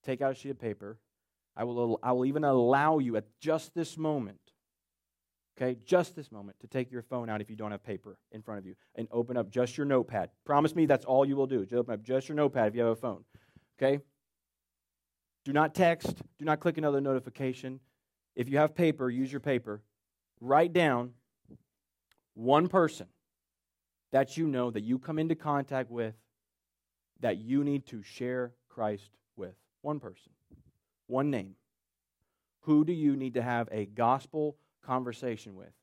take 0.03 0.21
out 0.21 0.31
a 0.31 0.35
sheet 0.35 0.49
of 0.49 0.59
paper. 0.59 0.99
I 1.55 1.63
will, 1.63 1.99
I 2.01 2.11
will 2.11 2.25
even 2.25 2.43
allow 2.43 2.99
you 2.99 3.17
at 3.17 3.25
just 3.39 3.73
this 3.73 3.97
moment 3.97 4.50
okay, 5.61 5.77
just 5.85 6.15
this 6.15 6.31
moment, 6.31 6.59
to 6.59 6.67
take 6.67 6.91
your 6.91 7.01
phone 7.01 7.29
out 7.29 7.41
if 7.41 7.49
you 7.49 7.55
don't 7.55 7.71
have 7.71 7.83
paper 7.83 8.17
in 8.31 8.41
front 8.41 8.59
of 8.59 8.65
you 8.65 8.75
and 8.95 9.07
open 9.11 9.37
up 9.37 9.49
just 9.49 9.77
your 9.77 9.85
notepad. 9.85 10.29
Promise 10.45 10.75
me 10.75 10.85
that's 10.85 11.05
all 11.05 11.25
you 11.25 11.35
will 11.35 11.47
do. 11.47 11.61
Just 11.61 11.73
open 11.73 11.93
up 11.93 12.03
just 12.03 12.27
your 12.27 12.35
notepad 12.35 12.67
if 12.67 12.75
you 12.75 12.81
have 12.81 12.91
a 12.91 12.95
phone, 12.95 13.23
okay? 13.77 14.01
Do 15.45 15.53
not 15.53 15.73
text. 15.73 16.21
Do 16.37 16.45
not 16.45 16.59
click 16.59 16.77
another 16.77 17.01
notification. 17.01 17.79
If 18.35 18.49
you 18.49 18.57
have 18.57 18.75
paper, 18.75 19.09
use 19.09 19.31
your 19.31 19.41
paper. 19.41 19.81
Write 20.39 20.73
down 20.73 21.11
one 22.33 22.67
person 22.67 23.07
that 24.11 24.37
you 24.37 24.47
know 24.47 24.71
that 24.71 24.83
you 24.83 24.99
come 24.99 25.19
into 25.19 25.35
contact 25.35 25.91
with 25.91 26.15
that 27.19 27.37
you 27.37 27.63
need 27.63 27.85
to 27.87 28.01
share 28.03 28.53
Christ 28.69 29.09
with. 29.35 29.53
One 29.81 29.99
person, 29.99 30.31
one 31.07 31.29
name. 31.29 31.55
Who 32.61 32.85
do 32.85 32.93
you 32.93 33.15
need 33.15 33.33
to 33.35 33.41
have 33.41 33.67
a 33.71 33.85
gospel 33.85 34.57
conversation 34.85 35.55
with. 35.55 35.73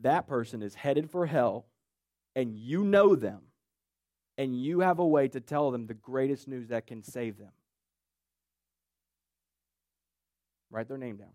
That 0.00 0.26
person 0.26 0.62
is 0.62 0.74
headed 0.74 1.10
for 1.10 1.26
hell, 1.26 1.66
and 2.36 2.54
you 2.54 2.84
know 2.84 3.16
them, 3.16 3.40
and 4.36 4.60
you 4.60 4.80
have 4.80 4.98
a 4.98 5.06
way 5.06 5.28
to 5.28 5.40
tell 5.40 5.70
them 5.70 5.86
the 5.86 5.94
greatest 5.94 6.46
news 6.46 6.68
that 6.68 6.86
can 6.86 7.02
save 7.02 7.38
them. 7.38 7.50
Write 10.70 10.88
their 10.88 10.98
name 10.98 11.16
down. 11.16 11.32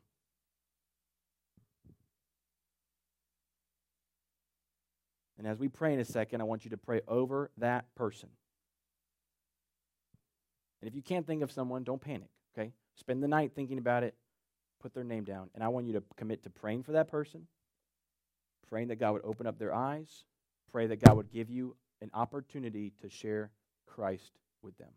And 5.38 5.47
as 5.47 5.59
we 5.59 5.67
pray 5.67 5.93
in 5.93 5.99
a 5.99 6.05
second, 6.05 6.39
I 6.39 6.45
want 6.45 6.63
you 6.63 6.71
to 6.71 6.78
pray 6.78 7.01
over 7.05 7.51
that 7.57 7.84
person. 7.95 8.30
And 10.82 10.88
if 10.88 10.95
you 10.95 11.01
can't 11.01 11.28
think 11.28 11.41
of 11.41 11.51
someone, 11.51 11.84
don't 11.84 11.99
panic, 11.99 12.30
okay? 12.55 12.71
Spend 12.95 13.21
the 13.21 13.28
night 13.28 13.51
thinking 13.53 13.78
about 13.78 14.03
it 14.03 14.15
put 14.84 14.94
their 14.94 15.04
name 15.06 15.24
down. 15.24 15.50
And 15.56 15.64
I 15.64 15.70
want 15.70 15.88
you 15.88 15.94
to 15.94 16.04
commit 16.18 16.44
to 16.44 16.50
praying 16.50 16.84
for 16.84 16.92
that 16.92 17.08
person, 17.08 17.48
praying 18.70 18.90
that 18.90 18.98
God 19.00 19.14
would 19.14 19.24
open 19.24 19.48
up 19.48 19.58
their 19.58 19.74
eyes, 19.74 20.26
pray 20.72 20.86
that 20.88 21.04
God 21.04 21.16
would 21.16 21.32
give 21.32 21.50
you 21.50 21.76
an 22.02 22.12
opportunity 22.14 22.92
to 23.02 23.10
share 23.10 23.50
Christ 23.88 24.34
with 24.62 24.78
them. 24.78 24.90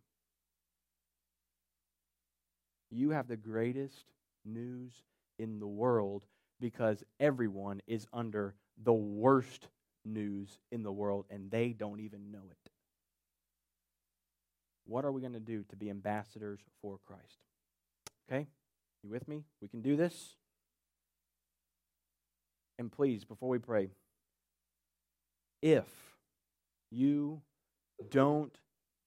You 2.90 3.10
have 3.10 3.28
the 3.28 3.36
greatest 3.36 4.04
news 4.44 4.92
in 5.38 5.60
the 5.60 5.66
world 5.66 6.24
because 6.60 7.04
everyone 7.20 7.80
is 7.86 8.06
under 8.12 8.54
the 8.82 8.92
worst 8.92 9.68
news 10.04 10.58
in 10.72 10.82
the 10.82 10.92
world 10.92 11.26
and 11.30 11.50
they 11.50 11.70
don't 11.70 12.00
even 12.00 12.30
know 12.32 12.42
it. 12.50 12.70
What 14.84 15.04
are 15.04 15.12
we 15.12 15.20
going 15.20 15.32
to 15.32 15.40
do 15.40 15.64
to 15.70 15.76
be 15.76 15.90
ambassadors 15.90 16.60
for 16.80 16.98
Christ? 17.06 17.38
Okay? 18.28 18.46
You 19.06 19.12
with 19.12 19.28
me? 19.28 19.44
We 19.62 19.68
can 19.68 19.82
do 19.82 19.94
this? 19.94 20.34
And 22.76 22.90
please, 22.90 23.24
before 23.24 23.48
we 23.48 23.58
pray, 23.58 23.88
if 25.62 25.84
you 26.90 27.40
don't 28.10 28.52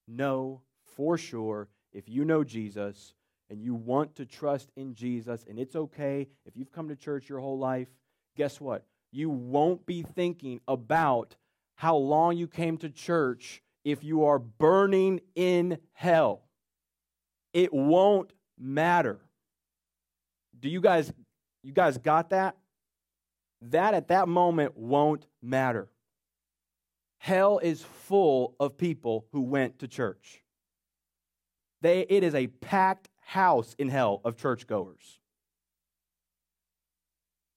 know 0.08 0.62
for 0.96 1.18
sure, 1.18 1.68
if 1.92 2.08
you 2.08 2.24
know 2.24 2.46
Jesus 2.46 3.14
and 3.50 3.62
you 3.62 3.76
want 3.76 4.16
to 4.16 4.26
trust 4.26 4.72
in 4.78 4.94
Jesus, 4.94 5.44
and 5.50 5.60
it's 5.60 5.76
okay 5.76 6.30
if 6.46 6.56
you've 6.56 6.72
come 6.72 6.88
to 6.88 6.96
church 6.96 7.28
your 7.28 7.40
whole 7.40 7.60
life, 7.60 7.90
guess 8.38 8.62
what? 8.62 8.86
You 9.12 9.30
won't 9.30 9.86
be 9.86 10.04
thinking 10.04 10.62
about 10.66 11.36
how 11.76 11.98
long 11.98 12.38
you 12.38 12.48
came 12.48 12.78
to 12.78 12.90
church 12.90 13.62
if 13.84 14.02
you 14.02 14.24
are 14.24 14.40
burning 14.40 15.20
in 15.36 15.78
hell. 15.92 16.44
It 17.54 17.74
won't 17.74 18.32
matter. 18.58 19.20
Do 20.60 20.70
you 20.70 20.82
guys 20.82 21.12
you 21.64 21.74
guys 21.74 21.98
got 21.98 22.30
that? 22.30 22.56
That 23.62 23.94
at 23.94 24.08
that 24.10 24.28
moment 24.28 24.78
won't 24.78 25.26
matter. 25.42 25.90
Hell 27.18 27.60
is 27.60 27.84
full 27.84 28.56
of 28.60 28.78
people 28.78 29.26
who 29.34 29.42
went 29.42 29.80
to 29.80 29.88
church. 29.88 30.42
They, 31.82 32.02
it 32.02 32.24
is 32.24 32.34
a 32.36 32.48
packed 32.48 33.10
house 33.22 33.76
in 33.78 33.90
hell 33.90 34.22
of 34.24 34.38
churchgoers. 34.38 35.20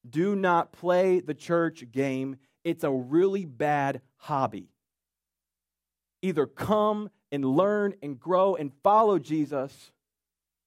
Do 0.08 0.34
not 0.34 0.72
play 0.72 1.20
the 1.20 1.34
church 1.34 1.84
game. 1.92 2.36
It's 2.64 2.82
a 2.82 2.90
really 2.90 3.44
bad 3.44 4.00
hobby. 4.16 4.68
Either 6.22 6.46
come 6.46 7.10
and 7.30 7.44
learn 7.44 7.94
and 8.02 8.18
grow 8.18 8.56
and 8.56 8.72
follow 8.82 9.18
Jesus, 9.18 9.92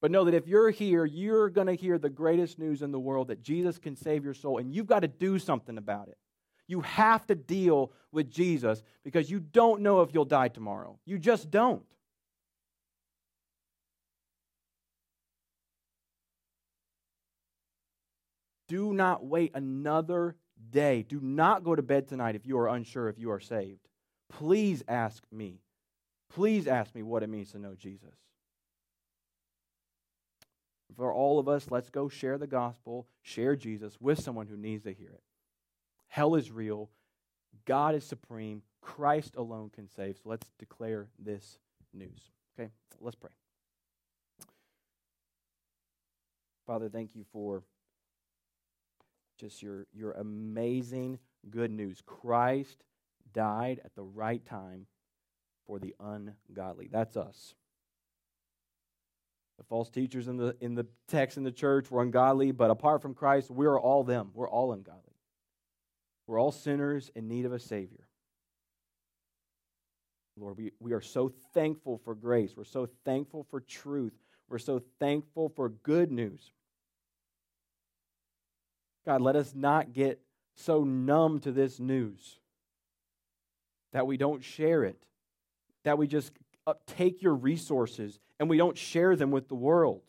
but 0.06 0.12
know 0.12 0.26
that 0.26 0.36
if 0.36 0.48
you're 0.48 0.70
here, 0.70 1.04
you're 1.04 1.50
going 1.50 1.66
to 1.66 1.74
hear 1.74 1.98
the 1.98 2.12
greatest 2.12 2.60
news 2.60 2.84
in 2.84 2.92
the 2.92 3.00
world 3.00 3.30
that 3.30 3.42
Jesus 3.42 3.80
can 3.80 3.96
save 3.96 4.24
your 4.24 4.36
soul, 4.36 4.60
and 4.60 4.72
you've 4.72 4.86
got 4.86 5.00
to 5.00 5.08
do 5.08 5.40
something 5.40 5.80
about 5.80 6.10
it. 6.10 6.18
You 6.68 6.82
have 6.82 7.26
to 7.26 7.34
deal 7.34 7.92
with 8.12 8.30
Jesus 8.30 8.84
because 9.04 9.32
you 9.32 9.40
don't 9.40 9.82
know 9.82 10.02
if 10.02 10.14
you'll 10.14 10.24
die 10.24 10.50
tomorrow. 10.50 11.00
You 11.06 11.18
just 11.18 11.50
don't. 11.50 11.82
Do 18.68 18.94
not 18.94 19.26
wait 19.26 19.54
another 19.56 20.36
day. 20.70 21.02
Do 21.02 21.20
not 21.20 21.64
go 21.64 21.74
to 21.74 21.82
bed 21.82 22.08
tonight 22.08 22.36
if 22.36 22.46
you 22.46 22.60
are 22.60 22.68
unsure 22.68 23.10
if 23.10 23.18
you 23.18 23.32
are 23.32 23.40
saved. 23.40 23.88
Please 24.30 24.84
ask 24.88 25.24
me. 25.32 25.62
Please 26.30 26.68
ask 26.68 26.94
me 26.94 27.02
what 27.02 27.24
it 27.24 27.30
means 27.30 27.54
to 27.54 27.58
know 27.58 27.74
Jesus. 27.74 28.14
For 30.96 31.14
all 31.14 31.40
of 31.40 31.48
us, 31.48 31.68
let's 31.70 31.90
go 31.90 32.08
share 32.08 32.38
the 32.38 32.48
gospel, 32.48 33.08
share 33.22 33.56
Jesus 33.56 33.98
with 34.00 34.20
someone 34.22 34.48
who 34.48 34.58
needs 34.58 34.84
to 34.84 34.94
hear 34.94 35.10
it. 35.10 35.24
Hell 36.08 36.36
is 36.36 36.52
real. 36.52 36.90
God 37.66 37.96
is 37.96 38.04
supreme. 38.06 38.62
Christ 38.82 39.36
alone 39.36 39.70
can 39.74 39.90
save. 39.90 40.18
So 40.18 40.30
let's 40.30 40.48
declare 40.60 41.08
this 41.20 41.60
news. 41.94 42.32
Okay, 42.58 42.70
let's 43.02 43.16
pray. 43.16 43.32
Father, 46.66 46.90
thank 46.90 47.16
you 47.16 47.26
for 47.32 47.64
just 49.38 49.62
your, 49.62 49.86
your 49.94 50.14
amazing 50.14 51.20
good 51.50 51.72
news. 51.72 52.02
Christ 52.06 52.84
died 53.34 53.82
at 53.84 53.96
the 53.96 54.04
right 54.04 54.44
time 54.46 54.88
for 55.68 55.80
the 55.80 55.94
ungodly. 56.00 56.88
That's 56.92 57.18
us. 57.18 57.54
The 59.58 59.64
false 59.64 59.90
teachers 59.90 60.28
in 60.28 60.38
the, 60.38 60.56
in 60.60 60.76
the 60.76 60.86
text 61.08 61.38
in 61.38 61.44
the 61.44 61.52
church 61.52 61.90
were 61.90 62.02
ungodly, 62.02 62.52
but 62.52 62.72
apart 62.72 63.02
from 63.02 63.14
Christ, 63.14 63.50
we're 63.50 63.80
all 63.80 64.04
them. 64.04 64.32
We're 64.34 64.50
all 64.50 64.74
ungodly. 64.74 65.02
We're 66.28 66.40
all 66.40 66.52
sinners 66.52 67.12
in 67.16 67.28
need 67.28 67.46
of 67.46 67.54
a 67.54 67.60
Savior. 67.60 68.08
Lord, 70.38 70.58
we, 70.58 70.72
we 70.80 70.92
are 70.92 71.02
so 71.02 71.32
thankful 71.54 72.02
for 72.04 72.14
grace. 72.14 72.54
We're 72.58 72.66
so 72.66 72.90
thankful 73.06 73.46
for 73.50 73.62
truth. 73.62 74.14
We're 74.50 74.58
so 74.58 74.82
thankful 75.00 75.50
for 75.50 75.70
good 75.70 76.12
news. 76.12 76.52
God, 79.06 79.22
let 79.22 79.36
us 79.36 79.54
not 79.56 79.94
get 79.94 80.20
so 80.56 80.84
numb 80.84 81.40
to 81.42 81.52
this 81.52 81.80
news 81.80 82.40
that 83.94 84.08
we 84.08 84.18
don't 84.18 84.44
share 84.44 84.84
it, 84.84 85.02
that 85.84 85.98
we 85.98 86.08
just 86.08 86.32
Uh, 86.68 86.74
take 86.88 87.22
your 87.22 87.36
resources 87.36 88.20
and 88.40 88.50
we 88.50 88.58
don't 88.58 88.78
share 88.78 89.16
them 89.16 89.32
with 89.32 89.48
the 89.48 89.56
world. 89.56 90.02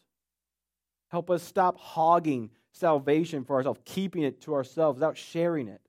Help 1.10 1.30
us 1.30 1.42
stop 1.42 1.78
hogging 1.78 2.50
salvation 2.72 3.44
for 3.44 3.56
ourselves, 3.56 3.80
keeping 3.84 4.22
it 4.22 4.40
to 4.42 4.54
ourselves 4.54 4.96
without 4.96 5.16
sharing 5.16 5.68
it. 5.68 5.80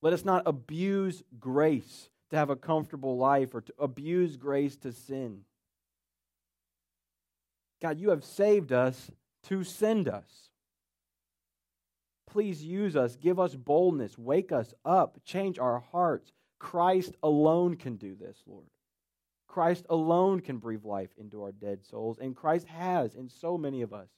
Let 0.00 0.12
us 0.12 0.24
not 0.24 0.42
abuse 0.46 1.22
grace 1.38 2.08
to 2.30 2.36
have 2.36 2.50
a 2.50 2.56
comfortable 2.56 3.16
life 3.16 3.54
or 3.54 3.60
to 3.60 3.74
abuse 3.78 4.36
grace 4.36 4.76
to 4.78 4.92
sin. 4.92 5.42
God, 7.80 7.98
you 7.98 8.10
have 8.10 8.24
saved 8.24 8.72
us 8.72 9.10
to 9.44 9.64
send 9.64 10.08
us. 10.08 10.48
Please 12.28 12.64
use 12.64 12.96
us, 12.96 13.16
give 13.16 13.38
us 13.38 13.54
boldness, 13.54 14.16
wake 14.16 14.52
us 14.52 14.72
up, 14.84 15.18
change 15.24 15.58
our 15.58 15.80
hearts. 15.92 16.32
Christ 16.58 17.14
alone 17.22 17.76
can 17.76 17.96
do 17.96 18.14
this, 18.14 18.38
Lord. 18.46 18.66
Christ 19.52 19.84
alone 19.90 20.40
can 20.40 20.56
breathe 20.56 20.82
life 20.82 21.10
into 21.18 21.42
our 21.42 21.52
dead 21.52 21.84
souls, 21.84 22.18
and 22.18 22.34
Christ 22.34 22.66
has 22.68 23.14
in 23.14 23.28
so 23.28 23.58
many 23.58 23.82
of 23.82 23.92
us. 23.92 24.08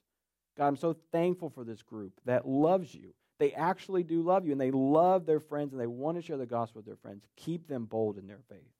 God, 0.57 0.67
I'm 0.67 0.77
so 0.77 0.95
thankful 1.11 1.49
for 1.49 1.65
this 1.65 1.81
group 1.81 2.13
that 2.23 2.47
loves 2.47 2.95
you. 2.95 3.13
They 3.37 3.51
actually 3.51 4.03
do 4.03 4.21
love 4.21 4.45
you, 4.45 4.53
and 4.53 4.61
they 4.61 4.71
love 4.71 5.25
their 5.25 5.41
friends, 5.41 5.73
and 5.73 5.81
they 5.81 5.87
want 5.87 6.15
to 6.15 6.21
share 6.21 6.37
the 6.37 6.45
gospel 6.45 6.79
with 6.79 6.85
their 6.85 6.95
friends. 6.95 7.25
Keep 7.35 7.67
them 7.67 7.83
bold 7.83 8.17
in 8.17 8.27
their 8.27 8.39
faith. 8.49 8.71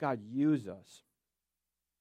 God, 0.00 0.18
use 0.28 0.66
us. 0.66 1.04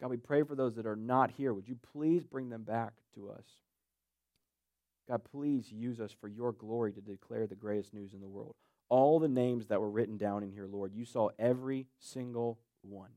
God, 0.01 0.09
we 0.09 0.17
pray 0.17 0.41
for 0.41 0.55
those 0.55 0.73
that 0.77 0.87
are 0.87 0.95
not 0.95 1.29
here. 1.29 1.53
Would 1.53 1.69
you 1.69 1.77
please 1.93 2.25
bring 2.25 2.49
them 2.49 2.63
back 2.63 2.93
to 3.13 3.29
us? 3.29 3.45
God, 5.07 5.21
please 5.31 5.71
use 5.71 5.99
us 5.99 6.11
for 6.19 6.27
your 6.27 6.53
glory 6.53 6.91
to 6.93 7.01
declare 7.01 7.45
the 7.45 7.53
greatest 7.53 7.93
news 7.93 8.13
in 8.15 8.19
the 8.19 8.27
world. 8.27 8.55
All 8.91 9.19
the 9.19 9.29
names 9.29 9.67
that 9.67 9.79
were 9.79 9.89
written 9.89 10.17
down 10.17 10.43
in 10.43 10.51
here, 10.51 10.67
Lord, 10.67 10.93
you 10.93 11.05
saw 11.05 11.29
every 11.39 11.87
single 11.97 12.59
one. 12.81 13.11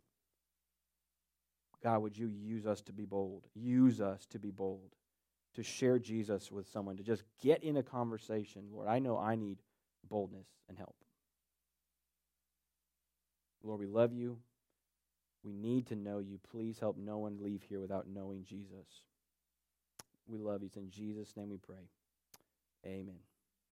God, 1.83 2.01
would 2.03 2.17
you 2.17 2.29
use 2.29 2.65
us 2.65 2.81
to 2.83 2.93
be 2.93 3.05
bold? 3.05 3.49
Use 3.57 4.01
us 4.01 4.25
to 4.27 4.39
be 4.39 4.53
bold, 4.53 4.95
to 5.55 5.65
share 5.65 5.99
Jesus 5.99 6.53
with 6.53 6.71
someone, 6.71 6.97
to 6.99 7.03
just 7.03 7.25
get 7.43 7.65
in 7.65 7.77
a 7.77 7.83
conversation. 7.83 8.69
Lord, 8.73 8.87
I 8.87 9.01
know 9.01 9.19
I 9.19 9.35
need 9.35 9.59
boldness 10.09 10.47
and 10.69 10.79
help. 10.79 10.95
Lord, 13.65 13.81
we 13.81 13.87
love 13.87 14.13
you. 14.13 14.39
We 15.43 15.53
need 15.53 15.89
to 15.89 15.97
know 15.97 16.21
you. 16.21 16.39
Please 16.53 16.79
help 16.79 16.97
no 16.97 17.19
one 17.19 17.43
leave 17.43 17.65
here 17.69 17.81
without 17.81 18.07
knowing 18.07 18.45
Jesus. 18.45 19.03
We 20.29 20.39
love 20.39 20.63
you. 20.63 20.69
It's 20.69 20.77
in 20.77 20.89
Jesus' 20.89 21.37
name 21.37 21.51
we 21.51 21.59
pray. 21.59 21.91
Amen. 22.87 23.19